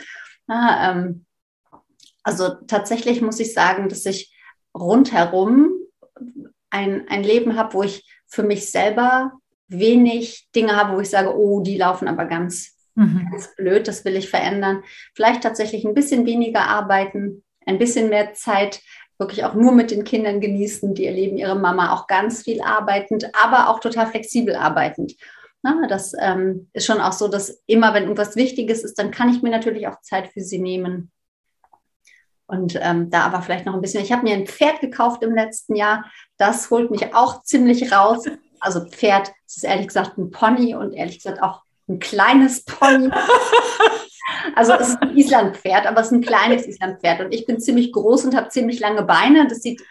Ja, 0.48 0.92
ähm, 0.92 1.26
also 2.24 2.54
tatsächlich 2.68 3.22
muss 3.22 3.42
ich 3.42 3.54
sagen, 3.54 3.90
dass 3.90 4.06
ich 4.06 4.34
rundherum 4.74 5.74
ein, 6.70 7.10
ein 7.10 7.24
Leben 7.26 7.58
habe, 7.58 7.74
wo 7.74 7.84
ich 7.84 8.10
für 8.26 8.44
mich 8.44 8.72
selber 8.72 9.34
wenig 9.68 10.48
Dinge 10.56 10.78
habe, 10.78 10.96
wo 10.96 11.02
ich 11.02 11.10
sage, 11.10 11.38
oh, 11.38 11.60
die 11.60 11.78
laufen 11.78 12.08
aber 12.08 12.24
ganz, 12.24 12.75
mhm. 12.96 13.28
ganz 13.32 13.56
blöd, 13.56 13.88
das 13.88 14.06
will 14.06 14.16
ich 14.16 14.30
verändern. 14.30 14.84
Vielleicht 15.14 15.44
tatsächlich 15.44 15.86
ein 15.86 15.94
bisschen 15.94 16.26
weniger 16.26 16.68
arbeiten, 16.68 17.44
ein 17.66 17.78
bisschen 17.78 18.10
mehr 18.10 18.34
Zeit 18.34 18.82
wirklich 19.18 19.46
auch 19.46 19.54
nur 19.54 19.72
mit 19.72 19.92
den 19.92 20.04
Kindern 20.04 20.42
genießen. 20.42 20.94
Die 20.94 21.06
erleben 21.06 21.38
ihre 21.38 21.56
Mama 21.56 21.94
auch 21.94 22.08
ganz 22.08 22.44
viel 22.44 22.62
arbeitend, 22.62 23.30
aber 23.42 23.70
auch 23.70 23.80
total 23.80 24.08
flexibel 24.08 24.56
arbeitend. 24.56 25.16
Na, 25.64 25.88
das 25.88 26.14
ähm, 26.20 26.70
ist 26.74 26.86
schon 26.86 27.02
auch 27.02 27.14
so, 27.14 27.28
dass 27.28 27.64
immer, 27.66 27.94
wenn 27.94 28.04
irgendwas 28.04 28.36
Wichtiges 28.36 28.84
ist, 28.84 29.00
dann 29.00 29.12
kann 29.12 29.30
ich 29.30 29.42
mir 29.42 29.50
natürlich 29.50 29.88
auch 29.88 30.00
Zeit 30.02 30.28
für 30.28 30.42
sie 30.42 30.60
nehmen. 30.60 31.12
Und 32.48 32.78
ähm, 32.80 33.10
da 33.10 33.22
aber 33.22 33.42
vielleicht 33.42 33.66
noch 33.66 33.74
ein 33.74 33.82
bisschen. 33.82 34.04
Ich 34.04 34.12
habe 34.12 34.22
mir 34.22 34.36
ein 34.36 34.46
Pferd 34.46 34.80
gekauft 34.80 35.24
im 35.24 35.34
letzten 35.34 35.76
Jahr. 35.76 36.06
Das 36.38 36.70
holt 36.70 36.92
mich 36.92 37.16
auch 37.16 37.42
ziemlich 37.42 37.92
raus. 37.92 38.26
Also 38.60 38.86
Pferd, 38.86 39.30
das 39.46 39.58
ist 39.58 39.64
ehrlich 39.64 39.88
gesagt 39.88 40.18
ein 40.18 40.30
Pony 40.30 40.76
und 40.76 40.94
ehrlich 40.94 41.24
gesagt 41.24 41.42
auch 41.42 41.64
ein 41.88 42.00
kleines 42.00 42.64
Pony. 42.64 43.10
Also 44.56 44.74
es 44.74 44.90
ist 44.90 45.02
ein 45.02 45.18
Islandpferd, 45.18 45.86
aber 45.86 46.02
es 46.02 46.08
ist 46.08 46.14
ein 46.14 46.22
kleines 46.22 46.66
Islandpferd. 46.68 47.22
Und 47.22 47.34
ich 47.34 47.46
bin 47.46 47.60
ziemlich 47.60 47.92
groß 47.92 48.26
und 48.26 48.36
habe 48.36 48.50
ziemlich 48.50 48.80
lange 48.80 49.04
Beine. 49.04 49.48
Das 49.48 49.62
sieht 49.62 49.82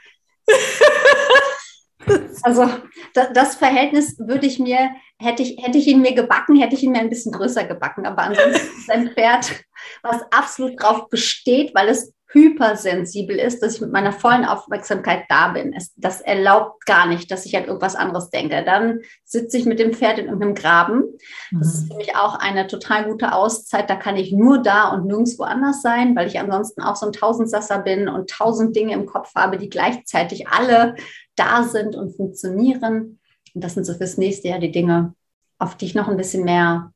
also 2.42 2.70
das 3.12 3.57
Verhältnis 3.57 4.18
würde 4.18 4.46
ich 4.46 4.59
mir, 4.59 4.90
hätte 5.18 5.42
ich, 5.42 5.62
hätte 5.62 5.78
ich 5.78 5.87
ihn 5.87 6.02
mir 6.02 6.14
gebacken, 6.14 6.57
hätte 6.57 6.74
ich 6.74 6.83
ihn 6.83 6.92
mir 6.92 7.00
ein 7.00 7.09
bisschen 7.09 7.33
größer 7.33 7.64
gebacken. 7.64 8.06
Aber 8.06 8.23
ansonsten 8.23 8.66
ist 8.66 8.79
es 8.83 8.88
ein 8.90 9.10
Pferd, 9.12 9.64
was 10.02 10.21
absolut 10.31 10.81
drauf 10.83 11.08
besteht, 11.08 11.75
weil 11.75 11.88
es 11.88 12.13
hypersensibel 12.35 13.37
ist, 13.37 13.62
dass 13.62 13.76
ich 13.76 13.80
mit 13.80 13.92
meiner 13.92 14.12
vollen 14.12 14.44
Aufmerksamkeit 14.44 15.22
da 15.28 15.48
bin. 15.48 15.72
Es, 15.72 15.94
das 15.96 16.20
erlaubt 16.20 16.85
gar 16.85 17.06
nicht, 17.06 17.30
dass 17.30 17.46
ich 17.46 17.56
an 17.56 17.64
irgendwas 17.64 17.94
anderes 17.94 18.28
denke. 18.30 18.62
Dann 18.64 19.00
sitze 19.24 19.56
ich 19.56 19.64
mit 19.64 19.78
dem 19.78 19.92
Pferd 19.94 20.18
in 20.18 20.26
irgendeinem 20.26 20.54
Graben. 20.54 21.04
Das 21.52 21.74
ist 21.74 21.85
mhm. 21.85 21.92
für 21.92 21.96
mich 21.96 22.16
auch 22.16 22.35
eine 22.35 22.66
total 22.66 23.04
gute 23.06 23.32
Auszeit. 23.32 23.88
Da 23.88 23.94
kann 23.94 24.16
ich 24.16 24.32
nur 24.32 24.58
da 24.62 24.88
und 24.88 25.06
nirgendwo 25.06 25.44
anders 25.44 25.80
sein, 25.80 26.16
weil 26.16 26.26
ich 26.26 26.38
ansonsten 26.38 26.82
auch 26.82 26.96
so 26.96 27.06
ein 27.06 27.12
Tausendsasser 27.12 27.78
bin 27.78 28.08
und 28.08 28.28
tausend 28.28 28.74
Dinge 28.74 28.92
im 28.92 29.06
Kopf 29.06 29.32
habe, 29.37 29.56
die 29.56 29.70
gleichzeitig 29.70 30.48
alle 30.48 30.96
da 31.37 31.62
sind 31.62 31.94
und 31.94 32.16
funktionieren. 32.16 33.20
Und 33.54 33.64
das 33.64 33.74
sind 33.74 33.85
so 33.85 33.94
fürs 33.94 34.18
nächste 34.18 34.48
Jahr 34.48 34.58
die 34.58 34.72
Dinge, 34.72 35.14
auf 35.60 35.76
die 35.76 35.87
ich 35.87 35.94
noch 35.94 36.08
ein 36.08 36.16
bisschen 36.16 36.44
mehr 36.44 36.92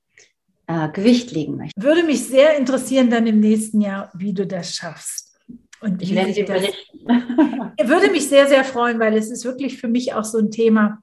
äh, 0.66 0.88
Gewicht 0.90 1.30
legen 1.30 1.56
möchte. 1.56 1.80
Würde 1.80 2.02
mich 2.02 2.26
sehr 2.26 2.56
interessieren 2.58 3.10
dann 3.10 3.26
im 3.26 3.40
nächsten 3.40 3.80
Jahr, 3.80 4.10
wie 4.14 4.32
du 4.32 4.46
das 4.46 4.74
schaffst. 4.74 5.27
Und 5.80 6.02
ich 6.02 6.14
werde 6.14 6.32
dir 6.32 6.44
berichten. 6.44 6.98
würde 7.08 8.10
mich 8.10 8.28
sehr, 8.28 8.48
sehr 8.48 8.64
freuen, 8.64 8.98
weil 8.98 9.16
es 9.16 9.30
ist 9.30 9.44
wirklich 9.44 9.78
für 9.78 9.88
mich 9.88 10.14
auch 10.14 10.24
so 10.24 10.38
ein 10.38 10.50
Thema. 10.50 11.00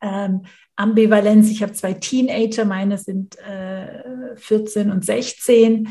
Ähm, 0.00 0.42
Ambivalenz. 0.76 1.50
Ich 1.50 1.62
habe 1.62 1.72
zwei 1.72 1.94
Teenager, 1.94 2.64
meine 2.64 2.98
sind 2.98 3.38
äh, 3.38 4.36
14 4.36 4.90
und 4.90 5.04
16. 5.04 5.88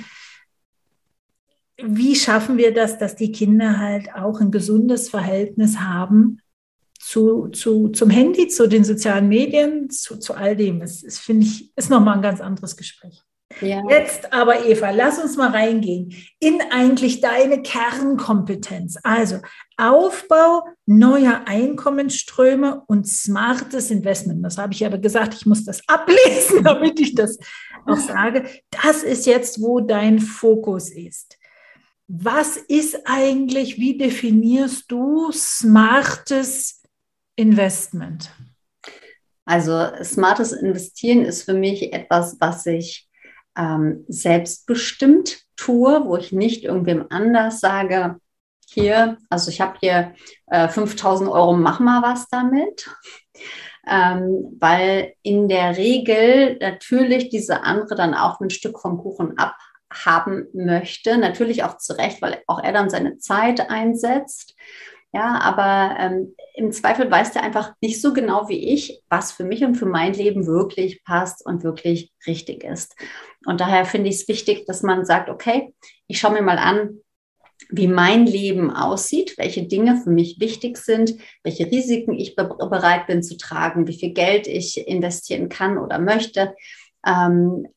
Wie 1.77 2.15
schaffen 2.15 2.57
wir 2.57 2.73
das, 2.73 2.97
dass 2.97 3.15
die 3.15 3.31
Kinder 3.31 3.79
halt 3.79 4.13
auch 4.15 4.39
ein 4.39 4.51
gesundes 4.51 5.09
Verhältnis 5.09 5.79
haben 5.79 6.39
zu, 6.99 7.49
zu, 7.49 7.89
zum 7.89 8.09
Handy, 8.09 8.47
zu 8.47 8.69
den 8.69 8.83
sozialen 8.83 9.27
Medien, 9.27 9.89
zu, 9.89 10.17
zu 10.17 10.36
all 10.36 10.55
dem? 10.55 10.79
Das, 10.79 11.01
das 11.01 11.19
finde 11.19 11.45
ich, 11.45 11.75
ist 11.75 11.89
nochmal 11.89 12.15
ein 12.15 12.21
ganz 12.21 12.39
anderes 12.39 12.77
Gespräch. 12.77 13.23
Ja. 13.61 13.83
Jetzt 13.89 14.33
aber, 14.33 14.65
Eva, 14.65 14.89
lass 14.89 15.19
uns 15.19 15.37
mal 15.37 15.51
reingehen 15.51 16.13
in 16.39 16.61
eigentlich 16.71 17.21
deine 17.21 17.61
Kernkompetenz. 17.61 18.97
Also 19.03 19.39
Aufbau 19.77 20.63
neuer 20.85 21.43
Einkommensströme 21.45 22.83
und 22.87 23.07
smartes 23.07 23.91
Investment. 23.91 24.43
Das 24.43 24.57
habe 24.57 24.73
ich 24.73 24.85
aber 24.85 24.97
gesagt, 24.97 25.35
ich 25.35 25.45
muss 25.45 25.63
das 25.63 25.81
ablesen, 25.87 26.63
damit 26.63 26.99
ich 26.99 27.15
das 27.15 27.37
auch 27.85 27.97
sage. 27.97 28.49
Das 28.71 29.03
ist 29.03 29.25
jetzt, 29.25 29.61
wo 29.61 29.79
dein 29.79 30.19
Fokus 30.19 30.89
ist. 30.89 31.37
Was 32.07 32.57
ist 32.57 32.99
eigentlich, 33.05 33.77
wie 33.77 33.97
definierst 33.97 34.91
du 34.91 35.31
smartes 35.31 36.83
Investment? 37.35 38.31
Also 39.45 39.91
smartes 40.03 40.51
Investieren 40.51 41.23
ist 41.23 41.43
für 41.43 41.53
mich 41.53 41.93
etwas, 41.93 42.37
was 42.39 42.65
ich 42.65 43.07
ähm, 43.58 44.06
selbstbestimmt 44.08 45.39
tue, 45.56 46.06
wo 46.06 46.18
ich 46.18 46.32
nicht 46.32 46.64
irgendwem 46.64 47.06
anders 47.10 47.60
sage, 47.60 48.20
hier, 48.68 49.18
also 49.30 49.49
ich 49.49 49.62
habe 49.62 49.78
hier 49.80 50.14
äh, 50.47 50.68
5000 50.68 51.30
Euro, 51.30 51.53
mach 51.53 51.80
mal 51.80 52.01
was 52.01 52.28
damit. 52.28 52.89
Ähm, 53.88 54.58
weil 54.60 55.14
in 55.22 55.47
der 55.47 55.78
Regel 55.78 56.58
natürlich 56.60 57.30
diese 57.30 57.62
andere 57.64 57.95
dann 57.95 58.16
auch 58.16 58.39
ein 58.41 58.49
Stück 58.49 58.80
vom 58.80 58.97
Kuchen 58.97 59.36
abhaben 59.38 60.47
möchte. 60.53 61.18
Natürlich 61.18 61.64
auch 61.64 61.78
zu 61.78 61.93
Recht, 61.93 62.22
weil 62.22 62.41
auch 62.47 62.64
er 62.64 62.74
dann 62.74 62.89
seine 62.89 63.20
Zeit 63.20 63.70
einsetzt. 63.70 64.56
Ja, 65.14 65.39
aber 65.39 65.95
ähm, 65.97 66.36
im 66.56 66.74
Zweifel 66.74 67.10
weiß 67.10 67.32
der 67.32 67.43
einfach 67.43 67.74
nicht 67.80 68.01
so 68.01 68.12
genau 68.12 68.49
wie 68.49 68.74
ich, 68.74 69.01
was 69.08 69.32
für 69.32 69.45
mich 69.45 69.64
und 69.64 69.76
für 69.76 69.86
mein 69.86 70.14
Leben 70.14 70.45
wirklich 70.45 71.06
passt 71.06 71.45
und 71.45 71.64
wirklich 71.64 72.12
richtig 72.28 72.66
ist. 72.66 72.95
Und 73.45 73.61
daher 73.61 73.85
finde 73.85 74.09
ich 74.09 74.15
es 74.15 74.27
wichtig, 74.27 74.65
dass 74.65 74.81
man 74.81 75.05
sagt, 75.05 75.29
okay, 75.29 75.73
ich 76.07 76.19
schaue 76.19 76.33
mir 76.33 76.41
mal 76.41 76.57
an, 76.57 76.99
wie 77.69 77.87
mein 77.87 78.25
Leben 78.25 78.69
aussieht, 78.71 79.37
welche 79.37 79.63
Dinge 79.63 79.97
für 79.97 80.09
mich 80.09 80.39
wichtig 80.39 80.77
sind, 80.77 81.15
welche 81.43 81.65
Risiken 81.65 82.13
ich 82.13 82.35
be 82.35 82.45
bereit 82.45 83.07
bin 83.07 83.23
zu 83.23 83.37
tragen, 83.37 83.87
wie 83.87 83.97
viel 83.97 84.13
Geld 84.13 84.47
ich 84.47 84.87
investieren 84.87 85.49
kann 85.49 85.77
oder 85.77 85.99
möchte. 85.99 86.53
Ähm, 87.05 87.67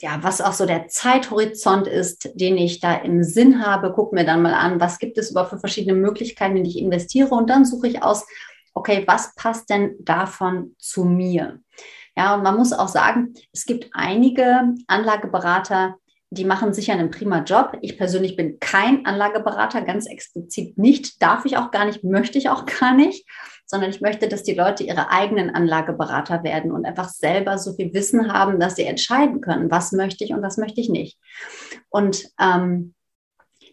ja, 0.00 0.18
was 0.22 0.42
auch 0.42 0.52
so 0.52 0.66
der 0.66 0.88
Zeithorizont 0.88 1.86
ist, 1.86 2.30
den 2.34 2.58
ich 2.58 2.80
da 2.80 2.94
im 2.94 3.24
Sinn 3.24 3.64
habe, 3.64 3.92
guck 3.94 4.12
mir 4.12 4.24
dann 4.24 4.42
mal 4.42 4.52
an, 4.52 4.78
was 4.78 4.98
gibt 4.98 5.16
es 5.16 5.30
überhaupt 5.30 5.50
für 5.50 5.58
verschiedene 5.58 5.98
Möglichkeiten, 5.98 6.56
in 6.56 6.64
die 6.64 6.70
ich 6.70 6.78
investiere 6.78 7.34
und 7.34 7.48
dann 7.48 7.64
suche 7.64 7.88
ich 7.88 8.02
aus, 8.02 8.26
okay, 8.74 9.04
was 9.06 9.34
passt 9.34 9.70
denn 9.70 9.96
davon 10.00 10.76
zu 10.78 11.04
mir? 11.04 11.60
Ja, 12.16 12.34
und 12.34 12.42
man 12.42 12.56
muss 12.56 12.72
auch 12.72 12.88
sagen, 12.88 13.34
es 13.52 13.66
gibt 13.66 13.90
einige 13.92 14.74
Anlageberater, 14.86 15.96
die 16.30 16.44
machen 16.44 16.72
sicher 16.72 16.94
einen 16.94 17.10
prima 17.10 17.42
Job. 17.44 17.76
Ich 17.82 17.98
persönlich 17.98 18.36
bin 18.36 18.58
kein 18.58 19.06
Anlageberater, 19.06 19.82
ganz 19.82 20.06
explizit 20.06 20.76
nicht, 20.78 21.22
darf 21.22 21.44
ich 21.44 21.56
auch 21.56 21.70
gar 21.70 21.84
nicht, 21.84 22.02
möchte 22.04 22.38
ich 22.38 22.48
auch 22.48 22.64
gar 22.66 22.94
nicht 22.94 23.26
sondern 23.66 23.90
ich 23.90 24.00
möchte, 24.00 24.28
dass 24.28 24.44
die 24.44 24.54
Leute 24.54 24.84
ihre 24.84 25.10
eigenen 25.10 25.50
Anlageberater 25.54 26.44
werden 26.44 26.70
und 26.70 26.86
einfach 26.86 27.08
selber 27.08 27.58
so 27.58 27.74
viel 27.74 27.92
Wissen 27.92 28.32
haben, 28.32 28.60
dass 28.60 28.76
sie 28.76 28.84
entscheiden 28.84 29.40
können, 29.40 29.70
was 29.70 29.92
möchte 29.92 30.24
ich 30.24 30.32
und 30.32 30.42
was 30.42 30.56
möchte 30.56 30.80
ich 30.80 30.88
nicht. 30.88 31.18
Und 31.88 32.28
ähm, 32.40 32.94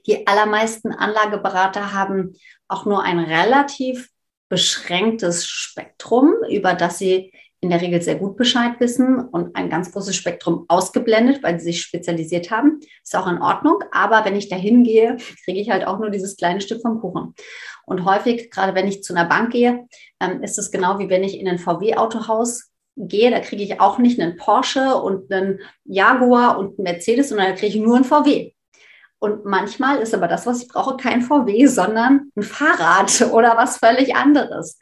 die 0.07 0.27
allermeisten 0.27 0.91
Anlageberater 0.91 1.93
haben 1.93 2.33
auch 2.67 2.85
nur 2.85 3.03
ein 3.03 3.19
relativ 3.19 4.09
beschränktes 4.49 5.45
Spektrum, 5.45 6.33
über 6.49 6.73
das 6.73 6.97
sie 6.97 7.31
in 7.63 7.69
der 7.69 7.81
Regel 7.81 8.01
sehr 8.01 8.15
gut 8.15 8.35
Bescheid 8.35 8.73
wissen 8.79 9.19
und 9.19 9.55
ein 9.55 9.69
ganz 9.69 9.91
großes 9.91 10.15
Spektrum 10.15 10.65
ausgeblendet, 10.67 11.41
weil 11.41 11.59
sie 11.59 11.65
sich 11.65 11.81
spezialisiert 11.81 12.51
haben. 12.51 12.81
Ist 13.01 13.15
auch 13.15 13.27
in 13.27 13.41
Ordnung. 13.41 13.79
Aber 13.91 14.25
wenn 14.25 14.35
ich 14.35 14.49
da 14.49 14.57
hingehe, 14.57 15.17
kriege 15.45 15.59
ich 15.59 15.69
halt 15.69 15.87
auch 15.87 15.97
nur 15.97 16.09
dieses 16.09 16.35
kleine 16.35 16.61
Stück 16.61 16.81
vom 16.81 16.99
Kuchen. 16.99 17.33
Und 17.85 18.05
häufig, 18.05 18.51
gerade 18.51 18.75
wenn 18.75 18.87
ich 18.87 19.01
zu 19.01 19.15
einer 19.15 19.27
Bank 19.27 19.51
gehe, 19.51 19.87
ähm, 20.19 20.43
ist 20.43 20.59
es 20.59 20.71
genau 20.71 20.99
wie 20.99 21.09
wenn 21.09 21.23
ich 21.23 21.39
in 21.39 21.47
ein 21.47 21.57
VW-Autohaus 21.57 22.71
gehe, 22.97 23.31
da 23.31 23.39
kriege 23.39 23.63
ich 23.63 23.79
auch 23.79 23.97
nicht 23.97 24.19
einen 24.19 24.37
Porsche 24.37 24.95
und 24.95 25.31
einen 25.31 25.59
Jaguar 25.85 26.57
und 26.57 26.77
einen 26.77 26.83
Mercedes, 26.83 27.29
sondern 27.29 27.47
da 27.47 27.53
kriege 27.53 27.77
ich 27.77 27.83
nur 27.83 27.95
einen 27.95 28.05
VW. 28.05 28.53
Und 29.19 29.45
manchmal 29.45 29.99
ist 29.99 30.13
aber 30.13 30.27
das, 30.27 30.45
was 30.45 30.63
ich 30.63 30.67
brauche, 30.67 30.97
kein 30.97 31.21
VW, 31.21 31.65
sondern 31.67 32.29
ein 32.35 32.43
Fahrrad 32.43 33.21
oder 33.31 33.55
was 33.55 33.77
völlig 33.77 34.15
anderes. 34.15 34.77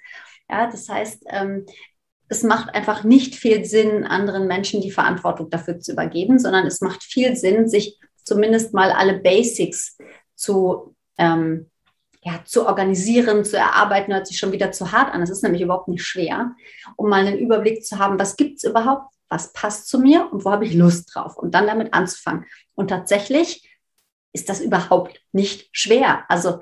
Ja, 0.50 0.68
das 0.68 0.90
heißt, 0.90 1.24
ähm, 1.30 1.66
es 2.32 2.44
macht 2.44 2.74
einfach 2.74 3.04
nicht 3.04 3.36
viel 3.36 3.66
Sinn, 3.66 4.06
anderen 4.06 4.48
Menschen 4.48 4.80
die 4.80 4.90
Verantwortung 4.90 5.50
dafür 5.50 5.82
zu 5.82 5.92
übergeben, 5.92 6.40
sondern 6.40 6.66
es 6.66 6.80
macht 6.80 7.04
viel 7.04 7.36
Sinn, 7.36 7.68
sich 7.68 8.00
zumindest 8.24 8.74
mal 8.74 8.90
alle 8.90 9.20
Basics 9.20 9.98
zu, 10.34 10.96
ähm, 11.18 11.70
ja, 12.22 12.40
zu 12.46 12.66
organisieren, 12.68 13.44
zu 13.44 13.58
erarbeiten, 13.58 14.14
hört 14.14 14.28
sich 14.28 14.38
schon 14.38 14.54
wieder 14.54 14.72
zu 14.72 14.94
hart 14.94 15.14
an. 15.14 15.22
Es 15.22 15.30
ist 15.30 15.44
nämlich 15.44 15.62
überhaupt 15.62 15.90
nicht 15.90 16.06
schwer, 16.06 16.56
um 16.96 17.10
mal 17.10 17.28
einen 17.28 17.38
Überblick 17.38 17.84
zu 17.84 18.00
haben, 18.00 18.18
was 18.18 18.38
gibt 18.38 18.60
es 18.60 18.64
überhaupt, 18.64 19.14
was 19.28 19.52
passt 19.52 19.90
zu 19.90 20.00
mir 20.00 20.32
und 20.32 20.46
wo 20.46 20.52
habe 20.52 20.64
ich 20.64 20.74
Lust 20.74 21.14
drauf 21.14 21.36
und 21.36 21.54
dann 21.54 21.68
damit 21.68 21.94
anzufangen. 21.94 22.46
Und 22.76 22.88
tatsächlich 22.88 23.70
ist 24.32 24.48
das 24.48 24.62
überhaupt 24.62 25.22
nicht 25.34 25.68
schwer. 25.74 26.24
Also 26.30 26.62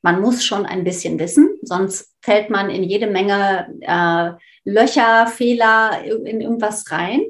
man 0.00 0.20
muss 0.20 0.44
schon 0.44 0.64
ein 0.64 0.84
bisschen 0.84 1.18
wissen, 1.18 1.58
sonst 1.62 2.14
fällt 2.22 2.50
man 2.50 2.70
in 2.70 2.84
jede 2.84 3.08
Menge 3.08 3.66
äh, 3.80 4.38
Löcher, 4.68 5.26
Fehler 5.26 6.04
in 6.04 6.40
irgendwas 6.40 6.90
rein. 6.90 7.22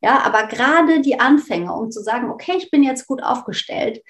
Ja, 0.00 0.20
aber 0.20 0.46
gerade 0.46 1.00
die 1.00 1.20
Anfänge, 1.20 1.72
um 1.72 1.90
zu 1.90 2.02
sagen, 2.02 2.30
okay, 2.30 2.54
ich 2.56 2.70
bin 2.70 2.82
jetzt 2.82 3.06
gut 3.06 3.22
aufgestellt, 3.22 4.02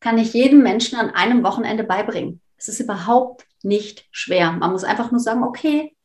kann 0.00 0.18
ich 0.18 0.34
jedem 0.34 0.62
Menschen 0.62 0.98
an 0.98 1.10
einem 1.10 1.42
Wochenende 1.42 1.84
beibringen. 1.84 2.42
Es 2.56 2.68
ist 2.68 2.80
überhaupt 2.80 3.46
nicht 3.62 4.06
schwer. 4.10 4.52
Man 4.52 4.72
muss 4.72 4.84
einfach 4.84 5.10
nur 5.10 5.20
sagen, 5.20 5.42
okay, 5.42 5.96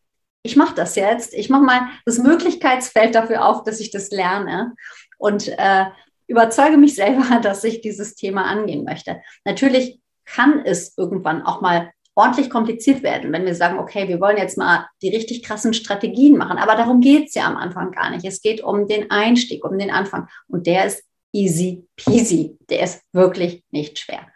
ich 0.42 0.56
mache 0.56 0.76
das 0.76 0.96
jetzt. 0.96 1.34
Ich 1.34 1.50
mache 1.50 1.64
mal 1.64 1.90
das 2.06 2.18
Möglichkeitsfeld 2.18 3.14
dafür 3.14 3.46
auf, 3.46 3.64
dass 3.64 3.80
ich 3.80 3.92
das 3.92 4.10
lerne 4.12 4.74
und 5.18 5.48
äh, 5.48 5.86
überzeuge 6.28 6.78
mich 6.78 6.96
selber, 6.96 7.40
dass 7.44 7.64
ich 7.64 7.82
dieses 7.82 8.16
Thema 8.16 8.46
angehen 8.46 8.86
möchte. 8.86 9.22
Natürlich 9.44 10.00
kann 10.26 10.62
es 10.66 10.98
irgendwann 10.98 11.44
auch 11.44 11.60
mal 11.60 11.92
ordentlich 12.16 12.50
kompliziert 12.50 13.04
werden, 13.04 13.32
wenn 13.32 13.46
wir 13.46 13.56
sagen, 13.56 13.80
okay, 13.80 14.08
wir 14.08 14.20
wollen 14.20 14.38
jetzt 14.38 14.58
mal 14.58 14.88
die 15.02 15.10
richtig 15.10 15.44
krassen 15.44 15.74
Strategien 15.74 16.38
machen. 16.38 16.58
Aber 16.58 16.76
darum 16.76 17.02
geht 17.02 17.30
es 17.30 17.34
ja 17.34 17.46
am 17.46 17.58
Anfang 17.58 17.92
gar 17.92 18.12
nicht. 18.12 18.26
Es 18.26 18.42
geht 18.42 18.62
um 18.62 18.88
den 18.88 19.10
Einstieg, 19.10 19.66
um 19.66 19.78
den 19.78 19.90
Anfang. 19.90 20.28
Und 20.48 20.68
der 20.68 20.86
ist 20.86 21.04
easy 21.32 21.88
peasy. 21.96 22.58
Der 22.70 22.84
ist 22.84 23.02
wirklich 23.12 23.64
nicht 23.72 24.00
schwer. 24.00 24.28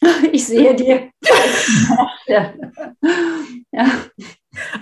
Ich 0.32 0.46
sehe 0.46 0.76
dir. 0.76 1.10
ja. 2.28 2.54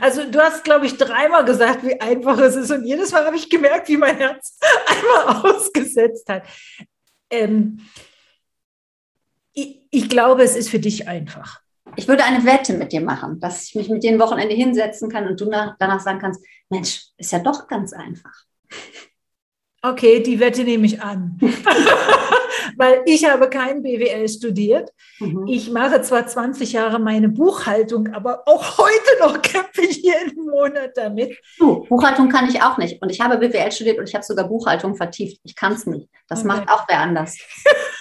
Also 0.00 0.30
du 0.30 0.38
hast, 0.40 0.62
glaube 0.64 0.86
ich, 0.86 0.96
dreimal 0.96 1.44
gesagt, 1.44 1.84
wie 1.84 2.00
einfach 2.00 2.38
es 2.38 2.54
ist. 2.54 2.70
Und 2.70 2.84
jedes 2.84 3.12
Mal 3.12 3.24
habe 3.24 3.36
ich 3.36 3.48
gemerkt, 3.48 3.88
wie 3.88 3.96
mein 3.96 4.16
Herz 4.16 4.58
einmal 4.86 5.54
ausgesetzt 5.54 6.28
hat. 6.28 6.44
Ähm, 7.30 7.80
ich, 9.52 9.80
ich 9.90 10.08
glaube, 10.08 10.42
es 10.42 10.54
ist 10.54 10.68
für 10.68 10.78
dich 10.78 11.08
einfach. 11.08 11.62
Ich 11.96 12.06
würde 12.06 12.24
eine 12.24 12.44
Wette 12.44 12.74
mit 12.74 12.92
dir 12.92 13.00
machen, 13.00 13.40
dass 13.40 13.64
ich 13.64 13.74
mich 13.74 13.88
mit 13.88 14.02
dir 14.02 14.12
ein 14.12 14.20
Wochenende 14.20 14.54
hinsetzen 14.54 15.10
kann 15.10 15.26
und 15.26 15.40
du 15.40 15.46
nach, 15.48 15.76
danach 15.78 16.00
sagen 16.00 16.18
kannst, 16.18 16.44
Mensch, 16.68 17.06
ist 17.16 17.32
ja 17.32 17.38
doch 17.38 17.66
ganz 17.66 17.92
einfach. 17.92 18.44
Okay, 19.82 20.22
die 20.22 20.38
Wette 20.38 20.64
nehme 20.64 20.86
ich 20.86 21.00
an. 21.00 21.38
Weil 22.76 23.02
ich 23.06 23.24
habe 23.24 23.48
kein 23.48 23.82
BWL 23.82 24.28
studiert. 24.28 24.90
Mhm. 25.20 25.46
Ich 25.46 25.70
mache 25.70 26.02
zwar 26.02 26.26
20 26.26 26.72
Jahre 26.72 26.98
meine 26.98 27.28
Buchhaltung, 27.28 28.12
aber 28.12 28.42
auch 28.46 28.76
heute 28.78 29.18
noch 29.20 29.40
kämpfe 29.40 29.82
ich 29.82 30.02
jeden 30.02 30.44
Monat 30.44 30.90
damit. 30.96 31.38
Du, 31.58 31.84
Buchhaltung 31.84 32.28
kann 32.28 32.48
ich 32.48 32.62
auch 32.62 32.76
nicht. 32.76 33.00
Und 33.00 33.10
ich 33.10 33.20
habe 33.20 33.38
BWL 33.38 33.72
studiert 33.72 33.98
und 33.98 34.08
ich 34.08 34.14
habe 34.14 34.24
sogar 34.24 34.48
Buchhaltung 34.48 34.96
vertieft. 34.96 35.40
Ich 35.44 35.54
kann 35.54 35.72
es 35.72 35.86
nicht. 35.86 36.08
Das 36.28 36.40
okay. 36.40 36.48
macht 36.48 36.68
auch 36.68 36.84
wer 36.88 37.00
anders. 37.00 37.38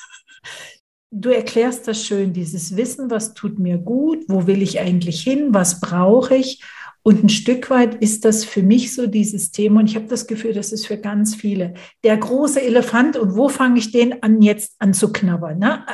du 1.16 1.30
erklärst 1.30 1.88
das 1.88 2.05
schön, 2.05 2.34
dieses 2.34 2.76
Wissen, 2.76 3.09
was 3.09 3.34
tut 3.34 3.59
mir 3.59 3.78
gut, 3.78 4.26
wo 4.28 4.47
will 4.47 4.61
ich 4.61 4.80
eigentlich 4.80 5.22
hin, 5.22 5.53
was 5.53 5.80
brauche 5.80 6.36
ich. 6.36 6.63
Und 7.03 7.24
ein 7.24 7.30
Stück 7.30 7.70
weit 7.70 7.95
ist 8.01 8.26
das 8.26 8.43
für 8.43 8.63
mich 8.63 8.95
so 8.95 9.05
dieses 9.05 9.51
Thema, 9.51 9.82
und 9.82 9.89
ich 9.89 9.95
habe 9.95 10.07
das 10.07 10.26
Gefühl, 10.26 10.53
das 10.53 10.72
ist 10.72 10.88
für 10.88 10.97
ganz 10.97 11.36
viele. 11.36 11.76
Der 12.03 12.18
große 12.18 12.61
Elefant, 12.61 13.16
und 13.16 13.36
wo 13.36 13.47
fange 13.47 13.78
ich 13.78 13.91
den 13.91 14.24
an, 14.24 14.41
jetzt 14.41 14.76
anzuknabbern? 14.80 15.59
Ne? 15.59 15.86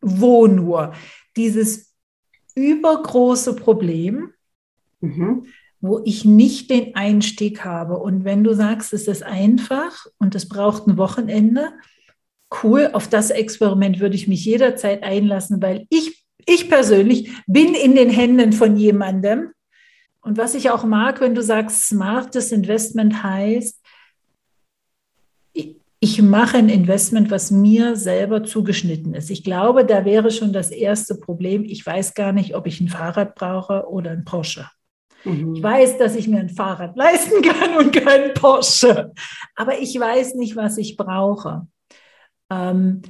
wo 0.00 0.46
nur 0.46 0.92
dieses 1.36 1.94
übergroße 2.54 3.54
Problem, 3.56 4.32
mhm. 5.00 5.46
wo 5.80 6.00
ich 6.04 6.24
nicht 6.24 6.70
den 6.70 6.94
Einstieg 6.94 7.64
habe. 7.64 7.98
Und 7.98 8.24
wenn 8.24 8.44
du 8.44 8.54
sagst, 8.54 8.92
es 8.92 9.08
ist 9.08 9.22
einfach 9.22 10.06
und 10.18 10.34
es 10.34 10.48
braucht 10.48 10.86
ein 10.86 10.96
Wochenende, 10.96 11.72
cool, 12.62 12.90
auf 12.92 13.08
das 13.08 13.30
Experiment 13.30 14.00
würde 14.00 14.14
ich 14.14 14.28
mich 14.28 14.44
jederzeit 14.44 15.02
einlassen, 15.02 15.60
weil 15.62 15.86
ich, 15.90 16.24
ich 16.46 16.68
persönlich 16.68 17.30
bin 17.46 17.74
in 17.74 17.94
den 17.94 18.10
Händen 18.10 18.52
von 18.52 18.76
jemandem. 18.76 19.52
Und 20.20 20.38
was 20.38 20.54
ich 20.54 20.70
auch 20.70 20.84
mag, 20.84 21.20
wenn 21.20 21.34
du 21.34 21.42
sagst, 21.42 21.88
smartes 21.88 22.52
Investment 22.52 23.22
heißt, 23.22 23.80
ich 26.00 26.22
mache 26.22 26.58
ein 26.58 26.68
Investment, 26.68 27.30
was 27.30 27.50
mir 27.50 27.96
selber 27.96 28.44
zugeschnitten 28.44 29.14
ist. 29.14 29.30
Ich 29.30 29.42
glaube, 29.42 29.84
da 29.84 30.04
wäre 30.04 30.30
schon 30.30 30.52
das 30.52 30.70
erste 30.70 31.16
Problem. 31.16 31.64
Ich 31.64 31.84
weiß 31.84 32.14
gar 32.14 32.32
nicht, 32.32 32.54
ob 32.54 32.66
ich 32.66 32.80
ein 32.80 32.88
Fahrrad 32.88 33.34
brauche 33.34 33.88
oder 33.88 34.12
ein 34.12 34.24
Porsche. 34.24 34.70
Mhm. 35.24 35.56
Ich 35.56 35.62
weiß, 35.62 35.98
dass 35.98 36.14
ich 36.14 36.28
mir 36.28 36.38
ein 36.38 36.50
Fahrrad 36.50 36.96
leisten 36.96 37.42
kann 37.42 37.76
und 37.76 37.92
kein 37.92 38.32
Porsche. 38.34 39.12
Aber 39.56 39.80
ich 39.80 39.98
weiß 39.98 40.34
nicht, 40.34 40.54
was 40.54 40.78
ich 40.78 40.96
brauche. 40.96 41.66
Ähm, 42.50 43.02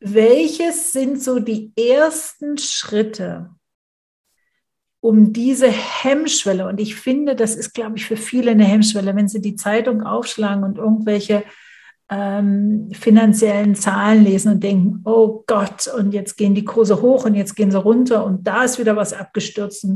welches 0.00 0.92
sind 0.92 1.22
so 1.22 1.38
die 1.38 1.72
ersten 1.76 2.58
Schritte, 2.58 3.50
um 5.00 5.32
diese 5.32 5.68
Hemmschwelle, 5.68 6.66
und 6.66 6.80
ich 6.80 6.96
finde, 6.96 7.36
das 7.36 7.54
ist, 7.54 7.74
glaube 7.74 7.96
ich, 7.96 8.06
für 8.06 8.16
viele 8.16 8.50
eine 8.50 8.64
Hemmschwelle, 8.64 9.14
wenn 9.14 9.28
sie 9.28 9.40
die 9.40 9.56
Zeitung 9.56 10.02
aufschlagen 10.02 10.64
und 10.64 10.78
irgendwelche 10.78 11.44
ähm, 12.08 12.90
finanziellen 12.92 13.74
Zahlen 13.74 14.24
lesen 14.24 14.52
und 14.52 14.62
denken, 14.62 15.00
oh 15.04 15.44
Gott, 15.46 15.88
und 15.88 16.12
jetzt 16.12 16.36
gehen 16.36 16.54
die 16.54 16.64
Kurse 16.64 17.02
hoch 17.02 17.24
und 17.24 17.34
jetzt 17.34 17.56
gehen 17.56 17.70
sie 17.70 17.80
runter 17.80 18.24
und 18.24 18.46
da 18.46 18.64
ist 18.64 18.78
wieder 18.78 18.96
was 18.96 19.12
abgestürzt. 19.12 19.86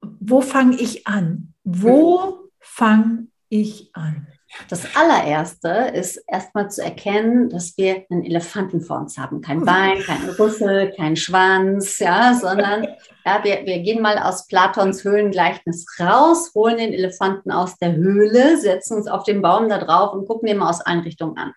wo 0.00 0.40
fange 0.40 0.76
ich 0.76 1.06
an? 1.06 1.54
Wo 1.64 2.50
fange 2.60 3.28
ich 3.48 3.90
an? 3.94 4.28
Das 4.68 4.96
allererste 4.96 5.92
ist 5.94 6.22
erstmal 6.26 6.70
zu 6.70 6.82
erkennen, 6.82 7.48
dass 7.48 7.76
wir 7.76 8.04
einen 8.10 8.24
Elefanten 8.24 8.80
vor 8.80 8.98
uns 8.98 9.16
haben. 9.16 9.40
Kein 9.40 9.64
Bein, 9.64 10.00
kein 10.00 10.28
Rüssel, 10.30 10.92
kein 10.96 11.16
Schwanz, 11.16 11.98
ja, 11.98 12.34
sondern 12.34 12.84
ja, 13.24 13.44
wir, 13.44 13.64
wir 13.64 13.78
gehen 13.80 14.02
mal 14.02 14.18
aus 14.18 14.46
Platons 14.46 15.04
Höhlengleichnis 15.04 15.86
raus, 16.00 16.52
holen 16.54 16.78
den 16.78 16.92
Elefanten 16.92 17.50
aus 17.50 17.76
der 17.78 17.94
Höhle, 17.94 18.58
setzen 18.58 18.96
uns 18.96 19.06
auf 19.06 19.24
den 19.24 19.42
Baum 19.42 19.68
da 19.68 19.78
drauf 19.78 20.12
und 20.12 20.26
gucken 20.26 20.48
den 20.48 20.58
mal 20.58 20.70
aus 20.70 20.80
allen 20.80 21.00
Richtungen 21.00 21.36
an. 21.38 21.52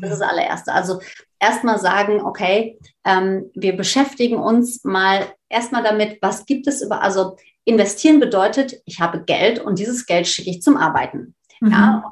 Das 0.00 0.12
ist 0.12 0.20
das 0.20 0.28
allererste. 0.28 0.72
Also 0.72 1.00
erstmal 1.38 1.78
sagen, 1.78 2.22
okay, 2.22 2.78
ähm, 3.04 3.50
wir 3.54 3.76
beschäftigen 3.76 4.38
uns 4.38 4.84
mal 4.84 5.26
erstmal 5.48 5.82
damit, 5.82 6.18
was 6.22 6.46
gibt 6.46 6.66
es 6.66 6.82
über, 6.82 7.02
also 7.02 7.36
investieren 7.64 8.20
bedeutet, 8.20 8.80
ich 8.84 9.00
habe 9.00 9.24
Geld 9.24 9.58
und 9.58 9.78
dieses 9.78 10.06
Geld 10.06 10.26
schicke 10.26 10.50
ich 10.50 10.62
zum 10.62 10.76
Arbeiten. 10.76 11.34
Mhm. 11.60 11.70
Ja, 11.70 12.10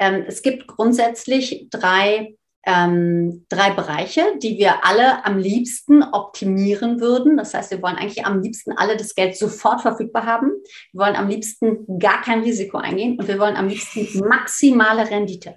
ähm, 0.00 0.24
es 0.26 0.42
gibt 0.42 0.66
grundsätzlich 0.66 1.68
drei, 1.70 2.34
ähm, 2.66 3.44
drei 3.50 3.70
Bereiche, 3.70 4.22
die 4.42 4.58
wir 4.58 4.84
alle 4.84 5.24
am 5.24 5.38
liebsten 5.38 6.02
optimieren 6.02 7.00
würden. 7.00 7.36
Das 7.36 7.54
heißt, 7.54 7.70
wir 7.70 7.82
wollen 7.82 7.96
eigentlich 7.96 8.24
am 8.24 8.40
liebsten 8.42 8.72
alle 8.72 8.96
das 8.96 9.14
Geld 9.14 9.36
sofort 9.36 9.82
verfügbar 9.82 10.24
haben. 10.24 10.50
Wir 10.92 11.04
wollen 11.04 11.16
am 11.16 11.28
liebsten 11.28 11.98
gar 11.98 12.22
kein 12.22 12.40
Risiko 12.40 12.78
eingehen 12.78 13.18
und 13.18 13.28
wir 13.28 13.38
wollen 13.38 13.56
am 13.56 13.68
liebsten 13.68 14.06
maximale 14.26 15.08
Rendite. 15.08 15.56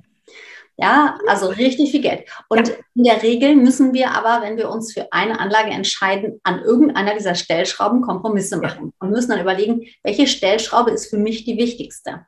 Ja, 0.76 1.20
also 1.28 1.48
richtig 1.50 1.92
viel 1.92 2.02
Geld. 2.02 2.28
Und 2.50 2.68
ja. 2.68 2.74
in 2.96 3.04
der 3.04 3.22
Regel 3.22 3.56
müssen 3.56 3.94
wir 3.94 4.12
aber, 4.12 4.44
wenn 4.44 4.58
wir 4.58 4.70
uns 4.70 4.92
für 4.92 5.08
eine 5.14 5.40
Anlage 5.40 5.70
entscheiden, 5.70 6.42
an 6.44 6.62
irgendeiner 6.62 7.14
dieser 7.14 7.36
Stellschrauben 7.36 8.02
Kompromisse 8.02 8.58
machen 8.58 8.92
und 9.00 9.12
müssen 9.12 9.30
dann 9.30 9.40
überlegen, 9.40 9.84
welche 10.04 10.26
Stellschraube 10.26 10.90
ist 10.90 11.12
für 11.12 11.18
mich 11.18 11.46
die 11.46 11.58
wichtigste 11.58 12.26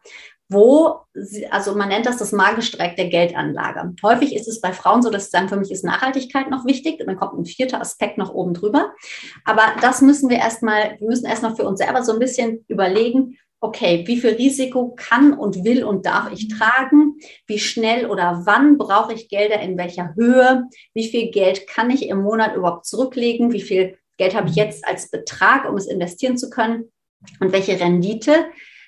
wo, 0.47 0.99
sie, 1.13 1.47
also 1.47 1.75
man 1.75 1.89
nennt 1.89 2.05
das 2.05 2.17
das 2.17 2.31
magische 2.31 2.77
Dreieck 2.77 2.95
der 2.95 3.09
Geldanlage. 3.09 3.93
Häufig 4.03 4.35
ist 4.35 4.47
es 4.47 4.61
bei 4.61 4.73
Frauen 4.73 5.01
so, 5.01 5.09
dass 5.09 5.25
sie 5.25 5.31
sagen, 5.31 5.49
für 5.49 5.57
mich 5.57 5.71
ist 5.71 5.83
Nachhaltigkeit 5.83 6.49
noch 6.49 6.65
wichtig. 6.65 6.99
Und 6.99 7.07
dann 7.07 7.17
kommt 7.17 7.39
ein 7.39 7.45
vierter 7.45 7.81
Aspekt 7.81 8.17
noch 8.17 8.33
oben 8.33 8.53
drüber. 8.53 8.93
Aber 9.43 9.63
das 9.81 10.01
müssen 10.01 10.29
wir 10.29 10.37
erstmal, 10.37 10.97
wir 10.99 11.07
müssen 11.07 11.25
erstmal 11.25 11.55
für 11.55 11.67
uns 11.67 11.79
selber 11.79 12.03
so 12.03 12.13
ein 12.13 12.19
bisschen 12.19 12.63
überlegen, 12.67 13.37
okay, 13.59 14.03
wie 14.05 14.17
viel 14.17 14.31
Risiko 14.31 14.93
kann 14.95 15.33
und 15.33 15.63
will 15.63 15.83
und 15.83 16.05
darf 16.05 16.31
ich 16.31 16.47
tragen? 16.49 17.17
Wie 17.47 17.57
schnell 17.57 18.05
oder 18.05 18.43
wann 18.45 18.77
brauche 18.77 19.13
ich 19.13 19.29
Gelder 19.29 19.59
in 19.61 19.77
welcher 19.77 20.13
Höhe? 20.15 20.65
Wie 20.93 21.07
viel 21.07 21.31
Geld 21.31 21.65
kann 21.65 21.89
ich 21.89 22.07
im 22.07 22.21
Monat 22.21 22.55
überhaupt 22.55 22.85
zurücklegen? 22.85 23.51
Wie 23.51 23.61
viel 23.61 23.97
Geld 24.17 24.35
habe 24.35 24.49
ich 24.49 24.55
jetzt 24.55 24.87
als 24.87 25.09
Betrag, 25.09 25.67
um 25.67 25.75
es 25.77 25.87
investieren 25.87 26.37
zu 26.37 26.51
können? 26.51 26.91
Und 27.39 27.51
welche 27.51 27.79
Rendite 27.79 28.45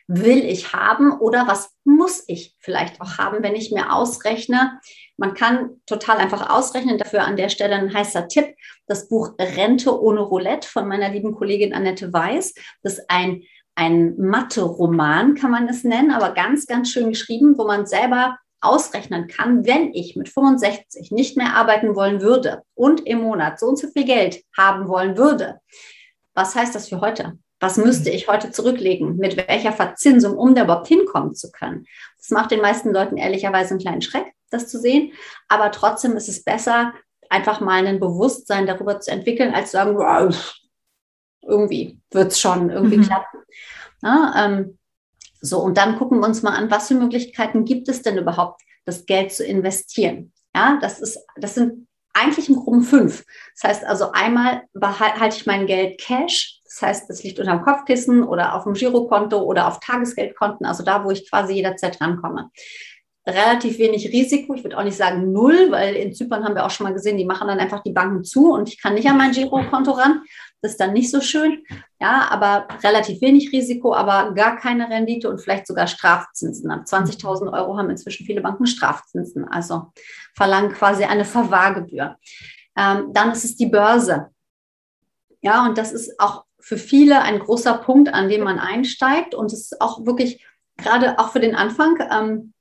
will 0.08 0.46
ich 0.46 0.74
haben 0.74 1.12
oder 1.12 1.48
was 1.48 1.76
muss 1.84 2.24
ich 2.28 2.56
vielleicht 2.60 3.02
auch 3.02 3.18
haben, 3.18 3.44
wenn 3.44 3.56
ich 3.56 3.72
mir 3.72 3.94
ausrechne. 3.94 4.80
Man 5.18 5.34
kann 5.34 5.82
total 5.86 6.18
einfach 6.18 6.50
ausrechnen, 6.50 6.98
dafür 6.98 7.26
an 7.26 7.36
der 7.36 7.50
Stelle 7.50 7.76
ein 7.76 7.94
heißer 7.94 8.28
Tipp, 8.28 8.56
das 8.88 9.10
Buch 9.10 9.34
Rente 9.38 10.02
ohne 10.02 10.22
Roulette 10.22 10.68
von 10.68 10.88
meiner 10.88 11.10
lieben 11.10 11.36
Kollegin 11.36 11.74
Annette 11.74 12.14
Weiß. 12.14 12.54
Das 12.84 13.00
ist 13.00 13.06
ein, 13.10 13.44
ein 13.76 14.18
Mathe-Roman, 14.18 15.36
kann 15.36 15.52
man 15.52 15.68
es 15.68 15.84
nennen, 15.84 16.12
aber 16.12 16.34
ganz, 16.34 16.68
ganz 16.68 16.90
schön 16.90 17.10
geschrieben, 17.10 17.58
wo 17.58 17.66
man 17.66 17.86
selber 17.86 18.38
ausrechnen 18.62 19.28
kann, 19.28 19.66
wenn 19.66 19.94
ich 19.94 20.16
mit 20.16 20.30
65 20.30 21.12
nicht 21.12 21.38
mehr 21.38 21.56
arbeiten 21.56 21.96
wollen 21.96 22.22
würde 22.22 22.64
und 22.74 23.06
im 23.06 23.20
Monat 23.20 23.60
so 23.60 23.68
und 23.68 23.78
so 23.78 23.88
viel 23.90 24.06
Geld 24.06 24.44
haben 24.58 24.88
wollen 24.88 25.18
würde. 25.18 25.60
Was 26.34 26.56
heißt 26.56 26.74
das 26.74 26.90
für 26.90 27.02
heute? 27.02 27.38
Was 27.60 27.78
müsste 27.78 28.10
ich 28.10 28.28
heute 28.28 28.52
zurücklegen? 28.52 29.18
Mit 29.18 29.36
welcher 29.36 29.72
Verzinsung, 29.72 30.38
um 30.38 30.54
da 30.54 30.64
überhaupt 30.64 30.88
hinkommen 30.88 31.34
zu 31.34 31.52
können? 31.52 31.86
Das 32.18 32.30
macht 32.30 32.52
den 32.52 32.62
meisten 32.62 32.94
Leuten 32.94 33.18
ehrlicherweise 33.18 33.72
einen 33.72 33.80
kleinen 33.80 34.02
Schreck, 34.02 34.34
das 34.52 34.68
zu 34.68 34.80
sehen. 34.80 35.14
Aber 35.48 35.72
trotzdem 35.72 36.16
ist 36.16 36.30
es 36.30 36.44
besser, 36.44 36.94
einfach 37.30 37.60
mal 37.60 37.86
ein 37.86 38.00
Bewusstsein 38.00 38.68
darüber 38.68 39.00
zu 39.00 39.12
entwickeln, 39.12 39.54
als 39.54 39.72
zu 39.72 39.78
sagen, 39.78 39.98
wow, 39.98 40.56
irgendwie 41.42 42.00
wird 42.12 42.32
es 42.32 42.40
schon 42.40 42.70
irgendwie 42.70 42.98
mhm. 42.98 43.04
klappen. 43.04 43.40
Ja, 44.04 44.34
ähm, 44.46 44.78
so, 45.42 45.60
und 45.60 45.78
dann 45.78 45.98
gucken 45.98 46.20
wir 46.20 46.28
uns 46.28 46.44
mal 46.44 46.56
an, 46.56 46.72
was 46.72 46.88
für 46.88 46.96
Möglichkeiten 46.96 47.66
gibt 47.66 47.90
es 47.90 48.02
denn 48.02 48.18
überhaupt, 48.18 48.62
das 48.86 49.06
Geld 49.06 49.34
zu 49.34 49.44
investieren? 49.44 50.32
Ja, 50.56 50.78
das 50.82 51.00
ist, 51.00 51.20
das 51.36 51.56
sind 51.56 51.88
eigentlich 52.14 52.50
im 52.50 52.56
Groben 52.56 52.82
fünf. 52.82 53.26
Das 53.56 53.70
heißt 53.70 53.86
also 53.86 54.12
einmal 54.12 54.64
halte 54.82 55.38
ich 55.38 55.46
mein 55.46 55.68
Geld 55.68 56.00
Cash, 56.00 56.57
das 56.80 56.88
heißt, 56.88 57.10
es 57.10 57.24
liegt 57.24 57.40
unter 57.40 57.54
dem 57.54 57.64
Kopfkissen 57.64 58.24
oder 58.24 58.54
auf 58.54 58.66
dem 58.66 58.74
Girokonto 58.74 59.40
oder 59.40 59.68
auf 59.68 59.80
Tagesgeldkonten, 59.80 60.64
also 60.66 60.84
da, 60.84 61.04
wo 61.04 61.10
ich 61.10 61.28
quasi 61.28 61.54
jederzeit 61.54 62.00
rankomme. 62.00 62.52
Relativ 63.26 63.80
wenig 63.80 64.08
Risiko. 64.08 64.54
Ich 64.54 64.64
würde 64.64 64.78
auch 64.78 64.84
nicht 64.84 64.96
sagen 64.96 65.34
null, 65.34 65.72
weil 65.72 65.96
in 65.96 66.14
Zypern 66.14 66.46
haben 66.46 66.54
wir 66.54 66.66
auch 66.66 66.70
schon 66.70 66.86
mal 66.86 66.94
gesehen, 66.94 67.18
die 67.18 67.26
machen 67.26 67.48
dann 67.48 67.60
einfach 67.60 67.82
die 67.82 67.92
Banken 67.92 68.24
zu 68.24 68.54
und 68.54 68.70
ich 68.70 68.80
kann 68.82 68.94
nicht 68.94 69.10
an 69.10 69.18
mein 69.18 69.32
Girokonto 69.32 69.92
ran. 69.92 70.22
Das 70.62 70.74
ist 70.74 70.80
dann 70.80 70.94
nicht 70.94 71.10
so 71.10 71.20
schön. 71.20 71.64
Ja, 72.00 72.28
aber 72.30 72.68
relativ 72.84 73.22
wenig 73.22 73.52
Risiko, 73.52 73.94
aber 73.94 74.34
gar 74.34 74.56
keine 74.56 74.88
Rendite 74.88 75.30
und 75.30 75.42
vielleicht 75.42 75.66
sogar 75.66 75.88
Strafzinsen. 75.88 76.70
Ab 76.70 76.84
20.000 76.86 77.52
Euro 77.52 77.78
haben 77.78 77.90
inzwischen 77.90 78.26
viele 78.26 78.42
Banken 78.42 78.68
Strafzinsen, 78.68 79.46
also 79.46 79.92
verlangen 80.36 80.72
quasi 80.74 81.06
eine 81.06 81.26
Verwahrgebühr. 81.26 82.18
Ähm, 82.78 83.10
dann 83.14 83.32
ist 83.32 83.44
es 83.44 83.56
die 83.58 83.66
Börse. 83.66 84.28
Ja, 85.42 85.66
und 85.66 85.78
das 85.78 85.92
ist 85.92 86.20
auch 86.20 86.47
für 86.68 86.78
viele 86.78 87.22
ein 87.22 87.40
großer 87.40 87.76
Punkt, 87.78 88.14
an 88.14 88.28
dem 88.28 88.44
man 88.44 88.60
einsteigt. 88.60 89.34
Und 89.34 89.54
es 89.54 89.72
ist 89.72 89.80
auch 89.80 90.06
wirklich, 90.06 90.46
gerade 90.76 91.18
auch 91.18 91.32
für 91.32 91.40
den 91.40 91.56
Anfang, 91.56 91.98
ähm, 92.12 92.54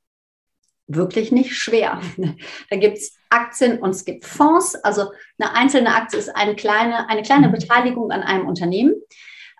wirklich 0.86 1.32
nicht 1.32 1.56
schwer. 1.56 2.00
Da 2.70 2.76
gibt 2.76 2.98
es 2.98 3.16
Aktien 3.30 3.80
und 3.80 3.90
es 3.90 4.04
gibt 4.04 4.24
Fonds. 4.24 4.76
Also 4.76 5.10
eine 5.40 5.56
einzelne 5.56 5.92
Aktie 5.92 6.20
ist 6.20 6.28
eine 6.36 6.54
kleine, 6.54 7.08
eine 7.08 7.22
kleine 7.22 7.48
Beteiligung 7.48 8.12
an 8.12 8.22
einem 8.22 8.46
Unternehmen. 8.46 8.94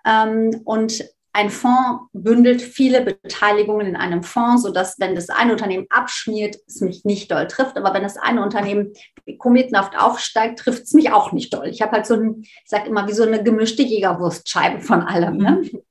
Ähm, 0.05 0.61
und 0.63 1.03
ein 1.33 1.49
Fonds 1.49 2.05
bündelt 2.13 2.61
viele 2.61 3.01
Beteiligungen 3.01 3.85
in 3.85 3.95
einem 3.97 4.23
Fonds, 4.23 4.63
sodass, 4.63 4.97
wenn 4.97 5.13
das 5.13 5.29
eine 5.29 5.51
Unternehmen 5.51 5.87
abschmiert, 5.89 6.55
es 6.67 6.79
mich 6.79 7.03
nicht 7.03 7.31
doll 7.31 7.47
trifft. 7.47 7.75
Aber 7.75 7.93
wenn 7.93 8.03
das 8.03 8.15
eine 8.15 8.41
Unternehmen 8.41 8.93
kometenhaft 9.37 9.97
aufsteigt, 9.97 10.59
trifft 10.59 10.83
es 10.83 10.93
mich 10.93 11.11
auch 11.11 11.31
nicht 11.31 11.53
doll. 11.53 11.67
Ich 11.67 11.81
habe 11.81 11.93
halt 11.93 12.05
so 12.05 12.15
ein, 12.15 12.41
ich 12.41 12.63
sage 12.65 12.89
immer, 12.89 13.07
wie 13.07 13.13
so 13.13 13.23
eine 13.23 13.43
gemischte 13.43 13.83
Jägerwurstscheibe 13.83 14.81
von 14.81 15.01
allem 15.01 15.37
ne, 15.37 15.61
mhm. 15.63 15.81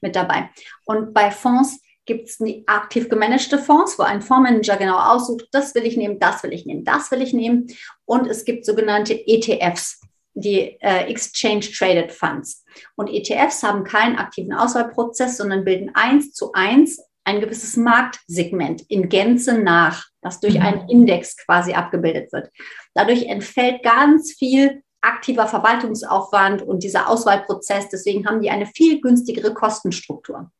mit 0.00 0.16
dabei. 0.16 0.50
Und 0.84 1.12
bei 1.12 1.30
Fonds 1.30 1.80
gibt 2.06 2.28
es 2.28 2.38
aktiv 2.66 3.08
gemanagte 3.08 3.58
Fonds, 3.58 3.98
wo 3.98 4.04
ein 4.04 4.22
Fondsmanager 4.22 4.76
genau 4.76 4.98
aussucht, 4.98 5.48
das 5.52 5.74
will 5.74 5.84
ich 5.84 5.96
nehmen, 5.96 6.20
das 6.20 6.42
will 6.42 6.52
ich 6.52 6.64
nehmen, 6.64 6.84
das 6.84 7.10
will 7.10 7.20
ich 7.20 7.32
nehmen. 7.32 7.66
Und 8.04 8.26
es 8.28 8.44
gibt 8.44 8.64
sogenannte 8.64 9.14
ETFs 9.26 10.00
die 10.36 10.78
äh, 10.80 11.10
Exchange 11.10 11.60
Traded 11.60 12.12
Funds. 12.12 12.64
Und 12.94 13.08
ETFs 13.08 13.62
haben 13.62 13.84
keinen 13.84 14.16
aktiven 14.16 14.52
Auswahlprozess, 14.52 15.38
sondern 15.38 15.64
bilden 15.64 15.90
eins 15.94 16.32
zu 16.32 16.52
eins 16.52 17.02
ein 17.26 17.40
gewisses 17.40 17.76
Marktsegment 17.76 18.82
in 18.88 19.08
Gänze 19.08 19.58
nach, 19.58 20.04
das 20.22 20.40
durch 20.40 20.54
mhm. 20.54 20.62
einen 20.62 20.88
Index 20.88 21.36
quasi 21.36 21.72
abgebildet 21.72 22.32
wird. 22.32 22.50
Dadurch 22.94 23.26
entfällt 23.26 23.82
ganz 23.82 24.32
viel 24.32 24.82
aktiver 25.00 25.46
Verwaltungsaufwand 25.46 26.62
und 26.62 26.82
dieser 26.82 27.08
Auswahlprozess. 27.08 27.88
Deswegen 27.88 28.26
haben 28.26 28.40
die 28.40 28.50
eine 28.50 28.66
viel 28.66 29.00
günstigere 29.00 29.52
Kostenstruktur. 29.52 30.50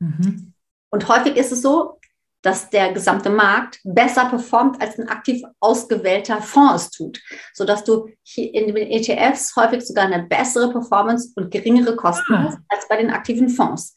Mhm. 0.00 0.52
Und 0.90 1.08
häufig 1.08 1.36
ist 1.36 1.52
es 1.52 1.62
so, 1.62 1.98
dass 2.42 2.70
der 2.70 2.92
gesamte 2.92 3.30
Markt 3.30 3.80
besser 3.84 4.26
performt, 4.26 4.80
als 4.80 4.98
ein 4.98 5.08
aktiv 5.08 5.42
ausgewählter 5.60 6.40
Fonds 6.40 6.84
es 6.84 6.90
tut, 6.90 7.20
sodass 7.52 7.84
du 7.84 8.08
hier 8.22 8.54
in 8.54 8.72
den 8.72 8.76
ETFs 8.76 9.54
häufig 9.56 9.84
sogar 9.84 10.06
eine 10.06 10.24
bessere 10.24 10.70
Performance 10.70 11.32
und 11.36 11.50
geringere 11.50 11.96
Kosten 11.96 12.34
ah. 12.34 12.44
hast 12.44 12.58
als 12.68 12.88
bei 12.88 12.96
den 12.96 13.10
aktiven 13.10 13.48
Fonds. 13.48 13.94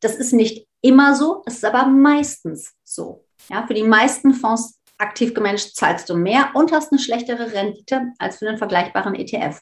Das 0.00 0.16
ist 0.16 0.32
nicht 0.32 0.66
immer 0.82 1.14
so, 1.14 1.42
es 1.46 1.54
ist 1.54 1.64
aber 1.64 1.86
meistens 1.86 2.74
so. 2.84 3.24
Ja, 3.48 3.66
für 3.66 3.74
die 3.74 3.82
meisten 3.82 4.34
Fonds 4.34 4.78
aktiv 4.98 5.34
gemanagt 5.34 5.74
zahlst 5.74 6.08
du 6.10 6.14
mehr 6.14 6.50
und 6.54 6.72
hast 6.72 6.92
eine 6.92 7.00
schlechtere 7.00 7.52
Rendite 7.52 8.12
als 8.18 8.38
für 8.38 8.48
einen 8.48 8.58
vergleichbaren 8.58 9.14
ETF. 9.14 9.60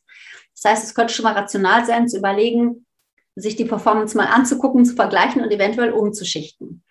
Das 0.54 0.70
heißt, 0.70 0.84
es 0.84 0.94
könnte 0.94 1.14
schon 1.14 1.24
mal 1.24 1.34
rational 1.34 1.86
sein, 1.86 2.08
zu 2.08 2.18
überlegen, 2.18 2.84
sich 3.36 3.56
die 3.56 3.64
Performance 3.64 4.16
mal 4.16 4.26
anzugucken, 4.26 4.84
zu 4.84 4.94
vergleichen 4.94 5.42
und 5.42 5.50
eventuell 5.50 5.92
umzuschichten. 5.92 6.84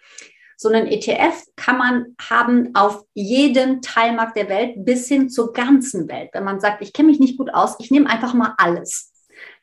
So 0.57 0.69
einen 0.69 0.87
ETF 0.87 1.45
kann 1.55 1.77
man 1.77 2.15
haben 2.19 2.75
auf 2.75 3.05
jeden 3.13 3.81
Teilmarkt 3.81 4.35
der 4.35 4.49
Welt 4.49 4.73
bis 4.83 5.07
hin 5.07 5.29
zur 5.29 5.53
ganzen 5.53 6.09
Welt. 6.09 6.31
Wenn 6.33 6.43
man 6.43 6.59
sagt, 6.59 6.81
ich 6.81 6.91
kenne 6.91 7.09
mich 7.09 7.19
nicht 7.19 7.37
gut 7.37 7.53
aus, 7.53 7.75
ich 7.79 7.91
nehme 7.91 8.09
einfach 8.09 8.33
mal 8.33 8.55
alles. 8.57 9.13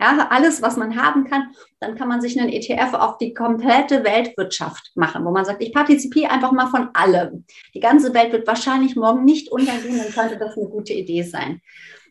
Ja, 0.00 0.28
alles, 0.30 0.60
was 0.60 0.76
man 0.76 1.02
haben 1.02 1.24
kann, 1.24 1.54
dann 1.80 1.96
kann 1.96 2.08
man 2.08 2.20
sich 2.20 2.38
einen 2.38 2.50
ETF 2.50 2.92
auf 2.92 3.16
die 3.16 3.32
komplette 3.32 4.04
Weltwirtschaft 4.04 4.92
machen, 4.94 5.24
wo 5.24 5.30
man 5.30 5.46
sagt, 5.46 5.62
ich 5.62 5.72
partizipiere 5.72 6.30
einfach 6.30 6.52
mal 6.52 6.66
von 6.66 6.90
allem. 6.92 7.46
Die 7.74 7.80
ganze 7.80 8.12
Welt 8.12 8.32
wird 8.32 8.46
wahrscheinlich 8.46 8.94
morgen 8.94 9.24
nicht 9.24 9.50
untergehen, 9.50 9.96
dann 9.96 10.12
könnte 10.12 10.38
das 10.38 10.56
eine 10.56 10.68
gute 10.68 10.92
Idee 10.92 11.22
sein. 11.22 11.62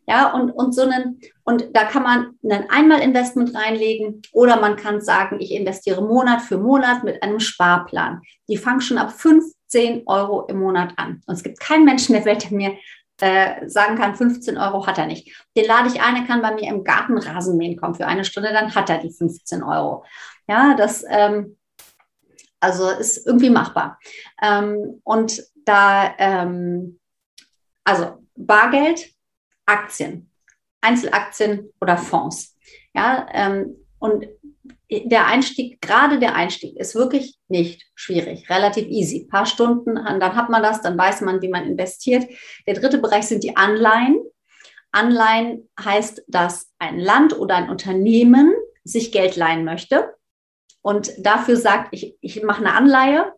Ja, 0.07 0.33
und, 0.33 0.51
und 0.51 0.73
so 0.73 0.83
einen, 0.83 1.19
und 1.43 1.75
da 1.75 1.83
kann 1.83 2.03
man 2.03 2.33
ein 2.43 2.69
Einmalinvestment 2.69 3.55
reinlegen 3.55 4.21
oder 4.33 4.59
man 4.59 4.75
kann 4.75 5.01
sagen, 5.01 5.39
ich 5.39 5.51
investiere 5.51 6.03
Monat 6.03 6.41
für 6.41 6.57
Monat 6.57 7.03
mit 7.03 7.23
einem 7.23 7.39
Sparplan. 7.39 8.21
Die 8.47 8.57
fangen 8.57 8.81
schon 8.81 8.99
ab 8.99 9.11
15 9.11 10.03
Euro 10.05 10.45
im 10.45 10.59
Monat 10.59 10.93
an. 10.97 11.21
Und 11.25 11.33
es 11.33 11.43
gibt 11.43 11.59
keinen 11.59 11.85
Menschen 11.85 12.13
der 12.13 12.25
Welt, 12.25 12.43
der 12.43 12.55
mir 12.55 12.77
äh, 13.21 13.67
sagen 13.67 13.97
kann, 13.97 14.15
15 14.15 14.57
Euro 14.57 14.85
hat 14.87 14.97
er 14.97 15.07
nicht. 15.07 15.45
Den 15.55 15.65
lade 15.65 15.87
ich 15.87 16.01
ein, 16.01 16.15
er 16.15 16.27
kann 16.27 16.41
bei 16.41 16.53
mir 16.53 16.69
im 16.69 16.83
Garten 16.83 17.17
Rasenmähen 17.17 17.77
kommen 17.77 17.95
für 17.95 18.07
eine 18.07 18.25
Stunde, 18.25 18.51
dann 18.51 18.73
hat 18.75 18.89
er 18.89 18.99
die 18.99 19.11
15 19.11 19.63
Euro. 19.63 20.03
Ja, 20.47 20.75
das 20.75 21.03
ähm, 21.09 21.57
also 22.59 22.89
ist 22.89 23.25
irgendwie 23.27 23.49
machbar. 23.49 23.99
Ähm, 24.41 25.01
und 25.03 25.43
da, 25.65 26.15
ähm, 26.17 26.99
also 27.83 28.23
Bargeld, 28.35 29.13
Aktien, 29.65 30.31
Einzelaktien 30.81 31.71
oder 31.79 31.97
Fonds. 31.97 32.57
Ja, 32.93 33.27
ähm, 33.33 33.75
und 33.99 34.25
der 34.89 35.25
Einstieg, 35.27 35.81
gerade 35.81 36.19
der 36.19 36.35
Einstieg, 36.35 36.77
ist 36.77 36.95
wirklich 36.95 37.37
nicht 37.47 37.85
schwierig, 37.95 38.49
relativ 38.49 38.87
easy. 38.87 39.23
Ein 39.23 39.29
paar 39.29 39.45
Stunden, 39.45 39.95
dann 39.95 40.35
hat 40.35 40.49
man 40.49 40.63
das, 40.63 40.81
dann 40.81 40.97
weiß 40.97 41.21
man, 41.21 41.41
wie 41.41 41.49
man 41.49 41.65
investiert. 41.65 42.25
Der 42.67 42.75
dritte 42.75 42.99
Bereich 42.99 43.27
sind 43.27 43.43
die 43.43 43.57
Anleihen. 43.57 44.17
Anleihen 44.91 45.69
heißt, 45.79 46.23
dass 46.27 46.71
ein 46.79 46.99
Land 46.99 47.37
oder 47.37 47.55
ein 47.55 47.69
Unternehmen 47.69 48.53
sich 48.83 49.11
Geld 49.11 49.35
leihen 49.35 49.65
möchte 49.65 50.13
und 50.81 51.13
dafür 51.17 51.57
sagt, 51.57 51.89
ich, 51.91 52.15
ich 52.21 52.43
mache 52.43 52.59
eine 52.59 52.73
Anleihe 52.73 53.33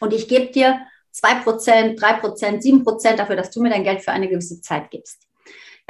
und 0.00 0.14
ich 0.14 0.26
gebe 0.26 0.50
dir 0.50 0.80
2%, 1.14 1.98
3%, 1.98 2.62
7% 2.62 3.16
dafür, 3.16 3.36
dass 3.36 3.50
du 3.50 3.60
mir 3.60 3.70
dein 3.70 3.84
Geld 3.84 4.02
für 4.02 4.12
eine 4.12 4.28
gewisse 4.28 4.60
Zeit 4.62 4.90
gibst. 4.90 5.27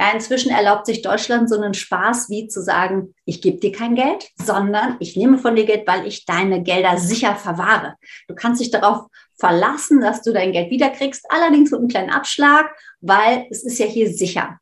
Ja, 0.01 0.11
inzwischen 0.13 0.51
erlaubt 0.51 0.85
sich 0.85 1.01
Deutschland 1.01 1.49
so 1.49 1.55
einen 1.55 1.73
Spaß 1.73 2.29
wie 2.29 2.47
zu 2.47 2.61
sagen, 2.61 3.13
ich 3.25 3.41
gebe 3.41 3.59
dir 3.59 3.73
kein 3.73 3.95
Geld, 3.95 4.29
sondern 4.35 4.95
ich 4.99 5.17
nehme 5.17 5.37
von 5.37 5.57
dir 5.57 5.65
Geld, 5.65 5.85
weil 5.87 6.07
ich 6.07 6.25
deine 6.25 6.63
Gelder 6.63 6.97
sicher 6.97 7.35
verwahre. 7.35 7.95
Du 8.27 8.35
kannst 8.35 8.61
dich 8.61 8.71
darauf 8.71 9.07
verlassen, 9.37 9.99
dass 9.99 10.21
du 10.21 10.31
dein 10.31 10.53
Geld 10.53 10.71
wiederkriegst, 10.71 11.25
allerdings 11.29 11.71
mit 11.71 11.79
einem 11.79 11.89
kleinen 11.89 12.09
Abschlag, 12.11 12.69
weil 13.01 13.47
es 13.49 13.63
ist 13.63 13.77
ja 13.77 13.85
hier 13.85 14.09
sicher. 14.09 14.59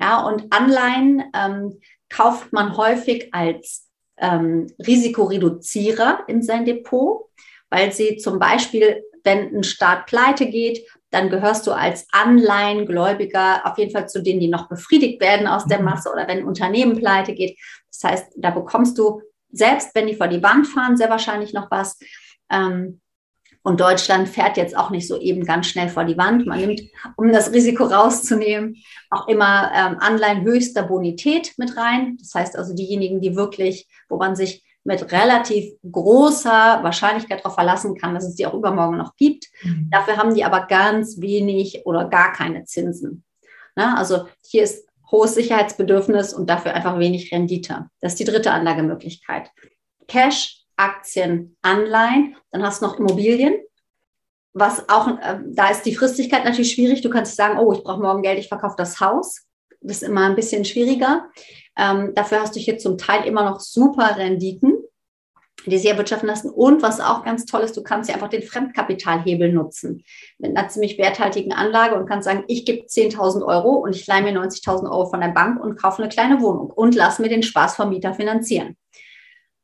Ja, 0.00 0.20
und 0.24 0.52
Anleihen 0.52 1.24
ähm, 1.34 1.80
kauft 2.08 2.52
man 2.52 2.76
häufig 2.76 3.34
als 3.34 3.88
ähm, 4.18 4.68
Risikoreduzierer 4.86 6.24
in 6.28 6.42
sein 6.42 6.64
Depot, 6.64 7.30
weil 7.70 7.92
sie 7.92 8.18
zum 8.18 8.38
Beispiel, 8.38 9.02
wenn 9.24 9.56
ein 9.56 9.64
Staat 9.64 10.06
pleite 10.06 10.46
geht, 10.46 10.86
dann 11.16 11.30
gehörst 11.30 11.66
du 11.66 11.72
als 11.72 12.06
Anleihengläubiger 12.12 13.64
auf 13.64 13.78
jeden 13.78 13.90
Fall 13.90 14.06
zu 14.06 14.22
denen, 14.22 14.40
die 14.40 14.48
noch 14.48 14.68
befriedigt 14.68 15.20
werden 15.20 15.46
aus 15.46 15.64
der 15.64 15.78
mhm. 15.78 15.86
Masse 15.86 16.12
oder 16.12 16.28
wenn 16.28 16.38
ein 16.38 16.44
Unternehmen 16.44 16.96
pleite 16.96 17.34
geht. 17.34 17.58
Das 17.90 18.10
heißt, 18.10 18.26
da 18.36 18.50
bekommst 18.50 18.98
du 18.98 19.22
selbst, 19.50 19.94
wenn 19.94 20.06
die 20.06 20.14
vor 20.14 20.28
die 20.28 20.42
Wand 20.42 20.66
fahren, 20.66 20.98
sehr 20.98 21.08
wahrscheinlich 21.08 21.54
noch 21.54 21.70
was. 21.70 21.98
Ähm, 22.50 23.00
und 23.62 23.80
Deutschland 23.80 24.28
fährt 24.28 24.58
jetzt 24.58 24.76
auch 24.76 24.90
nicht 24.90 25.08
so 25.08 25.18
eben 25.18 25.44
ganz 25.44 25.66
schnell 25.66 25.88
vor 25.88 26.04
die 26.04 26.18
Wand. 26.18 26.46
Man 26.46 26.60
nimmt, 26.60 26.82
um 27.16 27.32
das 27.32 27.52
Risiko 27.52 27.84
rauszunehmen, 27.84 28.76
auch 29.10 29.26
immer 29.26 29.72
ähm, 29.74 29.96
Anleihen 29.98 30.42
höchster 30.42 30.82
Bonität 30.82 31.54
mit 31.56 31.76
rein. 31.76 32.18
Das 32.20 32.34
heißt 32.34 32.56
also 32.56 32.74
diejenigen, 32.74 33.20
die 33.20 33.34
wirklich, 33.34 33.88
wo 34.08 34.18
man 34.18 34.36
sich 34.36 34.65
mit 34.86 35.12
relativ 35.12 35.74
großer 35.90 36.80
Wahrscheinlichkeit 36.82 37.40
darauf 37.40 37.54
verlassen 37.54 37.96
kann, 37.96 38.14
dass 38.14 38.24
es 38.24 38.36
die 38.36 38.46
auch 38.46 38.54
übermorgen 38.54 38.96
noch 38.96 39.16
gibt. 39.16 39.46
Mhm. 39.62 39.88
Dafür 39.90 40.16
haben 40.16 40.34
die 40.34 40.44
aber 40.44 40.66
ganz 40.66 41.20
wenig 41.20 41.84
oder 41.84 42.08
gar 42.08 42.32
keine 42.32 42.64
Zinsen. 42.64 43.24
Na, 43.74 43.96
also 43.96 44.26
hier 44.46 44.62
ist 44.62 44.88
hohes 45.10 45.34
Sicherheitsbedürfnis 45.34 46.32
und 46.32 46.48
dafür 46.48 46.74
einfach 46.74 46.98
wenig 46.98 47.32
Rendite. 47.32 47.86
Das 48.00 48.12
ist 48.12 48.20
die 48.20 48.24
dritte 48.24 48.52
Anlagemöglichkeit. 48.52 49.50
Cash, 50.08 50.64
Aktien, 50.76 51.56
Anleihen, 51.62 52.36
dann 52.50 52.62
hast 52.62 52.80
du 52.80 52.86
noch 52.86 52.98
Immobilien. 52.98 53.54
Was 54.52 54.88
auch, 54.88 55.08
äh, 55.08 55.40
da 55.48 55.68
ist 55.68 55.82
die 55.82 55.94
Fristigkeit 55.94 56.44
natürlich 56.44 56.72
schwierig. 56.72 57.02
Du 57.02 57.10
kannst 57.10 57.36
sagen, 57.36 57.58
oh, 57.58 57.72
ich 57.72 57.82
brauche 57.82 58.00
morgen 58.00 58.22
Geld, 58.22 58.38
ich 58.38 58.48
verkaufe 58.48 58.76
das 58.78 59.00
Haus. 59.00 59.42
Das 59.80 59.98
ist 59.98 60.08
immer 60.08 60.26
ein 60.26 60.34
bisschen 60.34 60.64
schwieriger. 60.64 61.28
Ähm, 61.76 62.12
dafür 62.14 62.40
hast 62.40 62.56
du 62.56 62.60
hier 62.60 62.78
zum 62.78 62.96
Teil 62.96 63.24
immer 63.24 63.44
noch 63.44 63.60
super 63.60 64.16
Renditen 64.16 64.75
die 65.66 65.78
sie 65.78 65.88
erwirtschaften 65.88 66.28
lassen. 66.28 66.50
Und 66.50 66.82
was 66.82 67.00
auch 67.00 67.24
ganz 67.24 67.44
toll 67.44 67.62
ist, 67.62 67.76
du 67.76 67.82
kannst 67.82 68.08
ja 68.08 68.14
einfach 68.14 68.28
den 68.28 68.42
Fremdkapitalhebel 68.42 69.52
nutzen 69.52 70.04
mit 70.38 70.56
einer 70.56 70.68
ziemlich 70.68 70.98
werthaltigen 70.98 71.52
Anlage 71.52 71.96
und 71.96 72.06
kannst 72.06 72.26
sagen, 72.26 72.44
ich 72.46 72.64
gebe 72.64 72.86
10.000 72.86 73.44
Euro 73.44 73.70
und 73.70 73.94
ich 73.94 74.06
leihe 74.06 74.22
mir 74.22 74.32
90.000 74.32 74.90
Euro 74.90 75.06
von 75.06 75.20
der 75.20 75.28
Bank 75.28 75.62
und 75.62 75.76
kaufe 75.76 76.02
eine 76.02 76.08
kleine 76.08 76.40
Wohnung 76.40 76.70
und 76.70 76.94
lass 76.94 77.18
mir 77.18 77.28
den 77.28 77.42
Spaß 77.42 77.76
vom 77.76 77.90
Mieter 77.90 78.14
finanzieren. 78.14 78.76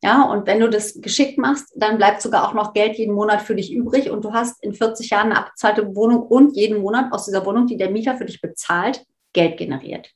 Ja, 0.04 0.24
und 0.24 0.48
wenn 0.48 0.58
du 0.58 0.68
das 0.68 1.00
geschickt 1.00 1.38
machst, 1.38 1.72
dann 1.76 1.96
bleibt 1.96 2.22
sogar 2.22 2.48
auch 2.48 2.54
noch 2.54 2.72
Geld 2.72 2.98
jeden 2.98 3.14
Monat 3.14 3.40
für 3.40 3.54
dich 3.54 3.72
übrig 3.72 4.10
und 4.10 4.24
du 4.24 4.32
hast 4.32 4.62
in 4.64 4.74
40 4.74 5.10
Jahren 5.10 5.30
eine 5.30 5.38
abbezahlte 5.38 5.94
Wohnung 5.94 6.22
und 6.22 6.56
jeden 6.56 6.80
Monat 6.80 7.12
aus 7.12 7.26
dieser 7.26 7.46
Wohnung, 7.46 7.68
die 7.68 7.76
der 7.76 7.90
Mieter 7.90 8.16
für 8.16 8.24
dich 8.24 8.40
bezahlt, 8.40 9.06
Geld 9.32 9.58
generiert. 9.58 10.10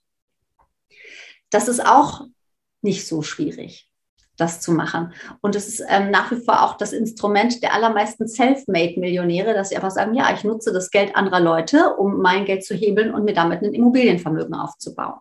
Das 1.51 1.68
ist 1.68 1.87
auch 1.87 2.22
nicht 2.82 3.07
so 3.07 3.22
schwierig 3.22 3.89
das 4.37 4.61
zu 4.61 4.72
machen. 4.72 5.12
Und 5.41 5.57
es 5.57 5.68
ist 5.68 5.84
ähm, 5.89 6.11
nach 6.11 6.30
wie 6.30 6.37
vor 6.37 6.62
auch 6.62 6.76
das 6.76 6.93
Instrument 6.93 7.62
der 7.62 7.74
allermeisten 7.74 8.28
Self-Made-Millionäre, 8.28 9.55
dass 9.55 9.70
sie 9.70 9.76
einfach 9.76 9.91
sagen, 9.91 10.14
ja, 10.14 10.32
ich 10.34 10.45
nutze 10.45 10.72
das 10.72 10.91
Geld 10.91 11.16
anderer 11.16 11.41
Leute, 11.41 11.95
um 11.97 12.20
mein 12.20 12.45
Geld 12.45 12.64
zu 12.64 12.74
hebeln 12.74 13.14
und 13.14 13.24
mir 13.24 13.34
damit 13.34 13.62
ein 13.62 13.74
Immobilienvermögen 13.74 14.55
aufzubauen. 14.55 15.20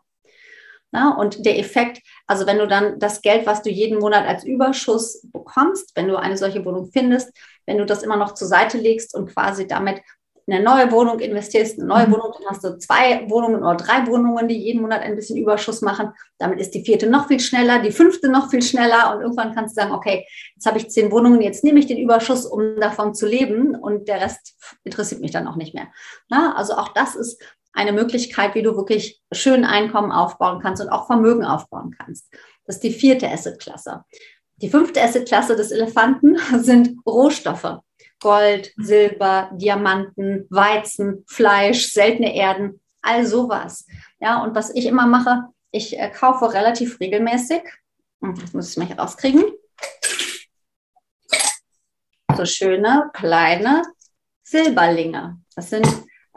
Ja, 0.96 1.10
und 1.10 1.46
der 1.46 1.60
Effekt, 1.60 2.02
also 2.26 2.48
wenn 2.48 2.58
du 2.58 2.68
dann 2.68 3.00
das 3.00 3.22
Geld, 3.22 3.46
was 3.46 3.62
du 3.62 3.70
jeden 3.70 4.00
Monat 4.00 4.26
als 4.26 4.46
Überschuss 4.46 5.28
bekommst, 5.34 5.92
wenn 5.96 6.08
du 6.08 6.16
eine 6.16 6.38
solche 6.38 6.64
Wohnung 6.64 6.90
findest, 6.90 7.36
wenn 7.66 7.78
du 7.78 7.86
das 7.86 8.02
immer 8.02 8.16
noch 8.16 8.34
zur 8.34 8.48
Seite 8.48 8.78
legst 8.78 9.14
und 9.14 9.30
quasi 9.30 9.68
damit 9.68 10.02
in 10.48 10.54
eine 10.54 10.64
neue 10.64 10.92
Wohnung 10.92 11.20
investierst, 11.20 11.80
eine 11.80 11.88
neue 11.88 12.08
mhm. 12.08 12.14
Wohnung, 12.14 12.32
dann 12.38 12.50
hast 12.50 12.64
du 12.64 12.78
zwei 12.78 13.28
Wohnungen 13.30 13.64
oder 13.64 13.76
drei 13.76 14.06
Wohnungen, 14.06 14.48
die 14.48 14.58
jeden 14.58 14.82
Monat 14.82 15.02
ein 15.02 15.16
bisschen 15.16 15.38
Überschuss 15.38 15.82
machen. 15.82 16.12
Damit 16.38 16.60
ist 16.60 16.72
die 16.72 16.84
vierte 16.84 17.10
noch 17.10 17.28
viel 17.28 17.40
schneller, 17.40 17.80
die 17.80 17.92
fünfte 17.92 18.30
noch 18.30 18.50
viel 18.52 18.62
schneller 18.62 19.16
und 19.16 19.22
irgendwann 19.22 19.56
kannst 19.56 19.76
du 19.76 19.82
sagen, 19.82 19.94
okay, 19.94 20.28
jetzt 20.56 20.66
habe 20.66 20.78
ich 20.78 20.90
zehn 20.90 21.12
Wohnungen, 21.12 21.42
jetzt 21.42 21.64
nehme 21.64 21.80
ich 21.80 21.88
den 21.88 21.98
Überschuss, 21.98 22.46
um 22.46 22.80
davon 22.80 23.16
zu 23.16 23.26
leben 23.28 23.76
und 23.76 24.08
der 24.08 24.22
Rest 24.22 24.56
interessiert 24.84 25.22
mich 25.22 25.32
dann 25.32 25.48
auch 25.48 25.56
nicht 25.56 25.74
mehr. 25.74 25.88
Na, 26.30 26.56
also 26.56 26.74
auch 26.74 26.90
das 26.90 27.16
ist 27.16 27.42
eine 27.74 27.92
Möglichkeit, 27.92 28.56
wie 28.56 28.62
du 28.62 28.76
wirklich 28.78 29.22
schön 29.32 29.66
Einkommen 29.66 30.12
aufbauen 30.12 30.62
kannst 30.62 30.82
und 30.82 30.90
auch 30.90 31.08
Vermögen 31.08 31.44
aufbauen 31.44 31.96
kannst. 31.98 32.32
Das 32.66 32.76
ist 32.76 32.84
die 32.84 32.94
vierte 32.94 33.30
Assetklasse. 33.30 34.04
Die 34.58 34.70
fünfte 34.70 35.02
Assetklasse 35.02 35.56
des 35.56 35.72
Elefanten 35.72 36.38
sind 36.62 36.98
Rohstoffe. 37.06 37.80
Gold, 38.20 38.74
Silber, 38.78 39.50
Diamanten, 39.54 40.48
Weizen, 40.50 41.24
Fleisch, 41.28 41.92
seltene 41.92 42.36
Erden, 42.36 42.82
all 43.02 43.26
sowas. 43.26 43.86
Ja, 44.20 44.44
und 44.44 44.56
was 44.56 44.74
ich 44.74 44.86
immer 44.86 45.06
mache, 45.06 45.44
ich 45.72 45.98
äh, 45.98 46.10
kaufe 46.10 46.54
relativ 46.54 47.00
regelmäßig, 47.00 47.62
hm, 48.22 48.36
das 48.40 48.54
muss 48.54 48.72
ich 48.72 48.78
mal 48.78 48.88
hier 48.88 49.00
rauskriegen, 49.00 49.44
so 52.36 52.46
schöne 52.46 53.10
kleine 53.14 53.84
Silberlinge. 54.44 55.38
Das 55.56 55.70
sind, 55.70 55.88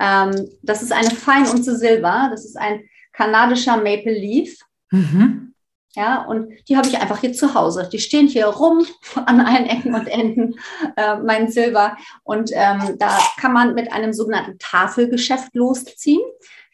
ähm, 0.00 0.48
das 0.62 0.82
ist 0.82 0.92
eine 0.92 1.10
Feinunze 1.10 1.76
Silber, 1.76 2.28
das 2.30 2.44
ist 2.44 2.56
ein 2.56 2.88
kanadischer 3.12 3.76
Maple 3.76 4.12
Leaf 4.12 4.58
Mhm. 4.90 5.54
Ja, 5.94 6.24
und 6.24 6.52
die 6.68 6.76
habe 6.76 6.86
ich 6.86 6.98
einfach 6.98 7.18
hier 7.20 7.32
zu 7.32 7.54
Hause. 7.54 7.88
Die 7.90 7.98
stehen 7.98 8.28
hier 8.28 8.46
rum 8.46 8.86
an 9.14 9.40
allen 9.40 9.66
Ecken 9.66 9.94
und 9.94 10.06
Enden, 10.06 10.54
äh, 10.96 11.16
mein 11.16 11.50
Silber. 11.50 11.96
Und 12.24 12.50
ähm, 12.52 12.96
da 12.98 13.18
kann 13.40 13.52
man 13.52 13.74
mit 13.74 13.92
einem 13.92 14.12
sogenannten 14.12 14.58
Tafelgeschäft 14.58 15.54
losziehen. 15.54 16.22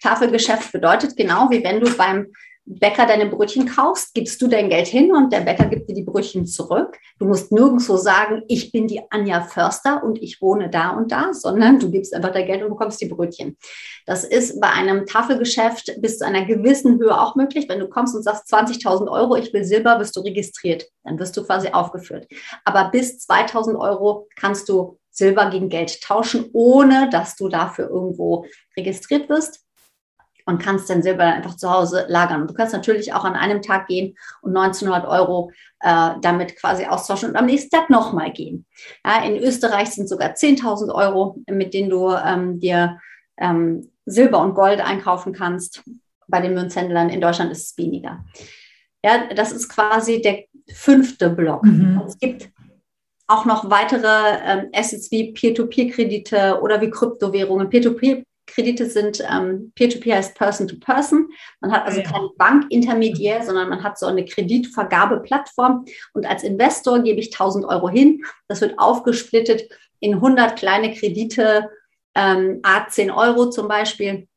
Tafelgeschäft 0.03 0.73
bedeutet 0.73 1.17
genau, 1.17 1.49
wie 1.51 1.65
wenn 1.65 1.81
du 1.81 1.97
beim 1.97 2.33
Bäcker 2.67 3.07
deine 3.07 3.27
Brötchen 3.27 3.67
kaufst, 3.67 4.15
gibst 4.15 4.41
du 4.41 4.49
dein 4.49 4.71
Geld 4.71 4.87
hin 4.87 5.15
und 5.15 5.31
der 5.33 5.41
Bäcker 5.41 5.67
gibt 5.67 5.89
dir 5.89 5.95
die 5.95 6.03
Brötchen 6.03 6.47
zurück. 6.47 6.99
Du 7.19 7.27
musst 7.27 7.53
nirgendwo 7.53 7.99
sagen, 7.99 8.43
ich 8.49 8.73
bin 8.73 8.87
die 8.87 9.03
Anja 9.11 9.43
Förster 9.43 10.03
und 10.03 10.23
ich 10.23 10.41
wohne 10.41 10.71
da 10.71 10.91
und 10.91 11.13
da, 11.13 11.35
sondern 11.35 11.79
du 11.79 11.91
gibst 11.91 12.15
einfach 12.15 12.33
dein 12.33 12.47
Geld 12.47 12.63
und 12.63 12.71
bekommst 12.71 13.03
die 13.03 13.09
Brötchen. 13.09 13.59
Das 14.07 14.25
ist 14.25 14.61
bei 14.63 14.71
einem 14.71 15.05
Tafelgeschäft 15.05 16.01
bis 16.01 16.19
zu 16.19 16.27
einer 16.27 16.47
gewissen 16.47 16.99
Höhe 16.99 17.21
auch 17.21 17.37
möglich. 17.37 17.69
Wenn 17.69 17.81
du 17.81 17.89
kommst 17.89 18.15
und 18.15 18.23
sagst 18.23 18.51
20.000 18.53 19.11
Euro, 19.11 19.37
ich 19.37 19.53
will 19.53 19.65
Silber, 19.65 19.99
wirst 19.99 20.17
du 20.17 20.21
registriert. 20.21 20.87
Dann 21.03 21.19
wirst 21.19 21.37
du 21.37 21.45
quasi 21.45 21.69
aufgeführt. 21.69 22.27
Aber 22.65 22.91
bis 22.91 23.29
2.000 23.29 23.79
Euro 23.79 24.27
kannst 24.37 24.71
du 24.71 24.99
Silber 25.11 25.51
gegen 25.51 25.69
Geld 25.69 26.01
tauschen, 26.03 26.49
ohne 26.55 27.11
dass 27.11 27.37
du 27.37 27.49
dafür 27.49 27.91
irgendwo 27.91 28.47
registriert 28.77 29.29
wirst 29.29 29.64
und 30.47 30.59
kannst 30.59 30.91
dein 30.91 31.03
Silber 31.03 31.25
einfach 31.25 31.57
zu 31.57 31.71
Hause 31.71 32.07
lagern. 32.09 32.43
Und 32.43 32.51
du 32.51 32.55
kannst 32.55 32.75
natürlich 32.75 33.13
auch 33.13 33.25
an 33.25 33.35
einem 33.35 33.63
Tag 33.63 33.87
gehen 33.89 34.17
und 34.43 34.57
1900 34.57 35.09
Euro 35.09 35.51
äh, 35.81 36.11
damit 36.21 36.57
quasi 36.57 36.85
austauschen 36.85 37.31
und 37.31 37.37
am 37.37 37.47
nächsten 37.47 37.71
Tag 37.71 37.91
nochmal 37.91 38.33
gehen. 38.33 38.67
Ja, 39.05 39.25
in 39.25 39.37
Österreich 39.37 39.91
sind 39.91 40.09
sogar 40.09 40.31
10.000 40.31 40.95
Euro, 40.95 41.39
mit 41.49 41.75
denen 41.75 41.91
du 41.91 42.11
ähm, 42.11 42.61
dir 42.61 43.01
ähm, 43.39 43.91
Silber 44.07 44.41
und 44.41 44.55
Gold 44.55 44.81
einkaufen 44.81 45.33
kannst. 45.33 45.83
Bei 46.27 46.41
den 46.41 46.55
Münzhändlern 46.55 47.11
in 47.11 47.21
Deutschland 47.21 47.53
ist 47.53 47.71
es 47.71 47.79
weniger. 47.79 48.25
Ja, 49.05 49.27
das 49.35 49.53
ist 49.53 49.69
quasi 49.69 50.23
der 50.23 50.45
fünfte 50.73 51.29
Block. 51.31 51.65
Mhm. 51.65 52.03
Es 52.07 52.19
gibt 52.19 52.51
auch 53.27 53.45
noch 53.45 53.71
weitere 53.71 54.39
ähm, 54.45 54.71
Assets 54.75 55.11
wie 55.11 55.33
Peer-to-Peer-Kredite 55.33 56.61
oder 56.63 56.81
wie 56.81 56.91
Kryptowährungen. 56.91 57.69
Peer-to-Peer 57.69 58.23
Kredite 58.47 58.89
sind 58.89 59.23
ähm, 59.29 59.73
Peer-to-Peer 59.75 60.17
heißt 60.17 60.37
Person-to-Person. 60.37 61.29
Man 61.61 61.73
hat 61.73 61.87
also 61.87 62.01
ja. 62.01 62.11
keinen 62.11 62.29
Bankintermediär, 62.37 63.43
sondern 63.45 63.69
man 63.69 63.83
hat 63.83 63.99
so 63.99 64.07
eine 64.07 64.25
Kreditvergabeplattform. 64.25 65.85
Und 66.13 66.27
als 66.27 66.43
Investor 66.43 67.03
gebe 67.03 67.21
ich 67.21 67.33
1000 67.33 67.65
Euro 67.65 67.89
hin. 67.89 68.25
Das 68.49 68.61
wird 68.61 68.79
aufgesplittet 68.79 69.69
in 70.01 70.15
100 70.15 70.59
kleine 70.59 70.93
Kredite, 70.93 71.71
ähm, 72.15 72.61
A10 72.63 73.15
Euro 73.15 73.51
zum 73.51 73.69
Beispiel. 73.69 74.29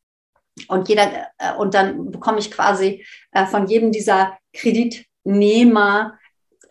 Und 0.68 0.90
jeder, 0.90 1.28
äh, 1.38 1.54
und 1.58 1.74
dann 1.74 2.12
bekomme 2.12 2.40
ich 2.40 2.52
quasi 2.52 3.06
äh, 3.32 3.46
von 3.46 3.68
jedem 3.68 3.92
dieser 3.92 4.38
Kreditnehmer 4.54 6.18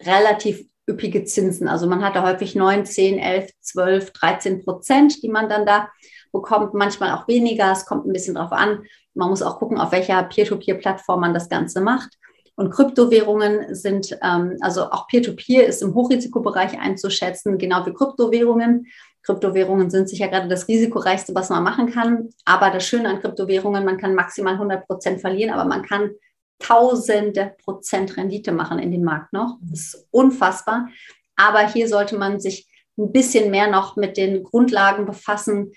relativ 0.00 0.66
üppige 0.88 1.24
Zinsen. 1.24 1.68
Also 1.68 1.86
man 1.86 2.04
hat 2.04 2.16
da 2.16 2.22
häufig 2.22 2.54
9, 2.54 2.86
10, 2.86 3.18
11, 3.18 3.50
12, 3.60 4.12
13 4.12 4.64
Prozent, 4.64 5.22
die 5.22 5.28
man 5.28 5.48
dann 5.48 5.66
da 5.66 5.90
bekommt, 6.36 6.74
manchmal 6.74 7.12
auch 7.12 7.28
weniger. 7.28 7.72
Es 7.72 7.86
kommt 7.86 8.06
ein 8.06 8.12
bisschen 8.12 8.34
drauf 8.34 8.52
an. 8.52 8.84
Man 9.14 9.30
muss 9.30 9.42
auch 9.42 9.58
gucken, 9.58 9.78
auf 9.78 9.92
welcher 9.92 10.22
Peer-to-Peer-Plattform 10.22 11.20
man 11.20 11.34
das 11.34 11.48
Ganze 11.48 11.80
macht. 11.80 12.18
Und 12.54 12.70
Kryptowährungen 12.70 13.74
sind, 13.74 14.16
ähm, 14.22 14.56
also 14.60 14.90
auch 14.90 15.06
Peer-to-Peer 15.08 15.62
-Peer 15.62 15.66
ist 15.66 15.82
im 15.82 15.94
Hochrisikobereich 15.94 16.78
einzuschätzen, 16.78 17.58
genau 17.58 17.84
wie 17.84 17.92
Kryptowährungen. 17.92 18.86
Kryptowährungen 19.22 19.90
sind 19.90 20.08
sicher 20.08 20.28
gerade 20.28 20.48
das 20.48 20.68
risikoreichste, 20.68 21.34
was 21.34 21.50
man 21.50 21.62
machen 21.62 21.90
kann. 21.90 22.30
Aber 22.44 22.70
das 22.70 22.86
Schöne 22.86 23.08
an 23.08 23.20
Kryptowährungen, 23.20 23.84
man 23.84 23.98
kann 23.98 24.14
maximal 24.14 24.54
100 24.54 24.86
Prozent 24.86 25.20
verlieren, 25.20 25.52
aber 25.52 25.68
man 25.68 25.82
kann 25.82 26.10
tausende 26.58 27.54
Prozent 27.62 28.16
Rendite 28.16 28.52
machen 28.52 28.78
in 28.78 28.90
dem 28.90 29.04
Markt 29.04 29.32
noch. 29.32 29.58
Das 29.62 29.80
ist 29.80 30.08
unfassbar. 30.10 30.88
Aber 31.36 31.66
hier 31.66 31.88
sollte 31.88 32.16
man 32.16 32.40
sich 32.40 32.68
ein 32.98 33.12
bisschen 33.12 33.50
mehr 33.50 33.70
noch 33.70 33.96
mit 33.96 34.16
den 34.16 34.42
Grundlagen 34.42 35.04
befassen, 35.04 35.72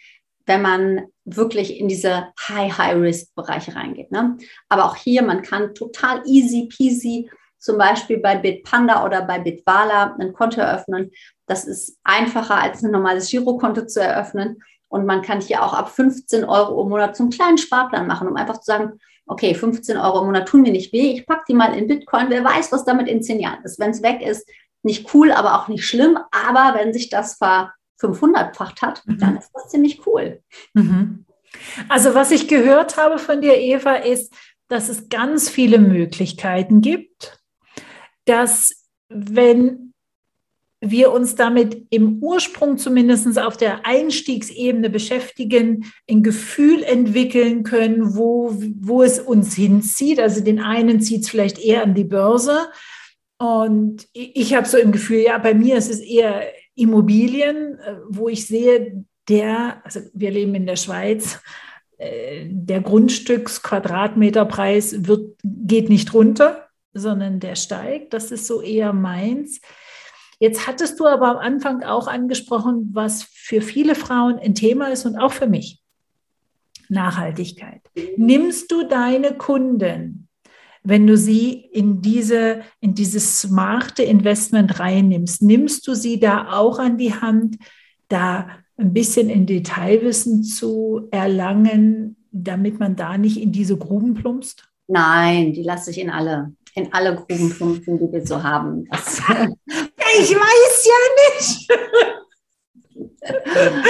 wenn 0.50 0.64
man 0.64 1.06
wirklich 1.26 1.80
in 1.80 1.88
diese 1.88 2.34
High-High-Risk-Bereiche 2.50 3.76
reingeht. 3.76 4.12
Ne? 4.12 4.36
Aber 4.68 4.86
auch 4.86 4.96
hier, 4.96 5.22
man 5.22 5.44
kann 5.44 5.76
total 5.76 6.24
easy 6.26 6.68
peasy 6.76 7.30
zum 7.60 7.78
Beispiel 7.78 8.18
bei 8.18 8.36
Bitpanda 8.36 9.06
oder 9.06 9.22
bei 9.22 9.38
Bitwala 9.38 10.16
ein 10.20 10.34
Konto 10.34 10.60
eröffnen. 10.60 11.12
Das 11.46 11.66
ist 11.66 12.00
einfacher 12.04 12.56
als 12.56 12.84
ein 12.84 12.90
normales 12.90 13.30
Girokonto 13.30 13.86
zu 13.86 14.02
eröffnen. 14.02 14.64
Und 14.88 15.06
man 15.06 15.22
kann 15.22 15.40
hier 15.40 15.64
auch 15.64 15.74
ab 15.74 15.90
15 15.90 16.44
Euro 16.46 16.82
im 16.82 16.90
Monat 16.90 17.16
zum 17.16 17.30
kleinen 17.30 17.60
Sparplan 17.60 18.08
machen, 18.08 18.28
um 18.28 18.36
einfach 18.36 18.58
zu 18.58 18.72
sagen, 18.72 19.00
okay, 19.28 19.54
15 19.54 19.98
Euro 19.98 20.22
im 20.22 20.26
Monat 20.26 20.48
tun 20.48 20.64
mir 20.64 20.72
nicht 20.72 20.92
weh, 20.92 21.12
ich 21.12 21.28
packe 21.28 21.44
die 21.48 21.54
mal 21.54 21.78
in 21.78 21.88
Bitcoin, 21.88 22.26
wer 22.30 22.44
weiß, 22.44 22.72
was 22.72 22.86
damit 22.86 23.08
in 23.08 23.22
zehn 23.22 23.40
Jahren 23.40 23.64
ist. 23.64 23.78
Wenn 23.78 23.92
es 23.92 24.02
weg 24.02 24.24
ist, 24.24 24.50
nicht 24.82 25.14
cool, 25.14 25.32
aber 25.32 25.60
auch 25.60 25.68
nicht 25.68 25.86
schlimm. 25.86 26.18
Aber 26.32 26.80
wenn 26.80 26.92
sich 26.92 27.10
das 27.10 27.36
ver 27.36 27.72
500-facht 28.00 28.82
hat, 28.82 29.04
mhm. 29.06 29.18
dann 29.18 29.38
ist 29.38 29.52
das 29.54 29.70
ziemlich 29.70 30.06
cool. 30.08 30.42
Mhm. 30.74 31.26
Also 31.88 32.14
was 32.16 32.32
ich 32.32 32.48
gehört 32.48 32.98
habe 32.98 33.18
von 33.18 33.42
dir, 33.42 33.58
Eva, 33.58 33.96
ist, 33.96 34.34
dass 34.68 34.90
es 34.90 35.10
ganz 35.10 35.50
viele 35.50 35.80
Möglichkeiten 35.80 36.82
gibt, 36.82 37.40
dass 38.26 38.86
wenn 39.10 39.90
wir 40.82 41.12
uns 41.12 41.36
damit 41.36 41.88
im 41.90 42.24
Ursprung 42.24 42.78
zumindest 42.78 43.38
auf 43.38 43.58
der 43.58 43.86
Einstiegsebene 43.86 44.90
beschäftigen, 44.90 45.92
ein 46.10 46.24
Gefühl 46.24 46.84
entwickeln 46.84 47.64
können, 47.64 48.16
wo, 48.16 48.54
wo 48.80 49.04
es 49.04 49.20
uns 49.20 49.56
hinzieht. 49.56 50.20
Also 50.20 50.42
den 50.42 50.60
einen 50.60 51.02
zieht 51.02 51.24
es 51.24 51.30
vielleicht 51.30 51.60
eher 51.60 51.84
an 51.84 51.96
die 51.96 52.06
Börse. 52.06 52.70
Und 53.38 54.08
ich 54.14 54.54
habe 54.54 54.68
so 54.68 54.78
im 54.78 54.92
Gefühl, 54.92 55.20
ja, 55.20 55.38
bei 55.38 55.54
mir 55.54 55.78
ist 55.78 55.90
es 55.90 56.00
eher 56.00 56.44
Immobilien, 56.80 57.78
äh, 57.80 57.98
wo 58.08 58.30
ich 58.30 58.48
sehe, 58.48 59.04
der, 59.28 59.82
also 59.84 60.00
wir 60.14 60.32
leben 60.32 60.56
in 60.56 60.66
der 60.66 60.78
Schweiz, 60.78 61.40
äh, 61.98 62.46
der 62.50 62.80
Grundstücksquadratmeterpreis 62.82 65.08
wird, 65.08 65.38
geht 65.44 65.90
nicht 65.90 66.14
runter, 66.14 66.70
sondern 66.94 67.40
der 67.40 67.56
steigt. 67.56 68.14
Das 68.14 68.32
ist 68.32 68.46
so 68.48 68.62
eher 68.62 68.94
meins. 68.94 69.62
Jetzt 70.40 70.68
hattest 70.68 71.00
du 71.00 71.06
aber 71.06 71.30
am 71.32 71.38
Anfang 71.38 71.84
auch 71.84 72.08
angesprochen, 72.08 72.90
was 72.94 73.24
für 73.24 73.62
viele 73.62 73.96
Frauen 73.96 74.40
ein 74.40 74.56
Thema 74.56 74.88
ist 74.88 75.06
und 75.06 75.18
auch 75.18 75.34
für 75.34 75.48
mich. 75.48 75.82
Nachhaltigkeit. 76.88 77.82
Nimmst 78.16 78.72
du 78.72 78.88
deine 78.88 79.34
Kunden 79.34 80.29
wenn 80.90 81.08
du 81.08 81.16
sie 81.16 81.52
in 81.72 82.02
diese, 82.02 82.62
in 82.80 82.96
dieses 82.96 83.42
smarte 83.42 84.04
Investment 84.04 84.80
reinnimmst, 84.80 85.42
nimmst 85.42 85.88
du 85.88 85.94
sie 85.94 86.20
da 86.20 86.52
auch 86.52 86.80
an 86.80 86.98
die 86.98 87.14
Hand, 87.14 87.58
da 88.08 88.50
ein 88.78 88.94
bisschen 88.94 89.30
in 89.30 89.46
Detailwissen 89.46 90.44
zu 90.44 91.08
erlangen, 91.12 92.16
damit 92.32 92.80
man 92.80 92.96
da 92.96 93.18
nicht 93.18 93.38
in 93.38 93.52
diese 93.52 93.78
Gruben 93.78 94.16
plumpst? 94.16 94.70
Nein, 94.88 95.54
die 95.54 95.64
lasse 95.64 95.92
ich 95.92 96.00
in 96.00 96.10
alle, 96.10 96.54
in 96.74 96.92
alle 96.94 97.16
Gruben 97.16 97.50
plumpsen, 97.52 98.00
die 98.00 98.12
wir 98.12 98.26
so 98.26 98.42
haben. 98.42 98.86
Das, 98.90 99.20
ich 100.20 100.36
weiß 100.36 100.88
ja 100.88 101.38
nicht. 101.38 101.72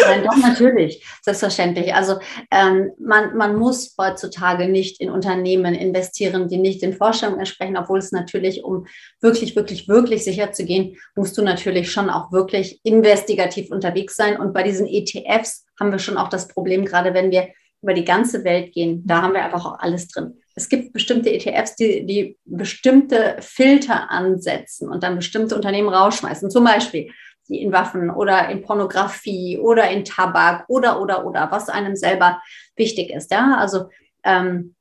Nein, 0.06 0.24
doch, 0.24 0.38
natürlich, 0.38 1.06
selbstverständlich. 1.22 1.94
Also 1.94 2.20
ähm, 2.52 2.92
man, 3.00 3.36
man 3.36 3.56
muss 3.56 3.96
heutzutage 3.98 4.68
nicht 4.68 5.00
in 5.02 5.10
Unternehmen 5.10 5.74
investieren, 5.74 6.48
die 6.48 6.58
nicht 6.58 6.82
den 6.82 6.94
Vorstellungen 6.94 7.40
entsprechen, 7.40 7.78
obwohl 7.78 8.00
es 8.00 8.12
natürlich, 8.12 8.64
um 8.64 8.88
wirklich, 9.22 9.56
wirklich, 9.56 9.88
wirklich 9.88 10.24
sicher 10.24 10.52
zu 10.52 10.66
gehen, 10.66 10.98
musst 11.16 11.38
du 11.38 11.42
natürlich 11.42 11.92
schon 11.92 12.10
auch 12.10 12.32
wirklich 12.32 12.80
investigativ 12.84 13.72
unterwegs 13.72 14.16
sein. 14.16 14.40
Und 14.40 14.54
bei 14.54 14.64
diesen 14.64 14.88
ETFs 14.88 15.66
haben 15.80 15.92
wir 15.92 16.00
schon 16.00 16.18
auch 16.18 16.30
das 16.30 16.48
Problem, 16.48 16.86
gerade 16.86 17.14
wenn 17.14 17.32
wir 17.32 17.50
über 17.82 17.94
die 17.94 18.06
ganze 18.06 18.44
Welt 18.44 18.74
gehen, 18.74 19.04
da 19.06 19.22
haben 19.22 19.34
wir 19.34 19.44
einfach 19.44 19.66
auch 19.66 19.80
alles 19.80 20.08
drin. 20.10 20.34
Es 20.56 20.68
gibt 20.68 20.92
bestimmte 20.92 21.32
ETFs, 21.32 21.76
die, 21.76 22.06
die 22.06 22.38
bestimmte 22.44 23.38
Filter 23.40 24.12
ansetzen 24.12 24.90
und 24.90 25.04
dann 25.04 25.16
bestimmte 25.16 25.56
Unternehmen 25.56 25.88
rausschmeißen. 25.88 26.52
Zum 26.52 26.66
Beispiel 26.66 27.12
die 27.50 27.62
in 27.62 27.72
Waffen 27.72 28.10
oder 28.10 28.50
in 28.50 28.62
Pornografie 28.62 29.58
oder 29.58 29.90
in 29.90 30.06
Tabak 30.06 30.66
oder, 30.68 31.02
oder, 31.02 31.26
oder, 31.26 31.52
was 31.52 31.70
einem 31.70 31.96
selber 31.96 32.42
wichtig 32.76 33.10
ist. 33.10 33.32
Ja, 33.32 33.58
also, 33.58 33.90
ähm, 34.24 34.76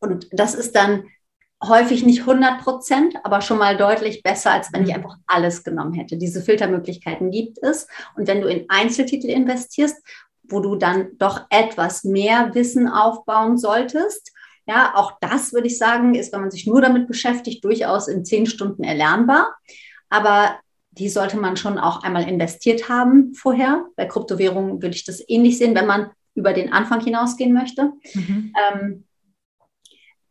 und 0.00 0.28
das 0.32 0.54
ist 0.54 0.74
dann 0.74 1.04
häufig 1.62 2.04
nicht 2.04 2.20
100 2.20 2.60
Prozent, 2.60 3.14
aber 3.22 3.40
schon 3.40 3.58
mal 3.58 3.76
deutlich 3.76 4.22
besser, 4.22 4.50
als 4.50 4.72
wenn 4.72 4.82
ich 4.82 4.88
mhm. 4.88 4.96
einfach 4.96 5.16
alles 5.26 5.62
genommen 5.62 5.94
hätte. 5.94 6.16
Diese 6.16 6.42
Filtermöglichkeiten 6.42 7.30
gibt 7.30 7.58
es. 7.62 7.86
Und 8.16 8.26
wenn 8.26 8.40
du 8.40 8.48
in 8.48 8.66
Einzeltitel 8.68 9.28
investierst, 9.28 9.96
wo 10.42 10.60
du 10.60 10.76
dann 10.76 11.16
doch 11.18 11.46
etwas 11.50 12.04
mehr 12.04 12.54
Wissen 12.54 12.88
aufbauen 12.88 13.58
solltest, 13.58 14.32
ja, 14.66 14.92
auch 14.94 15.18
das 15.20 15.52
würde 15.52 15.66
ich 15.66 15.78
sagen, 15.78 16.14
ist, 16.14 16.32
wenn 16.32 16.40
man 16.40 16.50
sich 16.50 16.66
nur 16.66 16.80
damit 16.80 17.08
beschäftigt, 17.08 17.64
durchaus 17.64 18.08
in 18.08 18.24
zehn 18.24 18.46
Stunden 18.46 18.84
erlernbar. 18.84 19.56
Aber 20.08 20.58
die 20.92 21.08
sollte 21.08 21.38
man 21.38 21.56
schon 21.56 21.78
auch 21.78 22.02
einmal 22.02 22.28
investiert 22.28 22.88
haben 22.88 23.34
vorher. 23.34 23.86
Bei 23.96 24.04
Kryptowährungen 24.06 24.82
würde 24.82 24.94
ich 24.94 25.04
das 25.04 25.22
ähnlich 25.26 25.58
sehen, 25.58 25.74
wenn 25.74 25.86
man 25.86 26.10
über 26.34 26.52
den 26.52 26.72
Anfang 26.72 27.00
hinausgehen 27.00 27.52
möchte. 27.52 27.92
Mhm. 28.14 28.52
Ähm, 28.74 29.04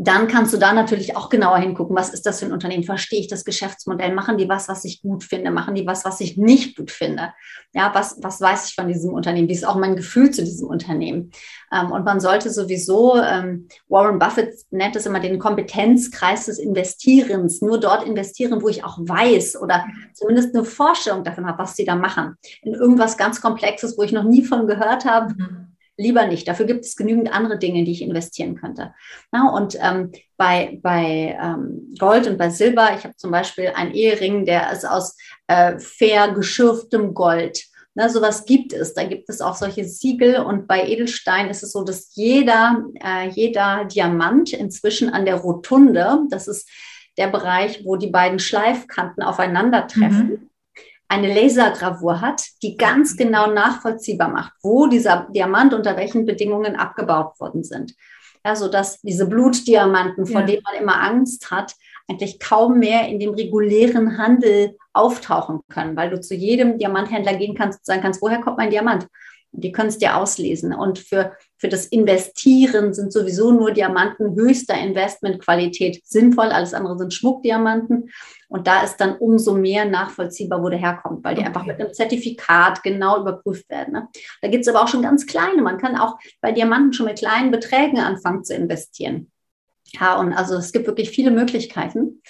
dann 0.04 0.28
kannst 0.28 0.52
du 0.52 0.58
da 0.58 0.74
natürlich 0.74 1.16
auch 1.16 1.30
genauer 1.30 1.60
hingucken, 1.60 1.95
was 1.95 2.10
ist 2.10 2.26
das 2.26 2.39
für 2.39 2.47
ein 2.47 2.54
Unternehmen? 2.54 2.84
Verstehe 2.84 3.20
ich 3.20 3.28
das 3.28 3.45
Geschäftsmodell? 3.45 4.16
Machen 4.16 4.39
die 4.39 4.49
was, 4.49 4.68
was 4.68 4.84
ich 4.84 5.04
gut 5.04 5.24
finde? 5.24 5.52
Machen 5.52 5.76
die 5.76 5.86
was, 5.86 6.04
was 6.06 6.20
ich 6.22 6.38
nicht 6.38 6.76
gut 6.76 6.89
finde? 6.89 7.34
Ja, 7.72 7.91
was, 7.93 8.18
was 8.20 8.41
weiß 8.41 8.70
ich 8.70 8.74
von 8.74 8.88
diesem 8.88 9.14
Unternehmen? 9.14 9.47
Wie 9.47 9.54
ist 9.54 9.68
auch 9.68 9.76
mein 9.76 9.95
Gefühl 9.95 10.32
zu 10.32 10.43
diesem 10.43 10.68
Unternehmen? 10.68 11.30
Ähm, 11.72 11.91
und 11.91 12.04
man 12.04 12.20
sollte 12.20 12.49
sowieso, 12.49 13.16
ähm, 13.22 13.68
Warren 13.89 14.18
Buffett 14.18 14.56
nennt 14.72 14.95
es 14.95 15.06
immer 15.06 15.20
den 15.20 15.38
Kompetenzkreis 15.38 16.47
des 16.47 16.58
Investierens, 16.58 17.62
nur 17.62 17.80
dort 17.80 18.04
investieren, 18.04 18.64
wo 18.64 18.70
ich 18.70 18.84
auch 18.84 18.97
weiß 18.99 19.62
oder 19.62 19.86
zumindest 20.16 20.56
eine 20.56 20.66
Vorstellung 20.66 21.24
davon 21.24 21.45
habe, 21.45 21.60
was 21.60 21.76
sie 21.76 21.86
da 21.86 21.93
machen. 21.93 22.38
In 22.64 22.74
irgendwas 22.74 23.18
ganz 23.18 23.39
Komplexes, 23.39 23.99
wo 23.99 24.02
ich 24.02 24.12
noch 24.12 24.24
nie 24.24 24.43
von 24.43 24.66
gehört 24.66 25.06
habe. 25.06 25.36
Mhm 25.36 25.61
lieber 26.02 26.26
nicht. 26.26 26.47
Dafür 26.47 26.66
gibt 26.66 26.86
es 26.86 26.95
genügend 26.95 27.34
andere 27.34 27.58
Dinge, 27.58 27.80
in 27.80 27.86
die 27.86 27.91
ich 27.91 28.02
investieren 28.02 28.56
könnte. 28.56 28.93
Ja, 29.34 29.49
und 29.49 29.78
ähm, 29.82 30.12
bei, 30.38 30.80
bei 30.82 31.38
ähm, 31.41 31.93
Gold 31.97 32.28
und 32.28 32.38
bei 32.38 32.49
Silber, 32.49 32.89
ich 32.97 33.04
habe 33.04 33.16
zum 33.16 33.32
Beispiel 33.32 33.72
einen 33.76 33.93
Ehering, 33.93 34.45
der 34.45 34.72
ist 34.72 34.86
aus 34.86 35.16
äh, 35.47 35.78
fair 35.80 36.32
geschürftem 36.32 37.14
Gold. 37.14 37.64
Na, 37.93 38.10
sowas 38.10 38.45
gibt 38.45 38.74
es. 38.74 38.93
Da 38.93 39.04
gibt 39.04 39.30
es 39.30 39.41
auch 39.41 39.56
solche 39.56 39.84
Siegel. 39.86 40.38
Und 40.38 40.68
bei 40.68 40.88
Edelstein 40.88 41.49
ist 41.49 41.62
es 41.62 41.74
so, 41.74 41.84
dass 41.84 42.16
jeder, 42.16 42.84
äh, 43.04 43.30
jeder 43.30 43.86
Diamant 43.86 44.54
inzwischen 44.54 45.10
an 45.10 45.26
der 45.26 45.36
Rotunde, 45.36 46.20
das 46.30 46.47
ist 46.47 46.70
der 47.18 47.28
Bereich, 47.28 47.84
wo 47.84 47.97
die 47.97 48.08
beiden 48.08 48.39
Schleifkanten 48.39 49.22
aufeinandertreffen, 49.22 50.30
mhm 50.30 50.51
eine 51.12 51.34
Lasergravur 51.34 52.22
hat, 52.22 52.41
die 52.64 52.78
ganz 52.78 53.18
genau 53.18 53.51
nachvollziehbar 53.51 54.30
macht, 54.30 54.53
wo 54.64 54.88
dieser 54.88 55.28
Diamant 55.30 55.74
unter 55.74 55.97
welchen 55.97 56.26
Bedingungen 56.26 56.78
abgebaut 56.78 57.38
worden 57.38 57.66
sind. 57.66 57.93
Ja, 58.45 58.55
sodass 58.55 59.01
diese 59.01 59.28
Blutdiamanten, 59.28 60.26
vor 60.26 60.41
ja. 60.41 60.47
denen 60.47 60.64
man 60.64 60.82
immer 60.82 61.01
Angst 61.01 61.51
hat, 61.51 61.76
eigentlich 62.07 62.39
kaum 62.39 62.80
mehr 62.80 63.09
in 63.09 63.20
dem 63.20 63.34
regulären 63.34 64.18
Handel 64.18 64.78
auftauchen 64.93 65.59
können, 65.68 65.97
weil 65.97 66.09
du 66.09 66.22
zu 66.22 66.34
jedem 66.34 66.78
Diamanthändler 66.78 67.36
gehen 67.36 67.55
kannst 67.55 67.80
und 67.80 67.86
sagen 67.86 68.01
kannst, 68.01 68.22
woher 68.22 68.39
kommt 68.39 68.57
mein 68.57 68.72
Diamant? 68.72 69.07
Die 69.51 69.74
können 69.74 69.89
es 69.89 69.97
dir 69.97 70.16
auslesen. 70.16 70.74
Und 70.74 70.97
für, 70.97 71.34
für 71.62 71.70
das 71.70 71.86
Investieren 71.86 72.91
sind 72.91 73.14
sowieso 73.14 73.51
nur 73.51 73.72
Diamanten 73.72 74.36
höchster 74.36 74.74
Investmentqualität 74.74 76.01
sinnvoll. 76.03 76.47
Alles 76.47 76.74
andere 76.74 76.97
sind 76.97 77.14
Schmuckdiamanten. 77.14 78.09
Und 78.49 78.66
da 78.66 78.82
ist 78.82 78.97
dann 78.97 79.16
umso 79.18 79.53
mehr 79.53 79.86
nachvollziehbar, 79.86 80.64
wo 80.64 80.70
der 80.70 80.80
herkommt, 80.80 81.24
weil 81.24 81.36
die 81.36 81.41
okay. 81.41 81.47
einfach 81.49 81.68
mit 81.68 81.80
einem 81.80 81.93
Zertifikat 81.93 82.82
genau 82.82 83.22
überprüft 83.22 83.70
werden. 83.70 83.93
Ne? 83.93 84.07
Da 84.41 84.47
gibt 84.47 84.64
es 84.64 84.68
aber 84.68 84.82
auch 84.82 84.88
schon 84.88 85.03
ganz 85.03 85.28
kleine. 85.28 85.62
Man 85.62 85.78
kann 85.78 85.95
auch 85.95 86.18
bei 86.41 86.51
Diamanten 86.51 86.93
schon 86.93 87.05
mit 87.05 87.20
kleinen 87.20 87.51
Beträgen 87.51 87.99
anfangen 87.99 88.43
zu 88.43 88.55
investieren. 88.55 89.32
Ja, 89.93 90.20
und 90.20 90.34
also 90.34 90.55
es 90.55 90.72
gibt 90.72 90.88
wirklich 90.88 91.12
viele 91.12 91.30
Möglichkeiten. 91.30 92.24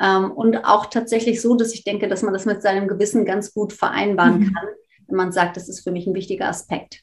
Ähm, 0.00 0.30
und 0.30 0.64
auch 0.64 0.86
tatsächlich 0.86 1.42
so, 1.42 1.56
dass 1.56 1.74
ich 1.74 1.84
denke, 1.84 2.08
dass 2.08 2.22
man 2.22 2.32
das 2.32 2.46
mit 2.46 2.62
seinem 2.62 2.88
Gewissen 2.88 3.26
ganz 3.26 3.52
gut 3.52 3.74
vereinbaren 3.74 4.38
mhm. 4.38 4.54
kann 4.54 4.68
wenn 5.08 5.16
man 5.16 5.32
sagt, 5.32 5.56
das 5.56 5.68
ist 5.68 5.80
für 5.80 5.90
mich 5.90 6.06
ein 6.06 6.14
wichtiger 6.14 6.48
Aspekt. 6.48 7.02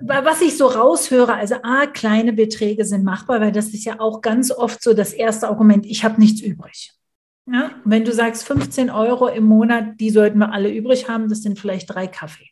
Was 0.00 0.40
ich 0.40 0.56
so 0.56 0.66
raushöre, 0.66 1.34
also 1.34 1.56
A, 1.62 1.86
kleine 1.86 2.32
Beträge 2.32 2.84
sind 2.84 3.04
machbar, 3.04 3.40
weil 3.40 3.52
das 3.52 3.68
ist 3.68 3.84
ja 3.84 4.00
auch 4.00 4.20
ganz 4.20 4.50
oft 4.50 4.82
so 4.82 4.94
das 4.94 5.12
erste 5.12 5.48
Argument, 5.48 5.86
ich 5.86 6.04
habe 6.04 6.20
nichts 6.20 6.40
übrig. 6.40 6.92
Ja? 7.46 7.70
Wenn 7.84 8.04
du 8.04 8.12
sagst 8.12 8.44
15 8.44 8.90
Euro 8.90 9.28
im 9.28 9.44
Monat, 9.44 10.00
die 10.00 10.10
sollten 10.10 10.38
wir 10.38 10.52
alle 10.52 10.70
übrig 10.70 11.08
haben, 11.08 11.28
das 11.28 11.42
sind 11.42 11.58
vielleicht 11.58 11.94
drei 11.94 12.06
Kaffee. 12.06 12.50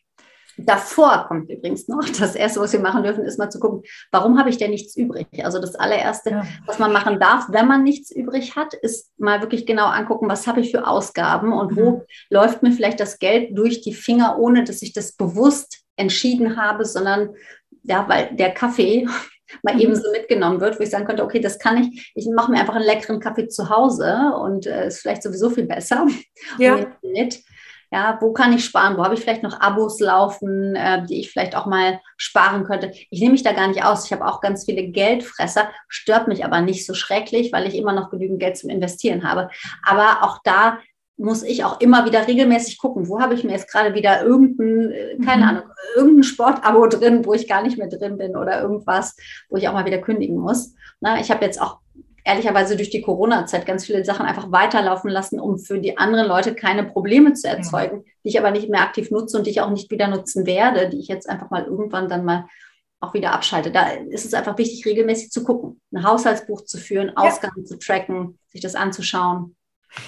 Davor 0.57 1.25
kommt 1.27 1.49
übrigens 1.49 1.87
noch, 1.87 2.07
das 2.17 2.35
Erste, 2.35 2.61
was 2.61 2.71
wir 2.71 2.79
machen 2.79 3.03
dürfen, 3.03 3.25
ist 3.25 3.37
mal 3.37 3.49
zu 3.49 3.59
gucken, 3.59 3.83
warum 4.11 4.39
habe 4.39 4.49
ich 4.49 4.57
denn 4.57 4.71
nichts 4.71 4.95
übrig? 4.95 5.27
Also 5.43 5.59
das 5.59 5.75
allererste, 5.75 6.29
ja. 6.29 6.43
was 6.65 6.79
man 6.79 6.93
machen 6.93 7.19
darf, 7.19 7.47
wenn 7.49 7.67
man 7.67 7.83
nichts 7.83 8.09
übrig 8.09 8.55
hat, 8.55 8.73
ist 8.73 9.11
mal 9.19 9.41
wirklich 9.41 9.65
genau 9.65 9.87
angucken, 9.87 10.29
was 10.29 10.47
habe 10.47 10.61
ich 10.61 10.71
für 10.71 10.87
Ausgaben 10.87 11.51
und 11.51 11.73
mhm. 11.73 11.75
wo 11.75 12.05
läuft 12.29 12.63
mir 12.63 12.71
vielleicht 12.71 12.99
das 12.99 13.19
Geld 13.19 13.57
durch 13.57 13.81
die 13.81 13.93
Finger, 13.93 14.39
ohne 14.39 14.63
dass 14.63 14.81
ich 14.81 14.93
das 14.93 15.13
bewusst 15.13 15.84
entschieden 15.95 16.57
habe, 16.57 16.85
sondern 16.85 17.35
ja, 17.83 18.07
weil 18.07 18.35
der 18.35 18.51
Kaffee 18.51 19.07
mal 19.63 19.75
mhm. 19.75 19.81
eben 19.81 19.95
so 19.95 20.11
mitgenommen 20.11 20.59
wird, 20.59 20.79
wo 20.79 20.83
ich 20.83 20.89
sagen 20.89 21.05
könnte, 21.05 21.23
okay, 21.23 21.39
das 21.39 21.59
kann 21.59 21.77
ich, 21.77 22.11
ich 22.15 22.27
mache 22.27 22.51
mir 22.51 22.59
einfach 22.59 22.75
einen 22.75 22.85
leckeren 22.85 23.19
Kaffee 23.19 23.47
zu 23.47 23.69
Hause 23.69 24.33
und 24.39 24.65
äh, 24.65 24.87
ist 24.87 24.99
vielleicht 24.99 25.23
sowieso 25.23 25.49
viel 25.49 25.65
besser. 25.65 26.07
Ja. 26.59 26.85
Mit. 27.01 27.43
Ja, 27.91 28.17
wo 28.19 28.33
kann 28.33 28.51
ich 28.51 28.65
sparen? 28.65 28.97
Wo 28.97 29.03
habe 29.03 29.13
ich 29.13 29.21
vielleicht 29.21 29.43
noch 29.43 29.61
Abos 29.61 29.99
laufen, 29.99 30.75
äh, 30.75 31.05
die 31.05 31.19
ich 31.19 31.31
vielleicht 31.31 31.55
auch 31.55 31.65
mal 31.65 32.01
sparen 32.17 32.65
könnte? 32.65 32.91
Ich 33.09 33.19
nehme 33.21 33.33
mich 33.33 33.43
da 33.43 33.53
gar 33.53 33.67
nicht 33.67 33.83
aus. 33.83 34.05
Ich 34.05 34.11
habe 34.11 34.25
auch 34.25 34.41
ganz 34.41 34.65
viele 34.65 34.87
Geldfresser, 34.87 35.69
stört 35.87 36.27
mich 36.27 36.43
aber 36.43 36.61
nicht 36.61 36.85
so 36.85 36.93
schrecklich, 36.93 37.53
weil 37.53 37.67
ich 37.67 37.75
immer 37.75 37.93
noch 37.93 38.09
genügend 38.09 38.39
Geld 38.39 38.57
zum 38.57 38.69
Investieren 38.69 39.23
habe. 39.23 39.49
Aber 39.83 40.23
auch 40.23 40.39
da 40.43 40.79
muss 41.17 41.43
ich 41.43 41.63
auch 41.63 41.79
immer 41.79 42.05
wieder 42.05 42.27
regelmäßig 42.27 42.77
gucken, 42.77 43.07
wo 43.07 43.21
habe 43.21 43.35
ich 43.35 43.43
mir 43.43 43.53
jetzt 43.53 43.71
gerade 43.71 43.93
wieder 43.93 44.23
irgendein, 44.23 44.91
äh, 44.91 45.17
keine 45.23 45.43
mhm. 45.43 45.49
Ahnung, 45.49 45.63
irgendein 45.95 46.23
Sportabo 46.23 46.87
drin, 46.89 47.25
wo 47.25 47.33
ich 47.33 47.47
gar 47.47 47.63
nicht 47.63 47.77
mehr 47.77 47.87
drin 47.87 48.17
bin 48.17 48.35
oder 48.35 48.61
irgendwas, 48.61 49.15
wo 49.49 49.57
ich 49.57 49.67
auch 49.67 49.73
mal 49.73 49.85
wieder 49.85 49.99
kündigen 49.99 50.37
muss. 50.37 50.73
Na, 50.99 51.19
ich 51.19 51.31
habe 51.31 51.45
jetzt 51.45 51.61
auch 51.61 51.79
ehrlicherweise 52.25 52.75
durch 52.75 52.89
die 52.89 53.01
Corona-Zeit 53.01 53.65
ganz 53.65 53.85
viele 53.85 54.03
Sachen 54.03 54.25
einfach 54.25 54.51
weiterlaufen 54.51 55.09
lassen, 55.09 55.39
um 55.39 55.59
für 55.59 55.79
die 55.79 55.97
anderen 55.97 56.27
Leute 56.27 56.55
keine 56.55 56.83
Probleme 56.83 57.33
zu 57.33 57.47
erzeugen, 57.47 57.97
ja. 57.97 58.03
die 58.23 58.29
ich 58.29 58.39
aber 58.39 58.51
nicht 58.51 58.69
mehr 58.69 58.81
aktiv 58.81 59.11
nutze 59.11 59.37
und 59.37 59.45
die 59.45 59.51
ich 59.51 59.61
auch 59.61 59.69
nicht 59.69 59.91
wieder 59.91 60.07
nutzen 60.07 60.45
werde, 60.45 60.89
die 60.89 60.99
ich 60.99 61.07
jetzt 61.07 61.29
einfach 61.29 61.51
mal 61.51 61.63
irgendwann 61.63 62.09
dann 62.09 62.25
mal 62.25 62.47
auch 62.99 63.13
wieder 63.13 63.31
abschalte. 63.31 63.71
Da 63.71 63.89
ist 64.09 64.25
es 64.25 64.33
einfach 64.33 64.57
wichtig, 64.57 64.85
regelmäßig 64.85 65.29
zu 65.29 65.43
gucken, 65.43 65.79
ein 65.93 66.03
Haushaltsbuch 66.03 66.65
zu 66.65 66.79
führen, 66.79 67.15
Ausgaben 67.15 67.61
ja. 67.61 67.65
zu 67.65 67.77
tracken, 67.77 68.39
sich 68.47 68.61
das 68.61 68.75
anzuschauen. 68.75 69.55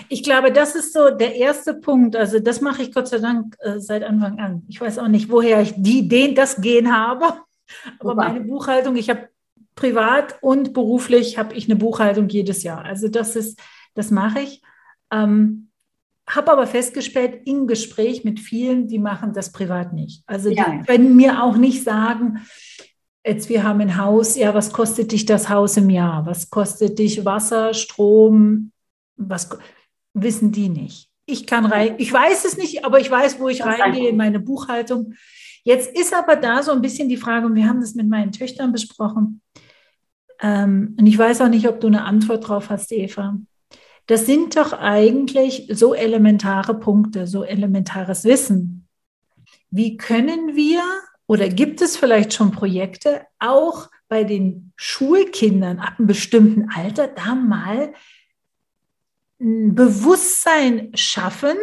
Ich 0.09 0.23
glaube, 0.23 0.51
das 0.51 0.75
ist 0.75 0.93
so 0.93 1.09
der 1.09 1.35
erste 1.35 1.73
Punkt. 1.73 2.15
Also 2.15 2.39
das 2.39 2.61
mache 2.61 2.83
ich 2.83 2.93
Gott 2.93 3.07
sei 3.07 3.19
Dank 3.19 3.55
äh, 3.59 3.79
seit 3.79 4.03
Anfang 4.03 4.39
an. 4.39 4.63
Ich 4.67 4.79
weiß 4.79 4.99
auch 4.99 5.07
nicht, 5.07 5.29
woher 5.29 5.61
ich 5.61 5.73
die, 5.77 6.07
den, 6.07 6.35
das 6.35 6.61
Gen 6.61 6.95
habe. 6.95 7.25
Aber 7.99 8.11
Super. 8.11 8.15
meine 8.15 8.41
Buchhaltung, 8.41 8.95
ich 8.95 9.09
habe 9.09 9.29
privat 9.75 10.37
und 10.41 10.73
beruflich 10.73 11.37
habe 11.37 11.53
ich 11.53 11.65
eine 11.65 11.75
Buchhaltung 11.75 12.27
jedes 12.29 12.63
Jahr. 12.63 12.83
Also 12.83 13.07
das 13.07 13.35
ist, 13.35 13.59
das 13.93 14.11
mache 14.11 14.41
ich. 14.41 14.61
Ähm, 15.11 15.69
habe 16.27 16.51
aber 16.51 16.67
festgestellt, 16.67 17.41
im 17.45 17.67
Gespräch 17.67 18.25
mit 18.25 18.39
vielen, 18.39 18.87
die 18.87 18.99
machen 18.99 19.31
das 19.33 19.51
privat 19.51 19.93
nicht. 19.93 20.23
Also 20.27 20.49
ja. 20.49 20.69
die 20.69 20.85
können 20.85 21.15
mir 21.15 21.41
auch 21.41 21.55
nicht 21.55 21.83
sagen, 21.83 22.41
jetzt 23.25 23.47
wir 23.47 23.63
haben 23.63 23.79
ein 23.79 23.97
Haus, 23.97 24.35
ja, 24.35 24.53
was 24.53 24.73
kostet 24.73 25.13
dich 25.13 25.25
das 25.25 25.47
Haus 25.47 25.77
im 25.77 25.89
Jahr? 25.89 26.25
Was 26.25 26.49
kostet 26.49 26.99
dich 26.99 27.23
Wasser, 27.23 27.73
Strom? 27.73 28.71
Was 29.17 29.49
wissen 30.13 30.51
die 30.51 30.69
nicht? 30.69 31.09
Ich 31.25 31.45
kann 31.45 31.65
rein, 31.65 31.95
ich 31.97 32.11
weiß 32.11 32.45
es 32.45 32.57
nicht, 32.57 32.85
aber 32.85 32.99
ich 32.99 33.11
weiß, 33.11 33.39
wo 33.39 33.49
ich 33.49 33.65
reingehe 33.65 34.09
in 34.09 34.17
meine 34.17 34.39
Buchhaltung. 34.39 35.13
Jetzt 35.63 35.97
ist 35.97 36.13
aber 36.13 36.37
da 36.37 36.63
so 36.63 36.71
ein 36.71 36.81
bisschen 36.81 37.09
die 37.09 37.17
Frage, 37.17 37.47
und 37.47 37.55
wir 37.55 37.67
haben 37.67 37.81
das 37.81 37.95
mit 37.95 38.07
meinen 38.07 38.31
Töchtern 38.31 38.71
besprochen, 38.71 39.41
ähm, 40.41 40.95
und 40.99 41.07
ich 41.07 41.17
weiß 41.17 41.41
auch 41.41 41.49
nicht, 41.49 41.67
ob 41.67 41.79
du 41.79 41.87
eine 41.87 42.05
Antwort 42.05 42.47
drauf 42.47 42.69
hast, 42.69 42.91
Eva. 42.91 43.37
Das 44.05 44.25
sind 44.25 44.55
doch 44.55 44.71
eigentlich 44.73 45.67
so 45.71 45.93
elementare 45.93 46.79
Punkte, 46.79 47.27
so 47.27 47.43
elementares 47.43 48.23
Wissen. 48.23 48.87
Wie 49.69 49.97
können 49.97 50.55
wir 50.55 50.81
oder 51.27 51.49
gibt 51.49 51.81
es 51.81 51.97
vielleicht 51.97 52.33
schon 52.33 52.51
Projekte, 52.51 53.21
auch 53.39 53.89
bei 54.07 54.23
den 54.23 54.71
Schulkindern 54.77 55.79
ab 55.79 55.95
einem 55.97 56.07
bestimmten 56.07 56.69
Alter, 56.69 57.07
da 57.07 57.35
mal 57.35 57.93
ein 59.39 59.75
Bewusstsein 59.75 60.91
schaffen, 60.95 61.57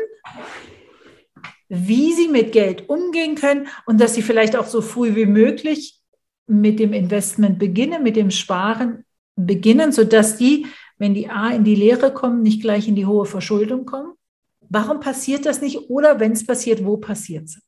wie 1.69 2.13
sie 2.13 2.29
mit 2.29 2.53
Geld 2.53 2.89
umgehen 2.89 3.35
können 3.35 3.69
und 3.87 4.01
dass 4.01 4.15
sie 4.15 4.23
vielleicht 4.23 4.57
auch 4.57 4.67
so 4.67 4.81
früh 4.81 5.15
wie 5.15 5.27
möglich 5.27 6.01
mit 6.47 6.79
dem 6.79 6.93
Investment 6.93 7.59
beginnen, 7.59 8.03
mit 8.03 8.17
dem 8.17 8.31
Sparen 8.31 9.05
beginnen, 9.37 9.93
sodass 9.93 10.37
die, 10.37 10.67
wenn 10.99 11.15
die 11.15 11.29
A 11.29 11.51
in 11.51 11.65
die 11.65 11.75
Lehre 11.75 12.13
kommen, 12.13 12.43
nicht 12.43 12.61
gleich 12.61 12.87
in 12.87 12.95
die 12.95 13.07
hohe 13.07 13.27
Verschuldung 13.27 13.87
kommen? 13.87 14.13
Warum 14.69 15.01
passiert 15.01 15.47
das 15.47 15.61
nicht? 15.61 15.91
Oder 15.91 16.21
wenn 16.21 16.33
es 16.33 16.47
passiert, 16.47 16.85
wo 16.85 16.97
passiert 16.97 17.45
es? 17.45 17.61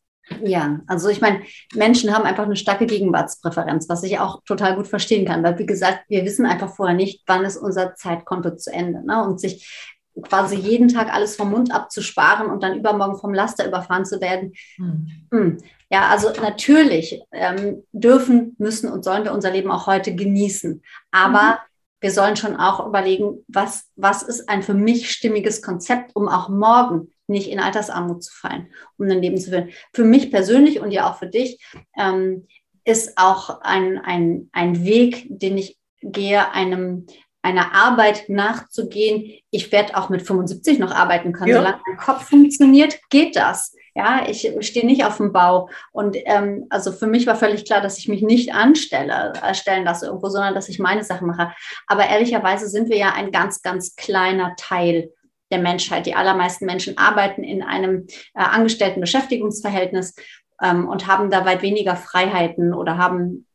Ja, 0.43 0.81
also 0.89 1.09
ich 1.09 1.21
meine, 1.21 1.43
Menschen 1.75 2.13
haben 2.13 2.25
einfach 2.25 2.45
eine 2.45 2.57
starke 2.57 2.87
Gegenwartspräferenz, 2.87 3.89
was 3.89 4.03
ich 4.03 4.19
auch 4.19 4.43
total 4.45 4.75
gut 4.75 4.89
verstehen 4.89 5.25
kann, 5.25 5.45
weil 5.45 5.57
wie 5.59 5.67
gesagt, 5.67 6.05
wir 6.09 6.25
wissen 6.25 6.47
einfach 6.47 6.75
vorher 6.75 6.97
nicht, 6.97 7.23
wann 7.27 7.45
ist 7.45 7.57
unser 7.57 7.95
Zeitkonto 7.95 8.57
zu 8.57 8.73
Ende. 8.73 9.07
Ne? 9.07 9.25
Und 9.25 9.41
sich 9.41 9.95
quasi 10.23 10.57
jeden 10.57 10.89
Tag 10.89 11.12
alles 11.12 11.37
vom 11.37 11.51
Mund 11.51 11.73
abzusparen 11.73 12.51
und 12.51 12.62
dann 12.62 12.79
übermorgen 12.79 13.19
vom 13.19 13.35
Laster 13.35 13.67
überfahren 13.67 14.05
zu 14.05 14.21
werden. 14.21 14.53
Hm. 14.77 15.11
Hm. 15.31 15.59
Ja, 15.91 16.09
also 16.09 16.31
natürlich 16.41 17.23
ähm, 17.33 17.85
dürfen, 17.93 18.57
müssen 18.59 18.91
und 18.91 19.05
sollen 19.05 19.25
wir 19.25 19.33
unser 19.33 19.51
Leben 19.53 19.71
auch 19.71 19.87
heute 19.87 20.14
genießen. 20.14 20.83
Aber 21.12 21.43
mhm. 21.43 21.59
wir 22.01 22.11
sollen 22.11 22.37
schon 22.37 22.57
auch 22.57 22.85
überlegen, 22.87 23.45
was, 23.47 23.89
was 23.95 24.23
ist 24.23 24.49
ein 24.49 24.62
für 24.62 24.75
mich 24.75 25.11
stimmiges 25.11 25.62
Konzept, 25.62 26.17
um 26.17 26.29
auch 26.29 26.49
morgen 26.49 27.12
nicht 27.29 27.51
in 27.51 27.61
Altersarmut 27.61 28.25
zu 28.25 28.33
fallen, 28.35 28.73
um 28.99 29.07
ein 29.07 29.23
Leben 29.23 29.39
zu 29.39 29.51
führen. 29.51 29.71
Für 29.93 30.05
mich 30.05 30.31
persönlich 30.31 30.81
und 30.81 30.91
ja 30.91 31.09
auch 31.09 31.19
für 31.19 31.29
dich 31.29 31.64
ähm, 31.97 32.47
ist 32.85 33.12
auch 33.17 33.61
ein, 33.62 33.99
ein, 33.99 34.49
ein 34.53 34.85
Weg, 34.85 35.27
den 35.29 35.59
ich 35.59 35.79
gehe, 36.03 36.53
einem 36.53 37.07
einer 37.47 37.73
Arbeit 37.75 38.29
nachzugehen. 38.29 39.33
Ich 39.53 39.71
werde 39.71 39.97
auch 39.97 40.09
mit 40.09 40.23
75 40.23 40.81
noch 40.81 40.91
arbeiten 40.91 41.33
können. 41.33 41.51
Ja. 41.51 41.59
Solange 41.59 41.81
mein 41.87 41.97
Kopf 41.97 42.29
funktioniert, 42.29 42.99
geht 43.09 43.37
das. 43.37 43.73
Ja, 43.95 44.27
ich 44.29 44.53
stehe 44.61 44.85
nicht 44.85 45.05
auf 45.05 45.19
dem 45.19 45.33
Bau. 45.33 45.71
Und 45.93 46.17
ähm, 46.25 46.67
also 46.71 46.91
für 46.91 47.07
mich 47.07 47.27
war 47.27 47.37
völlig 47.37 47.65
klar, 47.65 47.81
dass 47.81 47.99
ich 47.99 48.09
mich 48.09 48.21
nicht 48.21 48.53
anstelle, 48.53 49.33
erstellen 49.41 49.85
lasse 49.85 50.07
irgendwo, 50.07 50.29
sondern 50.29 50.55
dass 50.55 50.69
ich 50.69 50.81
meine 50.81 51.05
Sachen 51.05 51.29
mache. 51.29 51.53
Aber 51.87 52.07
ehrlicherweise 52.07 52.69
sind 52.69 52.91
wir 52.91 52.99
ja 52.99 53.13
ein 53.15 53.31
ganz, 53.31 53.63
ganz 53.63 53.95
kleiner 53.95 54.55
Teil 54.57 55.13
der 55.53 55.61
Menschheit. 55.61 56.05
Die 56.07 56.17
allermeisten 56.17 56.67
Menschen 56.67 56.99
arbeiten 56.99 57.45
in 57.45 57.63
einem 57.63 58.09
äh, 58.35 58.41
angestellten 58.41 59.01
Beschäftigungsverhältnis 59.01 60.17
ähm, 60.61 60.89
und 60.89 61.07
haben 61.07 61.31
da 61.31 61.47
weit 61.47 61.63
weniger 61.63 61.95
Freiheiten 61.95 62.75
oder 62.75 62.99
haben 62.99 63.47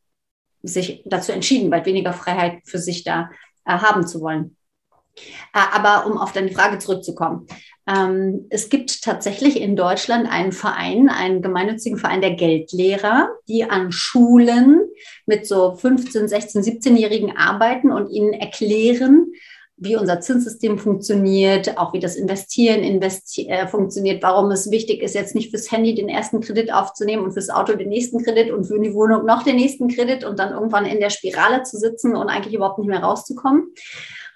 sich 0.64 1.04
dazu 1.06 1.34
entschieden, 1.34 1.72
weit 1.72 1.86
weniger 1.86 2.14
Freiheit 2.14 2.62
für 2.66 2.78
sich 2.78 3.04
da 3.04 3.30
äh, 3.66 3.74
haben 3.74 4.08
zu 4.08 4.22
wollen. 4.22 4.56
Äh, 5.54 5.60
aber 5.74 6.06
um 6.06 6.18
auf 6.18 6.32
deine 6.32 6.52
Frage 6.52 6.80
zurückzukommen. 6.80 7.48
Ähm, 7.88 8.46
es 8.50 8.70
gibt 8.70 9.02
tatsächlich 9.02 9.60
in 9.60 9.76
Deutschland 9.76 10.32
einen 10.32 10.52
Verein, 10.52 11.10
einen 11.10 11.42
gemeinnützigen 11.42 11.98
Verein 11.98 12.22
der 12.22 12.36
Geldlehrer, 12.36 13.30
die 13.48 13.70
an 13.70 13.92
Schulen 13.92 14.82
mit 15.26 15.48
so 15.48 15.76
15, 15.76 16.28
16, 16.28 16.62
17-Jährigen 16.62 17.36
arbeiten 17.36 17.92
und 17.92 18.10
ihnen 18.10 18.34
erklären, 18.34 19.32
wie 19.82 19.96
unser 19.96 20.22
Zinssystem 20.22 20.78
funktioniert, 20.78 21.80
auch 21.80 21.92
wie 21.92 22.00
das 22.00 22.16
Investieren 22.16 22.84
investi 22.84 23.48
äh, 23.48 23.68
funktioniert, 23.68 24.22
warum 24.22 24.52
es 24.52 24.70
wichtig 24.70 25.02
ist, 25.02 25.16
jetzt 25.16 25.34
nicht 25.34 25.50
fürs 25.50 25.72
Handy 25.72 25.96
den 25.96 26.08
ersten 26.08 26.40
Kredit 26.40 26.72
aufzunehmen 26.72 27.24
und 27.24 27.32
fürs 27.32 27.50
Auto 27.50 27.74
den 27.74 27.90
nächsten 27.90 28.24
Kredit 28.24 28.52
und 28.52 28.66
für 28.66 28.80
die 28.80 28.94
Wohnung 28.94 29.26
noch 29.26 29.42
den 29.42 29.56
nächsten 29.56 29.88
Kredit 29.88 30.24
und 30.24 30.38
dann 30.38 30.54
irgendwann 30.54 30.86
in 30.86 31.00
der 31.00 31.10
Spirale 31.10 31.64
zu 31.64 31.78
sitzen 31.78 32.16
und 32.16 32.30
eigentlich 32.30 32.54
überhaupt 32.54 32.78
nicht 32.78 32.90
mehr 32.90 33.02
rauszukommen. 33.02 33.74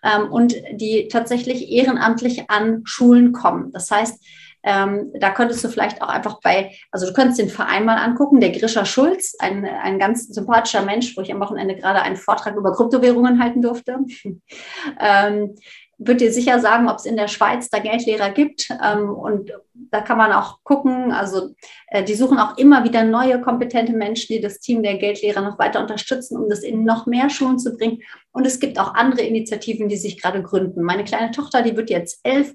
Ähm, 0.03 0.31
und 0.31 0.55
die 0.71 1.09
tatsächlich 1.09 1.71
ehrenamtlich 1.71 2.49
an 2.49 2.81
Schulen 2.83 3.31
kommen. 3.31 3.71
Das 3.71 3.91
heißt, 3.91 4.23
ähm, 4.66 5.11
da 5.20 5.30
könntest 5.30 5.63
du 5.63 5.70
vielleicht 5.70 6.01
auch 6.01 6.09
einfach 6.09 6.41
bei, 6.41 6.72
also 6.91 7.05
du 7.05 7.13
könntest 7.13 7.39
den 7.39 7.49
Verein 7.49 7.86
mal 7.86 7.97
angucken, 7.97 8.41
der 8.41 8.49
Grisha 8.49 8.84
Schulz, 8.84 9.36
ein, 9.39 9.63
ein 9.63 9.99
ganz 9.99 10.28
sympathischer 10.28 10.82
Mensch, 10.82 11.16
wo 11.16 11.22
ich 11.22 11.32
am 11.32 11.39
Wochenende 11.39 11.76
gerade 11.76 12.01
einen 12.01 12.16
Vortrag 12.16 12.55
über 12.55 12.74
Kryptowährungen 12.74 13.41
halten 13.41 13.61
durfte. 13.61 13.99
ähm, 14.99 15.55
wird 15.97 16.20
dir 16.20 16.32
sicher 16.32 16.59
sagen, 16.59 16.89
ob 16.89 16.97
es 16.97 17.05
in 17.05 17.16
der 17.16 17.28
Schweiz 17.28 17.70
da 17.70 17.80
Geldlehrer 17.80 18.32
gibt. 18.32 18.68
Ähm, 18.84 19.09
und 19.09 19.51
da 19.74 20.01
kann 20.01 20.18
man 20.18 20.34
auch 20.34 20.59
gucken. 20.63 21.11
Also 21.11 21.53
äh, 21.88 22.03
die 22.03 22.16
suchen 22.16 22.38
auch 22.38 22.57
immer 22.57 22.84
wieder 22.84 23.03
neue 23.03 23.39
kompetente 23.41 23.93
Menschen, 23.93 24.34
die 24.34 24.41
das 24.41 24.59
Team 24.59 24.84
der 24.84 24.97
Geldlehrer 24.97 25.41
noch 25.41 25.59
weiter 25.59 25.80
unterstützen, 25.80 26.38
um 26.38 26.49
das 26.49 26.63
in 26.63 26.84
noch 26.84 27.05
mehr 27.05 27.30
Schulen 27.30 27.59
zu 27.59 27.78
bringen. 27.78 27.99
Und 28.32 28.45
es 28.45 28.59
gibt 28.59 28.80
auch 28.80 28.93
andere 28.93 29.22
Initiativen, 29.22 29.88
die 29.88 29.97
sich 29.97 30.22
gerade 30.22 30.43
gründen. 30.43 30.82
Meine 30.82 31.05
kleine 31.05 31.32
Tochter, 31.32 31.61
die 31.61 31.78
wird 31.78 31.89
jetzt 31.89 32.20
elf, 32.24 32.53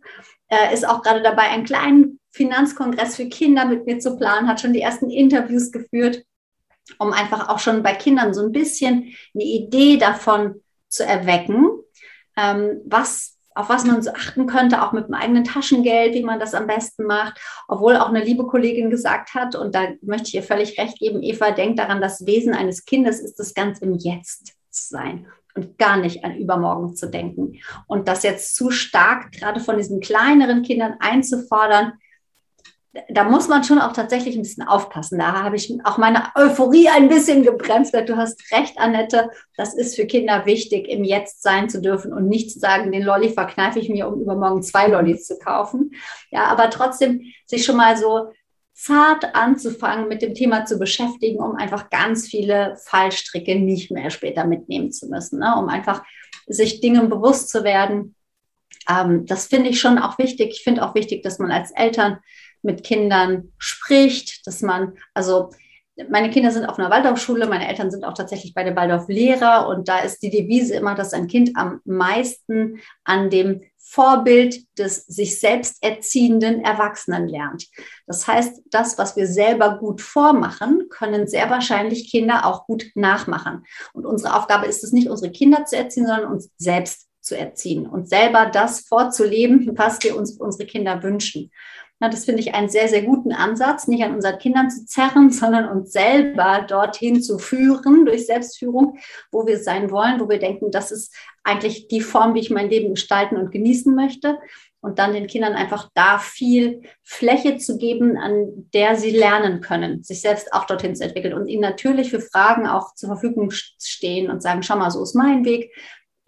äh, 0.51 0.75
ist 0.75 0.87
auch 0.87 1.03
gerade 1.03 1.23
dabei, 1.23 1.45
einen 1.45 1.65
kleinen 1.65 2.21
Finanzkongress 2.33 3.17
für 3.17 3.29
Kinder 3.29 3.65
mit 3.65 3.87
mir 3.87 3.99
zu 3.99 4.17
planen, 4.17 4.49
hat 4.49 4.61
schon 4.61 4.73
die 4.73 4.83
ersten 4.83 5.11
Interviews 5.11 5.73
geführt, 5.73 6.25
um 6.99 7.13
einfach 7.13 7.49
auch 7.49 7.59
schon 7.59 7.83
bei 7.83 7.95
Kindern 7.95 8.35
so 8.35 8.43
ein 8.45 8.53
bisschen 8.53 9.15
eine 9.35 9.45
Idee 9.45 9.97
davon 9.97 10.57
zu 10.89 11.05
erwecken, 11.05 11.69
ähm, 12.37 12.81
was 12.85 13.37
auf 13.57 13.69
was 13.69 13.85
man 13.85 14.01
so 14.01 14.13
achten 14.13 14.47
könnte, 14.47 14.83
auch 14.83 14.93
mit 14.93 15.09
dem 15.09 15.15
eigenen 15.15 15.45
Taschengeld, 15.45 16.15
wie 16.15 16.23
man 16.23 16.39
das 16.39 16.55
am 16.55 16.69
besten 16.69 17.05
macht. 17.05 17.41
Obwohl 17.67 17.97
auch 17.97 18.09
eine 18.09 18.23
liebe 18.23 18.47
Kollegin 18.47 18.91
gesagt 18.91 19.35
hat, 19.35 19.57
und 19.57 19.75
da 19.75 19.89
möchte 20.03 20.29
ich 20.29 20.35
ihr 20.35 20.43
völlig 20.45 20.79
recht 20.79 20.99
geben, 20.99 21.21
Eva, 21.23 21.51
denkt 21.51 21.81
daran, 21.81 22.01
das 22.01 22.25
Wesen 22.27 22.55
eines 22.55 22.85
Kindes 22.85 23.21
ist 23.21 23.41
es 23.41 23.53
ganz 23.53 23.81
im 23.81 23.95
Jetzt 23.95 24.55
zu 24.71 24.89
sein 24.91 25.27
und 25.55 25.79
gar 25.79 25.97
nicht 25.97 26.25
an 26.25 26.37
übermorgen 26.37 26.95
zu 26.97 27.09
denken. 27.11 27.61
Und 27.87 28.09
das 28.09 28.23
jetzt 28.23 28.55
zu 28.55 28.71
stark 28.71 29.33
gerade 29.33 29.61
von 29.61 29.77
diesen 29.77 30.01
kleineren 30.01 30.63
Kindern 30.63 30.97
einzufordern, 31.01 31.95
da 33.09 33.23
muss 33.23 33.47
man 33.47 33.63
schon 33.63 33.79
auch 33.79 33.93
tatsächlich 33.93 34.35
ein 34.35 34.43
bisschen 34.43 34.67
aufpassen. 34.67 35.19
Da 35.19 35.45
habe 35.45 35.55
ich 35.55 35.73
auch 35.85 35.97
meine 35.97 36.25
Euphorie 36.35 36.89
ein 36.89 37.09
bisschen 37.09 37.45
gebremst. 37.45 37.95
Du 37.95 38.17
hast 38.17 38.53
recht, 38.53 38.79
Annette. 38.79 39.31
Das 39.57 39.75
ist 39.75 39.95
für 39.95 40.07
Kinder 40.07 40.45
wichtig, 40.45 40.89
im 40.89 41.05
Jetzt 41.05 41.43
sein 41.43 41.69
zu 41.69 41.81
dürfen 41.81 42.13
und 42.13 42.29
nicht 42.29 42.51
zu 42.51 42.59
sagen, 42.59 42.91
den 42.91 43.05
Lolli 43.05 43.29
verkneife 43.29 43.79
ich 43.79 43.89
mir, 43.89 44.09
um 44.09 44.21
übermorgen 44.21 44.63
zwei 44.63 44.89
Lollis 44.89 45.25
zu 45.25 45.39
kaufen. 45.39 45.93
Ja, 46.33 46.47
aber 46.47 46.69
trotzdem 46.69 47.23
sich 47.47 47.65
schon 47.65 47.77
mal 47.77 47.97
so 47.97 48.33
zart 48.81 49.35
anzufangen, 49.35 50.09
mit 50.09 50.23
dem 50.23 50.35
Thema 50.35 50.65
zu 50.65 50.79
beschäftigen, 50.79 51.39
um 51.39 51.57
einfach 51.57 51.91
ganz 51.91 52.27
viele 52.27 52.77
Fallstricke 52.83 53.57
nicht 53.57 53.91
mehr 53.91 54.09
später 54.11 54.47
mitnehmen 54.47 54.91
zu 54.91 55.09
müssen, 55.09 55.39
ne? 55.39 55.55
um 55.59 55.69
einfach 55.69 56.03
sich 56.47 56.81
Dingen 56.81 57.11
bewusst 57.11 57.51
zu 57.51 57.63
werden. 57.63 58.15
Ähm, 58.89 59.27
das 59.27 59.47
finde 59.47 59.69
ich 59.69 59.81
schon 59.81 59.99
auch 59.99 60.17
wichtig. 60.19 60.53
Ich 60.53 60.63
finde 60.63 60.83
auch 60.83 60.95
wichtig, 60.95 61.23
dass 61.23 61.39
man 61.39 61.51
als 61.51 61.73
Eltern 61.73 62.21
mit 62.63 62.83
Kindern 62.83 63.53
spricht, 63.59 64.47
dass 64.47 64.63
man, 64.63 64.95
also 65.13 65.51
meine 66.09 66.31
Kinder 66.31 66.51
sind 66.51 66.65
auf 66.65 66.79
einer 66.79 66.91
Waldorfschule, 66.91 67.47
meine 67.47 67.69
Eltern 67.69 67.91
sind 67.91 68.05
auch 68.05 68.15
tatsächlich 68.15 68.55
bei 68.55 68.65
der 68.65 68.77
Waldorf-Lehrer 68.77 69.69
und 69.69 69.89
da 69.89 69.99
ist 69.99 70.23
die 70.23 70.31
Devise 70.31 70.75
immer, 70.75 70.95
dass 70.95 71.13
ein 71.13 71.27
Kind 71.27 71.51
am 71.55 71.81
meisten 71.85 72.81
an 73.05 73.29
dem 73.29 73.61
Vorbild 73.91 74.79
des 74.79 75.05
sich 75.07 75.41
selbst 75.41 75.83
erziehenden 75.83 76.65
Erwachsenen 76.65 77.27
lernt. 77.27 77.67
Das 78.07 78.27
heißt, 78.29 78.63
das, 78.71 78.99
was 78.99 79.17
wir 79.17 79.27
selber 79.27 79.79
gut 79.79 80.01
vormachen, 80.01 80.89
können 80.91 81.27
sehr 81.27 81.51
wahrscheinlich 81.51 82.09
Kinder 82.09 82.47
auch 82.47 82.67
gut 82.67 82.87
nachmachen. 82.95 83.65
Und 83.93 84.07
unsere 84.07 84.37
Aufgabe 84.37 84.67
ist 84.67 84.85
es 84.85 84.93
nicht, 84.93 85.09
unsere 85.09 85.33
Kinder 85.33 85.65
zu 85.65 85.77
erziehen, 85.77 86.07
sondern 86.07 86.31
uns 86.31 86.51
selbst 86.57 87.09
zu 87.21 87.37
erziehen 87.37 87.87
und 87.87 88.09
selber 88.09 88.47
das 88.47 88.81
vorzuleben, 88.81 89.77
was 89.77 90.03
wir 90.03 90.17
uns 90.17 90.33
unsere 90.39 90.67
Kinder 90.67 91.03
wünschen. 91.03 91.51
Na, 92.03 92.09
das 92.09 92.25
finde 92.25 92.41
ich 92.41 92.55
einen 92.55 92.71
sehr, 92.71 92.89
sehr 92.89 93.03
guten 93.03 93.31
Ansatz, 93.31 93.87
nicht 93.87 94.03
an 94.03 94.15
unseren 94.15 94.39
Kindern 94.39 94.71
zu 94.71 94.87
zerren, 94.87 95.31
sondern 95.31 95.69
uns 95.69 95.93
selber 95.93 96.65
dorthin 96.67 97.23
zu 97.23 97.39
führen 97.39 98.07
durch 98.07 98.27
Selbstführung, 98.27 98.99
wo 99.31 99.47
wir 99.47 99.59
sein 99.59 99.91
wollen, 99.91 100.19
wo 100.19 100.29
wir 100.29 100.39
denken, 100.39 100.71
das 100.71 100.91
ist 100.91 101.15
eigentlich 101.45 101.89
die 101.89 102.01
Form, 102.01 102.35
wie 102.35 102.41
ich 102.41 102.51
mein 102.51 102.71
Leben 102.71 102.95
gestalten 102.95 103.37
und 103.37 103.53
genießen 103.53 103.95
möchte. 103.95 104.39
Und 104.83 104.99
dann 104.99 105.13
den 105.13 105.27
Kindern 105.27 105.53
einfach 105.53 105.91
da 105.93 106.19
viel 106.19 106.81
Fläche 107.03 107.59
zu 107.59 107.77
geben, 107.77 108.17
an 108.17 108.71
der 108.73 108.97
sie 108.97 109.11
lernen 109.11 109.61
können, 109.61 110.03
sich 110.03 110.23
selbst 110.23 110.55
auch 110.55 110.65
dorthin 110.65 110.97
zu 110.97 111.05
entwickeln 111.05 111.35
und 111.35 111.49
ihnen 111.49 111.61
natürlich 111.61 112.09
für 112.09 112.21
Fragen 112.21 112.67
auch 112.67 112.95
zur 112.95 113.11
Verfügung 113.11 113.51
stehen 113.51 114.31
und 114.31 114.43
sagen, 114.43 114.63
schau 114.63 114.77
mal, 114.77 114.91
so 114.91 115.03
ist 115.03 115.15
mein 115.15 115.45
Weg, 115.45 115.71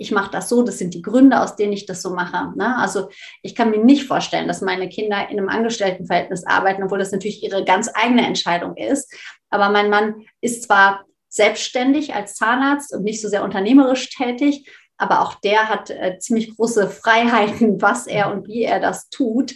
ich 0.03 0.11
mache 0.11 0.31
das 0.31 0.49
so, 0.49 0.63
das 0.63 0.79
sind 0.79 0.95
die 0.95 1.01
Gründe, 1.01 1.41
aus 1.41 1.57
denen 1.57 1.73
ich 1.73 1.87
das 1.87 2.03
so 2.03 2.11
mache. 2.11 2.53
Ne? 2.57 2.77
Also 2.77 3.09
ich 3.43 3.55
kann 3.55 3.71
mir 3.71 3.83
nicht 3.83 4.05
vorstellen, 4.05 4.49
dass 4.49 4.61
meine 4.61 4.89
Kinder 4.89 5.29
in 5.31 5.39
einem 5.39 5.49
Angestelltenverhältnis 5.49 6.45
arbeiten, 6.45 6.83
obwohl 6.83 6.99
das 6.99 7.13
natürlich 7.13 7.43
ihre 7.43 7.65
ganz 7.65 7.89
eigene 7.95 8.27
Entscheidung 8.27 8.77
ist. 8.77 9.15
Aber 9.49 9.71
mein 9.71 9.89
Mann 9.89 10.27
ist 10.41 10.65
zwar 10.65 11.05
selbstständig 11.29 12.15
als 12.15 12.35
Zahnarzt 12.35 12.95
und 12.95 13.05
nicht 13.05 13.23
so 13.23 13.29
sehr 13.29 13.45
unternehmerisch 13.45 14.11
tätig, 14.11 14.69
aber 14.99 15.23
auch 15.23 15.35
der 15.37 15.69
hat 15.69 15.91
äh, 15.91 16.19
ziemlich 16.19 16.55
große 16.55 16.91
Freiheiten, 16.91 17.81
was 17.81 18.07
er 18.07 18.31
und 18.33 18.47
wie 18.49 18.63
er 18.63 18.81
das 18.81 19.09
tut. 19.09 19.55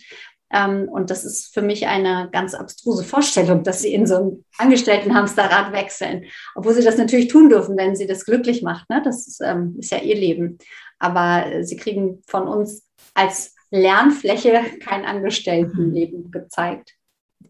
Ähm, 0.57 0.89
und 0.89 1.11
das 1.11 1.25
ist 1.25 1.53
für 1.53 1.61
mich 1.61 1.87
eine 1.87 2.31
ganz 2.33 2.55
abstruse 2.55 3.05
Vorstellung, 3.05 3.63
dass 3.63 3.83
sie 3.83 3.93
in 3.93 4.07
so 4.07 4.17
einem 4.17 4.45
Angestelltenhamsterrad 4.57 5.73
wechseln, 5.73 6.25
obwohl 6.55 6.73
sie 6.73 6.85
das 6.85 6.97
natürlich 6.97 7.29
tun 7.29 7.51
dürfen, 7.51 7.77
wenn 7.77 7.95
sie 7.95 8.07
das 8.07 8.25
glücklich 8.25 8.63
macht. 8.63 8.89
Ne? 8.89 9.03
Das 9.05 9.27
ist, 9.27 9.43
ähm, 9.45 9.77
ist 9.79 9.93
ja 9.93 9.99
ihr 9.99 10.17
Leben. 10.17 10.59
Aber 10.99 11.47
äh, 11.47 11.65
sie 11.65 11.77
kriegen 11.77 12.23
von 12.27 12.49
uns 12.49 12.89
als 13.13 13.55
Lernfläche 13.71 14.61
kein 14.81 15.05
Angestelltenleben 15.05 16.31
gezeigt. 16.31 16.95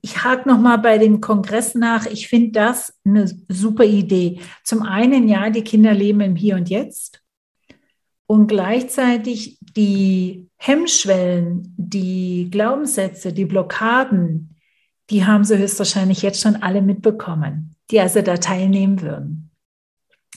Ich 0.03 0.25
hake 0.25 0.49
noch 0.49 0.59
mal 0.59 0.79
bei 0.79 0.99
dem 0.99 1.21
Kongress 1.21 1.75
nach. 1.75 2.07
Ich 2.07 2.29
finde 2.29 2.53
das 2.53 2.93
eine 3.05 3.27
super 3.49 3.85
Idee. 3.85 4.41
Zum 4.65 4.83
einen, 4.83 5.29
ja, 5.29 5.51
die 5.51 5.65
Kinder 5.65 5.95
leben 5.95 6.21
im 6.21 6.37
Hier 6.37 6.57
und 6.57 6.69
Jetzt 6.69 7.23
und 8.27 8.49
gleichzeitig 8.49 9.59
die 9.61 10.49
Hemmschwellen, 10.57 11.75
die 11.77 12.49
Glaubenssätze, 12.51 13.33
die 13.33 13.45
Blockaden, 13.45 14.57
die 15.11 15.25
haben 15.25 15.45
sie 15.45 15.59
höchstwahrscheinlich 15.59 16.23
jetzt 16.23 16.41
schon 16.41 16.57
alle 16.57 16.83
mitbekommen, 16.83 17.77
die 17.91 18.01
also 18.01 18.23
da 18.23 18.37
teilnehmen 18.37 19.01
würden. 19.01 19.51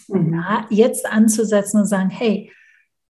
Und 0.08 0.32
mhm. 0.32 0.44
jetzt 0.70 1.06
anzusetzen 1.06 1.82
und 1.82 1.88
sagen, 1.88 2.10
hey, 2.10 2.52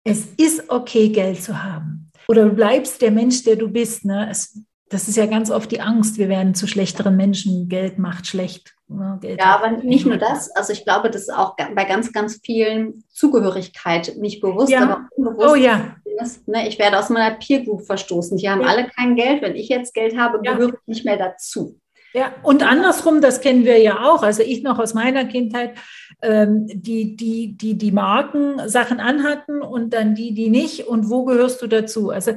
es 0.05 0.27
ist 0.37 0.69
okay, 0.69 1.09
Geld 1.09 1.43
zu 1.43 1.63
haben. 1.63 2.11
Oder 2.29 2.45
du 2.45 2.55
bleibst 2.55 3.01
der 3.03 3.11
Mensch, 3.11 3.43
der 3.45 3.57
du 3.57 3.69
bist. 3.69 4.05
Ne? 4.05 4.29
Es, 4.31 4.61
das 4.95 5.09
ist 5.09 5.17
ja 5.17 5.27
ganz 5.27 5.51
oft 5.51 5.73
die 5.73 5.81
Angst, 5.81 6.19
wir 6.19 6.29
werden 6.29 6.55
zu 6.55 6.69
schlechteren 6.69 7.17
Menschen, 7.17 7.69
Geld 7.69 7.99
macht 7.99 8.29
schlecht. 8.29 8.77
Ne? 8.87 9.19
Geld 9.21 9.41
ja, 9.41 9.57
aber 9.57 9.83
nicht 9.83 10.07
nur 10.07 10.19
das. 10.19 10.53
Also 10.53 10.73
ich 10.73 10.85
glaube, 10.85 11.11
das 11.11 11.23
ist 11.23 11.35
auch 11.35 11.57
bei 11.57 11.85
ganz, 11.85 12.13
ganz 12.13 12.41
vielen 12.45 13.03
Zugehörigkeit 13.09 14.15
nicht 14.19 14.41
bewusst, 14.41 14.71
ja. 14.71 14.83
aber 14.83 15.09
unbewusst. 15.17 15.49
Oh 15.51 15.57
ja. 15.57 15.97
Ist, 16.23 16.47
ne? 16.47 16.69
Ich 16.69 16.79
werde 16.79 16.97
aus 16.97 17.11
meiner 17.11 17.35
Peer 17.35 17.65
Group 17.65 17.85
verstoßen. 17.87 18.37
Die 18.37 18.49
haben 18.49 18.61
ja. 18.61 18.69
alle 18.69 18.87
kein 18.87 19.17
Geld. 19.17 19.43
Wenn 19.43 19.57
ich 19.57 19.69
jetzt 19.69 19.95
Geld 19.95 20.17
habe, 20.17 20.41
gehöre 20.41 20.69
ich 20.69 20.87
nicht 20.87 21.05
mehr 21.05 21.17
dazu. 21.17 21.81
Ja, 22.13 22.33
und 22.45 22.63
andersrum, 22.63 23.21
das 23.21 23.41
kennen 23.41 23.65
wir 23.65 23.81
ja 23.81 24.05
auch. 24.05 24.23
Also 24.23 24.45
ich 24.45 24.63
noch 24.63 24.79
aus 24.79 24.95
meiner 24.95 25.25
Kindheit, 25.25 25.77
ähm, 26.23 26.69
die, 26.69 27.17
die, 27.17 27.57
die 27.57 27.77
die 27.77 27.91
Markensachen 27.91 29.01
anhatten 29.01 29.61
und 29.61 29.93
dann 29.93 30.15
die, 30.15 30.35
die 30.35 30.51
nicht 30.51 30.87
und 30.87 31.11
wo 31.11 31.25
gehörst 31.25 31.61
du 31.63 31.67
dazu? 31.67 32.11
Also 32.11 32.37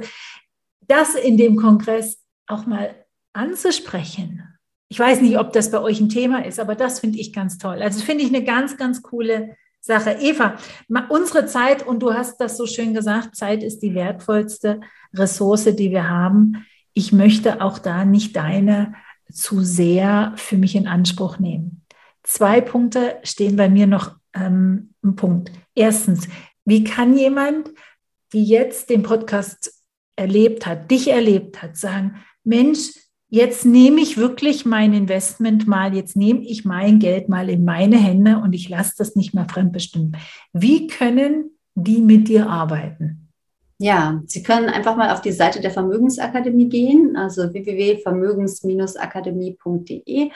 das 0.88 1.14
in 1.14 1.36
dem 1.36 1.54
Kongress 1.54 2.18
auch 2.48 2.66
mal 2.66 2.94
anzusprechen. 3.32 4.42
Ich 4.88 4.98
weiß 4.98 5.20
nicht, 5.20 5.38
ob 5.38 5.52
das 5.52 5.70
bei 5.70 5.80
euch 5.80 6.00
ein 6.00 6.08
Thema 6.08 6.44
ist, 6.44 6.58
aber 6.58 6.74
das 6.74 7.00
finde 7.00 7.18
ich 7.18 7.32
ganz 7.32 7.58
toll. 7.58 7.82
Also 7.82 8.02
finde 8.02 8.24
ich 8.24 8.34
eine 8.34 8.44
ganz, 8.44 8.76
ganz 8.76 9.02
coole 9.02 9.56
Sache. 9.80 10.16
Eva, 10.20 10.56
unsere 11.08 11.46
Zeit, 11.46 11.86
und 11.86 12.00
du 12.00 12.12
hast 12.12 12.38
das 12.40 12.56
so 12.56 12.66
schön 12.66 12.94
gesagt, 12.94 13.36
Zeit 13.36 13.62
ist 13.62 13.80
die 13.80 13.94
wertvollste 13.94 14.80
Ressource, 15.14 15.64
die 15.76 15.90
wir 15.90 16.08
haben. 16.08 16.66
Ich 16.94 17.12
möchte 17.12 17.60
auch 17.60 17.78
da 17.78 18.04
nicht 18.04 18.34
deine 18.34 18.94
zu 19.30 19.62
sehr 19.62 20.32
für 20.36 20.56
mich 20.56 20.74
in 20.74 20.88
Anspruch 20.88 21.38
nehmen. 21.38 21.84
Zwei 22.22 22.60
Punkte 22.60 23.18
stehen 23.22 23.56
bei 23.56 23.68
mir 23.68 23.86
noch 23.86 24.16
ähm, 24.34 24.94
im 25.02 25.16
Punkt. 25.16 25.52
Erstens, 25.74 26.28
wie 26.64 26.84
kann 26.84 27.16
jemand, 27.16 27.70
die 28.32 28.44
jetzt 28.44 28.90
den 28.90 29.02
Podcast 29.02 29.82
erlebt 30.16 30.66
hat, 30.66 30.90
dich 30.90 31.08
erlebt 31.08 31.62
hat, 31.62 31.76
sagen, 31.76 32.16
Mensch, 32.48 32.94
jetzt 33.28 33.66
nehme 33.66 34.00
ich 34.00 34.16
wirklich 34.16 34.64
mein 34.64 34.94
Investment 34.94 35.68
mal, 35.68 35.94
jetzt 35.94 36.16
nehme 36.16 36.40
ich 36.40 36.64
mein 36.64 36.98
Geld 36.98 37.28
mal 37.28 37.48
in 37.50 37.64
meine 37.64 37.98
Hände 37.98 38.38
und 38.38 38.54
ich 38.54 38.68
lasse 38.68 38.94
das 38.96 39.14
nicht 39.14 39.34
mehr 39.34 39.46
fremdbestimmen. 39.48 40.16
Wie 40.52 40.86
können 40.86 41.50
die 41.74 42.00
mit 42.00 42.28
dir 42.28 42.48
arbeiten? 42.48 43.28
Ja, 43.80 44.20
Sie 44.26 44.42
können 44.42 44.68
einfach 44.68 44.96
mal 44.96 45.12
auf 45.12 45.20
die 45.20 45.30
Seite 45.30 45.60
der 45.60 45.70
Vermögensakademie 45.70 46.68
gehen, 46.68 47.14
also 47.16 47.52
www.vermögens-akademie.de 47.52 50.32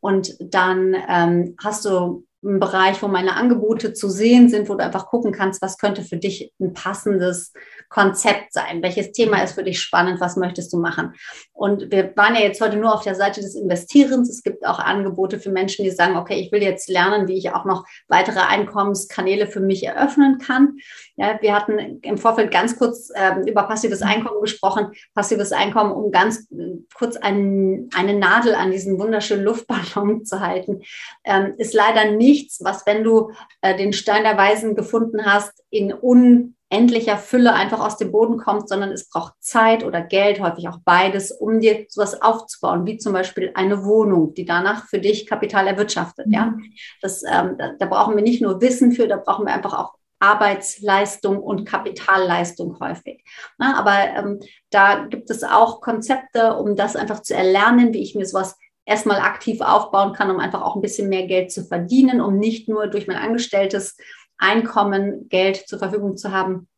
und 0.00 0.34
dann 0.40 0.96
ähm, 1.08 1.54
hast 1.62 1.84
du 1.84 2.26
einen 2.42 2.58
Bereich, 2.58 3.00
wo 3.02 3.08
meine 3.08 3.36
Angebote 3.36 3.92
zu 3.92 4.08
sehen 4.08 4.48
sind, 4.48 4.68
wo 4.68 4.74
du 4.74 4.82
einfach 4.82 5.06
gucken 5.06 5.30
kannst, 5.30 5.62
was 5.62 5.78
könnte 5.78 6.02
für 6.02 6.16
dich 6.16 6.52
ein 6.58 6.72
passendes 6.72 7.52
Konzept 7.90 8.52
sein? 8.52 8.82
Welches 8.82 9.10
Thema 9.10 9.42
ist 9.42 9.52
für 9.52 9.64
dich 9.64 9.80
spannend? 9.80 10.20
Was 10.20 10.36
möchtest 10.36 10.72
du 10.72 10.78
machen? 10.78 11.12
Und 11.52 11.90
wir 11.90 12.12
waren 12.16 12.36
ja 12.36 12.42
jetzt 12.42 12.60
heute 12.60 12.76
nur 12.76 12.94
auf 12.94 13.02
der 13.02 13.16
Seite 13.16 13.40
des 13.40 13.56
Investierens. 13.56 14.30
Es 14.30 14.42
gibt 14.42 14.64
auch 14.64 14.78
Angebote 14.78 15.40
für 15.40 15.50
Menschen, 15.50 15.84
die 15.84 15.90
sagen, 15.90 16.16
okay, 16.16 16.40
ich 16.40 16.52
will 16.52 16.62
jetzt 16.62 16.88
lernen, 16.88 17.26
wie 17.26 17.36
ich 17.36 17.50
auch 17.50 17.64
noch 17.64 17.84
weitere 18.06 18.38
Einkommenskanäle 18.38 19.48
für 19.48 19.58
mich 19.58 19.84
eröffnen 19.84 20.38
kann. 20.38 20.78
Ja, 21.16 21.38
wir 21.42 21.54
hatten 21.54 21.98
im 22.02 22.16
Vorfeld 22.16 22.52
ganz 22.52 22.78
kurz 22.78 23.10
äh, 23.12 23.40
über 23.48 23.64
passives 23.64 24.02
Einkommen 24.02 24.40
gesprochen. 24.40 24.92
Passives 25.14 25.50
Einkommen, 25.50 25.90
um 25.90 26.12
ganz 26.12 26.48
äh, 26.52 26.78
kurz 26.94 27.16
ein, 27.16 27.88
eine 27.94 28.14
Nadel 28.14 28.54
an 28.54 28.70
diesen 28.70 29.00
wunderschönen 29.00 29.44
Luftballon 29.44 30.24
zu 30.24 30.38
halten, 30.38 30.82
ähm, 31.24 31.54
ist 31.58 31.74
leider 31.74 32.12
nichts, 32.12 32.62
was, 32.62 32.86
wenn 32.86 33.02
du 33.02 33.32
äh, 33.62 33.76
den 33.76 33.92
Stein 33.92 34.22
der 34.22 34.38
Weisen 34.38 34.76
gefunden 34.76 35.26
hast, 35.26 35.64
in 35.70 35.92
un 35.92 36.54
endlicher 36.70 37.18
Fülle 37.18 37.52
einfach 37.52 37.80
aus 37.80 37.96
dem 37.96 38.12
Boden 38.12 38.38
kommt, 38.38 38.68
sondern 38.68 38.92
es 38.92 39.08
braucht 39.08 39.34
Zeit 39.40 39.84
oder 39.84 40.00
Geld, 40.00 40.40
häufig 40.40 40.68
auch 40.68 40.78
beides, 40.84 41.32
um 41.32 41.60
dir 41.60 41.86
sowas 41.88 42.22
aufzubauen, 42.22 42.86
wie 42.86 42.96
zum 42.96 43.12
Beispiel 43.12 43.50
eine 43.54 43.84
Wohnung, 43.84 44.34
die 44.34 44.44
danach 44.44 44.86
für 44.86 45.00
dich 45.00 45.26
Kapital 45.26 45.66
erwirtschaftet. 45.66 46.28
Mhm. 46.28 46.32
Ja, 46.32 46.54
das, 47.02 47.22
ähm, 47.24 47.56
da, 47.58 47.72
da 47.78 47.86
brauchen 47.86 48.14
wir 48.14 48.22
nicht 48.22 48.40
nur 48.40 48.60
Wissen 48.60 48.92
für, 48.92 49.08
da 49.08 49.16
brauchen 49.16 49.46
wir 49.46 49.52
einfach 49.52 49.76
auch 49.76 49.94
Arbeitsleistung 50.20 51.38
und 51.42 51.64
Kapitalleistung 51.64 52.78
häufig. 52.78 53.24
Na, 53.58 53.76
aber 53.78 53.98
ähm, 54.16 54.40
da 54.70 55.06
gibt 55.06 55.30
es 55.30 55.42
auch 55.42 55.80
Konzepte, 55.80 56.56
um 56.56 56.76
das 56.76 56.94
einfach 56.94 57.20
zu 57.22 57.34
erlernen, 57.34 57.92
wie 57.92 58.02
ich 58.02 58.14
mir 58.14 58.26
sowas 58.26 58.56
erstmal 58.84 59.20
aktiv 59.20 59.60
aufbauen 59.60 60.12
kann, 60.12 60.30
um 60.30 60.38
einfach 60.38 60.62
auch 60.62 60.76
ein 60.76 60.82
bisschen 60.82 61.08
mehr 61.08 61.26
Geld 61.26 61.50
zu 61.52 61.64
verdienen, 61.64 62.20
um 62.20 62.38
nicht 62.38 62.68
nur 62.68 62.86
durch 62.86 63.06
mein 63.06 63.16
Angestelltes 63.16 63.96
Einkommen, 64.40 65.28
Geld 65.28 65.68
zur 65.68 65.78
Verfügung 65.78 66.16
zu 66.16 66.32
haben. 66.32 66.68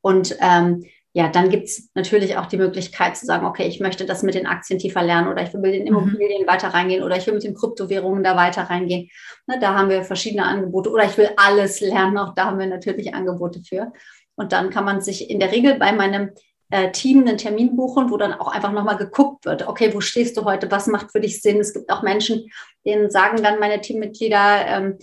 Und 0.00 0.36
ähm, 0.40 0.84
ja, 1.14 1.28
dann 1.28 1.50
gibt 1.50 1.64
es 1.64 1.90
natürlich 1.94 2.38
auch 2.38 2.46
die 2.46 2.56
Möglichkeit 2.56 3.16
zu 3.18 3.26
sagen, 3.26 3.46
okay, 3.46 3.66
ich 3.66 3.80
möchte 3.80 4.06
das 4.06 4.22
mit 4.22 4.34
den 4.34 4.46
Aktien 4.46 4.78
tiefer 4.78 5.02
lernen 5.02 5.28
oder 5.28 5.42
ich 5.42 5.52
will 5.52 5.60
mit 5.60 5.74
den 5.74 5.82
mhm. 5.82 5.88
Immobilien 5.88 6.42
mhm. 6.42 6.46
weiter 6.46 6.68
reingehen 6.68 7.02
oder 7.02 7.16
ich 7.16 7.26
will 7.26 7.34
mit 7.34 7.44
den 7.44 7.54
Kryptowährungen 7.54 8.24
da 8.24 8.34
weiter 8.34 8.62
reingehen. 8.62 9.10
Ne, 9.46 9.58
da 9.60 9.74
haben 9.74 9.90
wir 9.90 10.04
verschiedene 10.04 10.44
Angebote 10.44 10.90
oder 10.90 11.04
ich 11.04 11.16
will 11.18 11.30
alles 11.36 11.80
lernen, 11.80 12.16
auch 12.16 12.34
da 12.34 12.46
haben 12.46 12.58
wir 12.58 12.66
natürlich 12.66 13.14
Angebote 13.14 13.60
für. 13.60 13.92
Und 14.36 14.52
dann 14.52 14.70
kann 14.70 14.86
man 14.86 15.02
sich 15.02 15.28
in 15.28 15.38
der 15.38 15.52
Regel 15.52 15.74
bei 15.74 15.92
meinem 15.92 16.30
äh, 16.70 16.90
Team 16.90 17.20
einen 17.20 17.36
Termin 17.36 17.76
buchen, 17.76 18.10
wo 18.10 18.16
dann 18.16 18.32
auch 18.32 18.48
einfach 18.48 18.72
nochmal 18.72 18.96
geguckt 18.96 19.44
wird, 19.44 19.68
okay, 19.68 19.92
wo 19.92 20.00
stehst 20.00 20.38
du 20.38 20.44
heute, 20.44 20.70
was 20.70 20.86
macht 20.86 21.12
für 21.12 21.20
dich 21.20 21.42
Sinn? 21.42 21.60
Es 21.60 21.74
gibt 21.74 21.90
auch 21.90 22.02
Menschen, 22.02 22.50
denen 22.86 23.10
sagen 23.10 23.42
dann 23.42 23.60
meine 23.60 23.82
Teammitglieder, 23.82 24.66
ähm, 24.66 24.98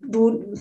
du, 0.00 0.54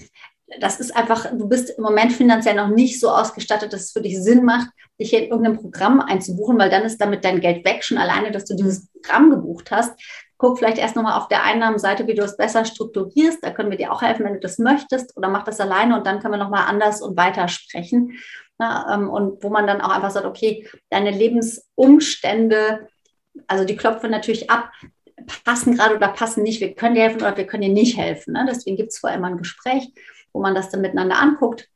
das 0.59 0.79
ist 0.79 0.95
einfach, 0.95 1.31
du 1.31 1.47
bist 1.47 1.69
im 1.77 1.83
Moment 1.83 2.11
finanziell 2.11 2.55
noch 2.55 2.69
nicht 2.69 2.99
so 2.99 3.09
ausgestattet, 3.09 3.71
dass 3.71 3.81
es 3.81 3.91
für 3.91 4.01
dich 4.01 4.21
Sinn 4.21 4.43
macht, 4.43 4.69
dich 4.99 5.13
in 5.13 5.29
irgendein 5.29 5.57
Programm 5.57 6.01
einzubuchen, 6.01 6.57
weil 6.57 6.69
dann 6.69 6.83
ist 6.83 6.99
damit 6.99 7.23
dein 7.23 7.39
Geld 7.39 7.65
weg, 7.65 7.83
schon 7.83 7.97
alleine, 7.97 8.31
dass 8.31 8.45
du 8.45 8.55
dieses 8.55 8.87
Programm 8.91 9.29
gebucht 9.29 9.71
hast. 9.71 9.99
Guck 10.37 10.57
vielleicht 10.57 10.77
erst 10.77 10.95
nochmal 10.95 11.17
auf 11.17 11.27
der 11.27 11.43
Einnahmenseite, 11.43 12.07
wie 12.07 12.15
du 12.15 12.23
es 12.23 12.37
besser 12.37 12.65
strukturierst. 12.65 13.43
Da 13.43 13.51
können 13.51 13.69
wir 13.69 13.77
dir 13.77 13.91
auch 13.91 14.01
helfen, 14.01 14.25
wenn 14.25 14.33
du 14.33 14.39
das 14.39 14.57
möchtest 14.57 15.15
oder 15.17 15.29
mach 15.29 15.43
das 15.43 15.59
alleine 15.59 15.97
und 15.97 16.07
dann 16.07 16.19
können 16.19 16.33
wir 16.33 16.43
nochmal 16.43 16.65
anders 16.67 17.01
und 17.01 17.17
weiter 17.17 17.47
sprechen. 17.47 18.13
Na, 18.57 18.93
ähm, 18.93 19.09
und 19.09 19.43
wo 19.43 19.49
man 19.49 19.67
dann 19.67 19.81
auch 19.81 19.89
einfach 19.89 20.11
sagt, 20.11 20.25
okay, 20.25 20.67
deine 20.89 21.11
Lebensumstände, 21.11 22.87
also 23.47 23.65
die 23.65 23.75
klopfen 23.75 24.11
natürlich 24.11 24.49
ab, 24.49 24.71
passen 25.45 25.75
gerade 25.75 25.95
oder 25.95 26.07
passen 26.09 26.43
nicht. 26.43 26.59
Wir 26.59 26.73
können 26.73 26.95
dir 26.95 27.03
helfen 27.03 27.21
oder 27.21 27.37
wir 27.37 27.45
können 27.45 27.63
dir 27.63 27.73
nicht 27.73 27.97
helfen. 27.97 28.33
Ne? 28.33 28.45
Deswegen 28.49 28.77
gibt 28.77 28.89
es 28.89 28.99
vorher 28.99 29.17
immer 29.17 29.27
ein 29.27 29.37
Gespräch 29.37 29.91
wo 30.33 30.41
man 30.41 30.55
das 30.55 30.69
dann 30.69 30.81
miteinander 30.81 31.19
anguckt. 31.19 31.67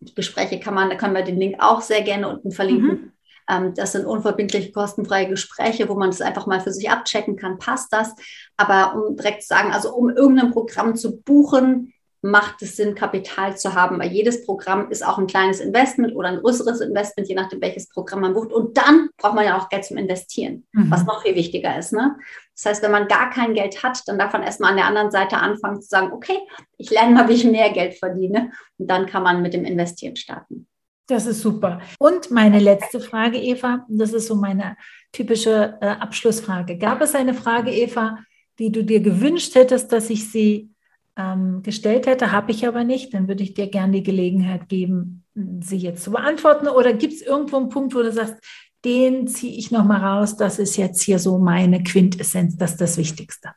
Die 0.00 0.14
Gespräche 0.14 0.58
kann 0.58 0.74
man, 0.74 0.90
da 0.90 0.96
können 0.96 1.14
wir 1.14 1.22
den 1.22 1.38
Link 1.38 1.56
auch 1.58 1.80
sehr 1.80 2.02
gerne 2.02 2.28
unten 2.28 2.50
verlinken. 2.50 2.88
Mhm. 2.88 3.12
Ähm, 3.48 3.74
das 3.74 3.92
sind 3.92 4.06
unverbindliche, 4.06 4.72
kostenfreie 4.72 5.28
Gespräche, 5.28 5.88
wo 5.88 5.94
man 5.94 6.10
das 6.10 6.20
einfach 6.20 6.46
mal 6.46 6.60
für 6.60 6.72
sich 6.72 6.90
abchecken 6.90 7.36
kann, 7.36 7.58
passt 7.58 7.92
das. 7.92 8.14
Aber 8.56 8.94
um 8.94 9.16
direkt 9.16 9.42
zu 9.42 9.48
sagen, 9.48 9.72
also 9.72 9.94
um 9.94 10.10
irgendein 10.10 10.52
Programm 10.52 10.96
zu 10.96 11.20
buchen, 11.20 11.92
macht 12.24 12.62
es 12.62 12.76
Sinn, 12.76 12.94
Kapital 12.94 13.56
zu 13.56 13.74
haben, 13.74 13.98
weil 13.98 14.12
jedes 14.12 14.46
Programm 14.46 14.90
ist 14.90 15.04
auch 15.04 15.18
ein 15.18 15.26
kleines 15.26 15.58
Investment 15.58 16.14
oder 16.14 16.28
ein 16.28 16.40
größeres 16.40 16.80
Investment, 16.80 17.28
je 17.28 17.34
nachdem, 17.34 17.60
welches 17.60 17.88
Programm 17.88 18.20
man 18.20 18.32
bucht. 18.32 18.52
Und 18.52 18.76
dann 18.76 19.10
braucht 19.18 19.34
man 19.34 19.44
ja 19.44 19.58
auch 19.58 19.68
Geld 19.68 19.84
zum 19.84 19.96
Investieren, 19.96 20.64
mhm. 20.72 20.88
was 20.88 21.04
noch 21.04 21.22
viel 21.22 21.34
wichtiger 21.34 21.76
ist. 21.76 21.92
Ne? 21.92 22.16
Das 22.62 22.70
heißt, 22.70 22.82
wenn 22.84 22.92
man 22.92 23.08
gar 23.08 23.30
kein 23.30 23.54
Geld 23.54 23.82
hat, 23.82 24.02
dann 24.06 24.18
darf 24.18 24.32
man 24.32 24.44
erstmal 24.44 24.70
an 24.70 24.76
der 24.76 24.86
anderen 24.86 25.10
Seite 25.10 25.38
anfangen 25.38 25.82
zu 25.82 25.88
sagen, 25.88 26.12
okay, 26.12 26.38
ich 26.78 26.90
lerne 26.90 27.12
mal, 27.12 27.28
wie 27.28 27.32
ich 27.32 27.44
mehr 27.44 27.70
Geld 27.70 27.94
verdiene. 27.94 28.52
Und 28.78 28.88
dann 28.88 29.06
kann 29.06 29.24
man 29.24 29.42
mit 29.42 29.52
dem 29.52 29.64
Investieren 29.64 30.14
starten. 30.14 30.68
Das 31.08 31.26
ist 31.26 31.40
super. 31.40 31.80
Und 31.98 32.30
meine 32.30 32.60
letzte 32.60 33.00
Frage, 33.00 33.38
Eva, 33.38 33.84
das 33.88 34.12
ist 34.12 34.28
so 34.28 34.36
meine 34.36 34.76
typische 35.10 35.76
äh, 35.80 35.86
Abschlussfrage. 35.86 36.78
Gab 36.78 37.00
es 37.00 37.16
eine 37.16 37.34
Frage, 37.34 37.72
Eva, 37.72 38.18
die 38.60 38.70
du 38.70 38.84
dir 38.84 39.00
gewünscht 39.00 39.56
hättest, 39.56 39.90
dass 39.90 40.08
ich 40.08 40.30
sie 40.30 40.70
ähm, 41.16 41.62
gestellt 41.64 42.06
hätte, 42.06 42.30
habe 42.30 42.52
ich 42.52 42.66
aber 42.66 42.84
nicht, 42.84 43.12
dann 43.12 43.26
würde 43.26 43.42
ich 43.42 43.54
dir 43.54 43.66
gerne 43.66 43.94
die 43.94 44.02
Gelegenheit 44.04 44.68
geben, 44.68 45.24
sie 45.34 45.78
jetzt 45.78 46.04
zu 46.04 46.12
beantworten. 46.12 46.68
Oder 46.68 46.92
gibt 46.92 47.14
es 47.14 47.22
irgendwo 47.22 47.56
einen 47.56 47.70
Punkt, 47.70 47.94
wo 47.94 48.02
du 48.02 48.12
sagst, 48.12 48.36
den 48.84 49.28
ziehe 49.28 49.56
ich 49.56 49.70
nochmal 49.70 50.04
raus, 50.04 50.36
das 50.36 50.58
ist 50.58 50.76
jetzt 50.76 51.02
hier 51.02 51.18
so 51.18 51.38
meine 51.38 51.82
Quintessenz, 51.82 52.56
das 52.56 52.72
ist 52.72 52.80
das 52.80 52.96
Wichtigste. 52.96 53.50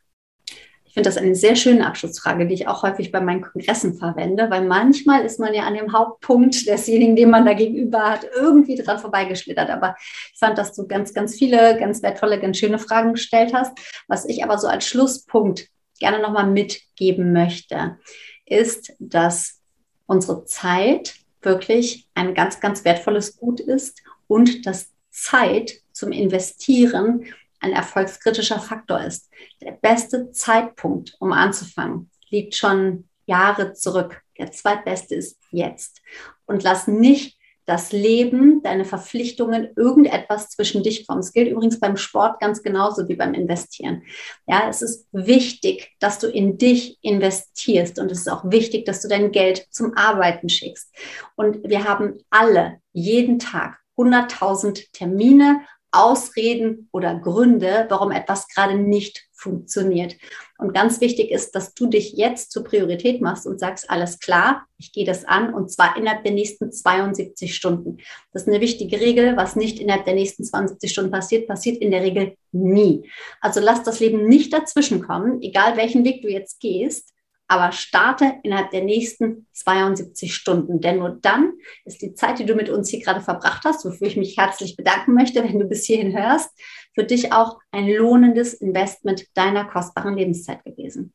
Ich 0.85 0.93
finde 0.93 1.09
das 1.09 1.17
eine 1.17 1.35
sehr 1.35 1.57
schöne 1.57 1.85
Abschlussfrage, 1.85 2.47
die 2.47 2.53
ich 2.53 2.67
auch 2.69 2.81
häufig 2.83 3.11
bei 3.11 3.19
meinen 3.19 3.41
Kongressen 3.41 3.95
verwende, 3.95 4.49
weil 4.49 4.65
manchmal 4.65 5.25
ist 5.25 5.41
man 5.41 5.53
ja 5.53 5.63
an 5.63 5.73
dem 5.73 5.91
Hauptpunkt 5.91 6.65
desjenigen, 6.67 7.17
den 7.17 7.29
man 7.29 7.45
da 7.45 7.53
gegenüber 7.53 8.11
hat, 8.11 8.25
irgendwie 8.33 8.77
dran 8.77 8.97
vorbeigeschlittert. 8.97 9.69
Aber 9.69 9.97
ich 10.31 10.39
fand, 10.39 10.57
dass 10.57 10.73
du 10.73 10.87
ganz, 10.87 11.13
ganz 11.13 11.35
viele, 11.35 11.77
ganz 11.77 12.01
wertvolle, 12.01 12.39
ganz 12.39 12.57
schöne 12.57 12.79
Fragen 12.79 13.11
gestellt 13.11 13.53
hast. 13.53 13.77
Was 14.07 14.23
ich 14.23 14.41
aber 14.41 14.57
so 14.57 14.67
als 14.67 14.87
Schlusspunkt 14.87 15.67
gerne 15.99 16.21
nochmal 16.21 16.49
mitgeben 16.49 17.33
möchte, 17.33 17.97
ist, 18.45 18.93
dass 18.99 19.59
unsere 20.05 20.45
Zeit 20.45 21.15
wirklich 21.41 22.07
ein 22.13 22.33
ganz, 22.33 22.61
ganz 22.61 22.85
wertvolles 22.85 23.35
Gut 23.35 23.59
ist 23.59 24.01
und 24.27 24.65
dass 24.65 24.94
Zeit 25.15 25.79
zum 25.93 26.11
Investieren 26.11 27.25
ein 27.59 27.71
erfolgskritischer 27.71 28.59
Faktor 28.59 29.01
ist. 29.01 29.29
Der 29.61 29.71
beste 29.71 30.31
Zeitpunkt, 30.31 31.15
um 31.19 31.31
anzufangen, 31.31 32.11
liegt 32.29 32.55
schon 32.55 33.07
Jahre 33.25 33.73
zurück. 33.73 34.21
Der 34.37 34.51
zweitbeste 34.51 35.15
ist 35.15 35.39
jetzt. 35.51 36.01
Und 36.45 36.63
lass 36.63 36.87
nicht 36.87 37.39
das 37.65 37.91
Leben, 37.91 38.61
deine 38.61 38.85
Verpflichtungen, 38.85 39.69
irgendetwas 39.75 40.49
zwischen 40.49 40.83
dich 40.83 41.07
kommen. 41.07 41.21
Es 41.21 41.33
gilt 41.33 41.49
übrigens 41.49 41.79
beim 41.79 41.97
Sport 41.97 42.39
ganz 42.39 42.61
genauso 42.61 43.07
wie 43.07 43.15
beim 43.15 43.33
Investieren. 43.33 44.03
Ja, 44.45 44.69
es 44.69 44.83
ist 44.83 45.07
wichtig, 45.11 45.93
dass 45.99 46.19
du 46.19 46.27
in 46.27 46.59
dich 46.59 46.99
investierst 47.01 47.97
und 47.97 48.11
es 48.11 48.19
ist 48.19 48.29
auch 48.29 48.51
wichtig, 48.51 48.85
dass 48.85 49.01
du 49.01 49.07
dein 49.07 49.31
Geld 49.31 49.65
zum 49.71 49.97
Arbeiten 49.97 50.49
schickst. 50.49 50.93
Und 51.35 51.67
wir 51.67 51.85
haben 51.85 52.19
alle 52.29 52.79
jeden 52.93 53.39
Tag 53.39 53.79
100.000 53.97 54.91
Termine, 54.91 55.61
Ausreden 55.95 56.89
oder 56.91 57.17
Gründe, 57.17 57.85
warum 57.89 58.11
etwas 58.11 58.49
gerade 58.49 58.75
nicht 58.77 59.29
funktioniert. 59.33 60.17
Und 60.57 60.73
ganz 60.73 60.99
wichtig 60.99 61.31
ist, 61.31 61.55
dass 61.55 61.73
du 61.73 61.87
dich 61.87 62.13
jetzt 62.13 62.51
zur 62.51 62.65
Priorität 62.65 63.21
machst 63.21 63.47
und 63.47 63.59
sagst, 63.59 63.89
alles 63.89 64.19
klar, 64.19 64.65
ich 64.77 64.91
gehe 64.91 65.05
das 65.05 65.23
an 65.23 65.53
und 65.53 65.71
zwar 65.71 65.95
innerhalb 65.95 66.23
der 66.23 66.33
nächsten 66.33 66.71
72 66.71 67.55
Stunden. 67.55 67.97
Das 68.33 68.43
ist 68.43 68.47
eine 68.49 68.61
wichtige 68.61 68.99
Regel. 68.99 69.37
Was 69.37 69.55
nicht 69.55 69.79
innerhalb 69.79 70.05
der 70.05 70.15
nächsten 70.15 70.43
72 70.43 70.91
Stunden 70.91 71.11
passiert, 71.11 71.47
passiert 71.47 71.77
in 71.77 71.91
der 71.91 72.03
Regel 72.03 72.35
nie. 72.51 73.09
Also 73.39 73.61
lass 73.61 73.83
das 73.83 73.99
Leben 74.01 74.27
nicht 74.27 74.51
dazwischen 74.51 75.01
kommen, 75.01 75.41
egal 75.41 75.77
welchen 75.77 76.03
Weg 76.03 76.21
du 76.21 76.29
jetzt 76.29 76.59
gehst 76.59 77.14
aber 77.47 77.71
starte 77.71 78.33
innerhalb 78.43 78.71
der 78.71 78.83
nächsten 78.83 79.47
72 79.53 80.33
Stunden. 80.33 80.81
Denn 80.81 80.99
nur 80.99 81.17
dann 81.21 81.53
ist 81.85 82.01
die 82.01 82.13
Zeit, 82.15 82.39
die 82.39 82.45
du 82.45 82.55
mit 82.55 82.69
uns 82.69 82.89
hier 82.89 83.01
gerade 83.01 83.21
verbracht 83.21 83.63
hast, 83.65 83.85
wofür 83.85 84.07
ich 84.07 84.17
mich 84.17 84.37
herzlich 84.37 84.75
bedanken 84.75 85.13
möchte, 85.13 85.43
wenn 85.43 85.59
du 85.59 85.65
bis 85.65 85.85
hierhin 85.85 86.17
hörst, 86.17 86.49
für 86.93 87.03
dich 87.03 87.31
auch 87.31 87.59
ein 87.71 87.87
lohnendes 87.89 88.53
Investment 88.53 89.25
deiner 89.35 89.65
kostbaren 89.65 90.15
Lebenszeit 90.15 90.63
gewesen. 90.63 91.13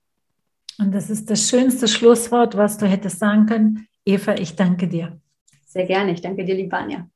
Und 0.79 0.95
das 0.95 1.11
ist 1.11 1.29
das 1.29 1.49
schönste 1.49 1.89
Schlusswort, 1.89 2.57
was 2.57 2.79
du 2.79 2.87
hättest 2.87 3.19
sagen 3.19 3.47
können. 3.47 3.87
Eva, 4.05 4.35
ich 4.35 4.57
danke 4.57 4.89
dir. 4.89 5.21
Sehr 5.67 5.85
gerne. 5.85 6.13
Ich 6.13 6.21
danke 6.21 6.45
dir, 6.45 6.55
Libania. 6.55 7.09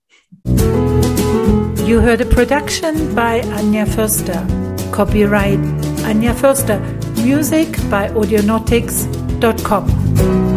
You 1.86 2.00
heard 2.00 2.20
a 2.20 2.24
production 2.24 3.14
by 3.14 3.42
Anja 3.56 3.86
Förster. 3.86 4.46
Copyright 4.92 5.58
Anja 6.06 6.34
Förster. 6.34 6.80
Music 7.24 7.68
by 7.88 8.08
Audionautics.com. 8.14 10.53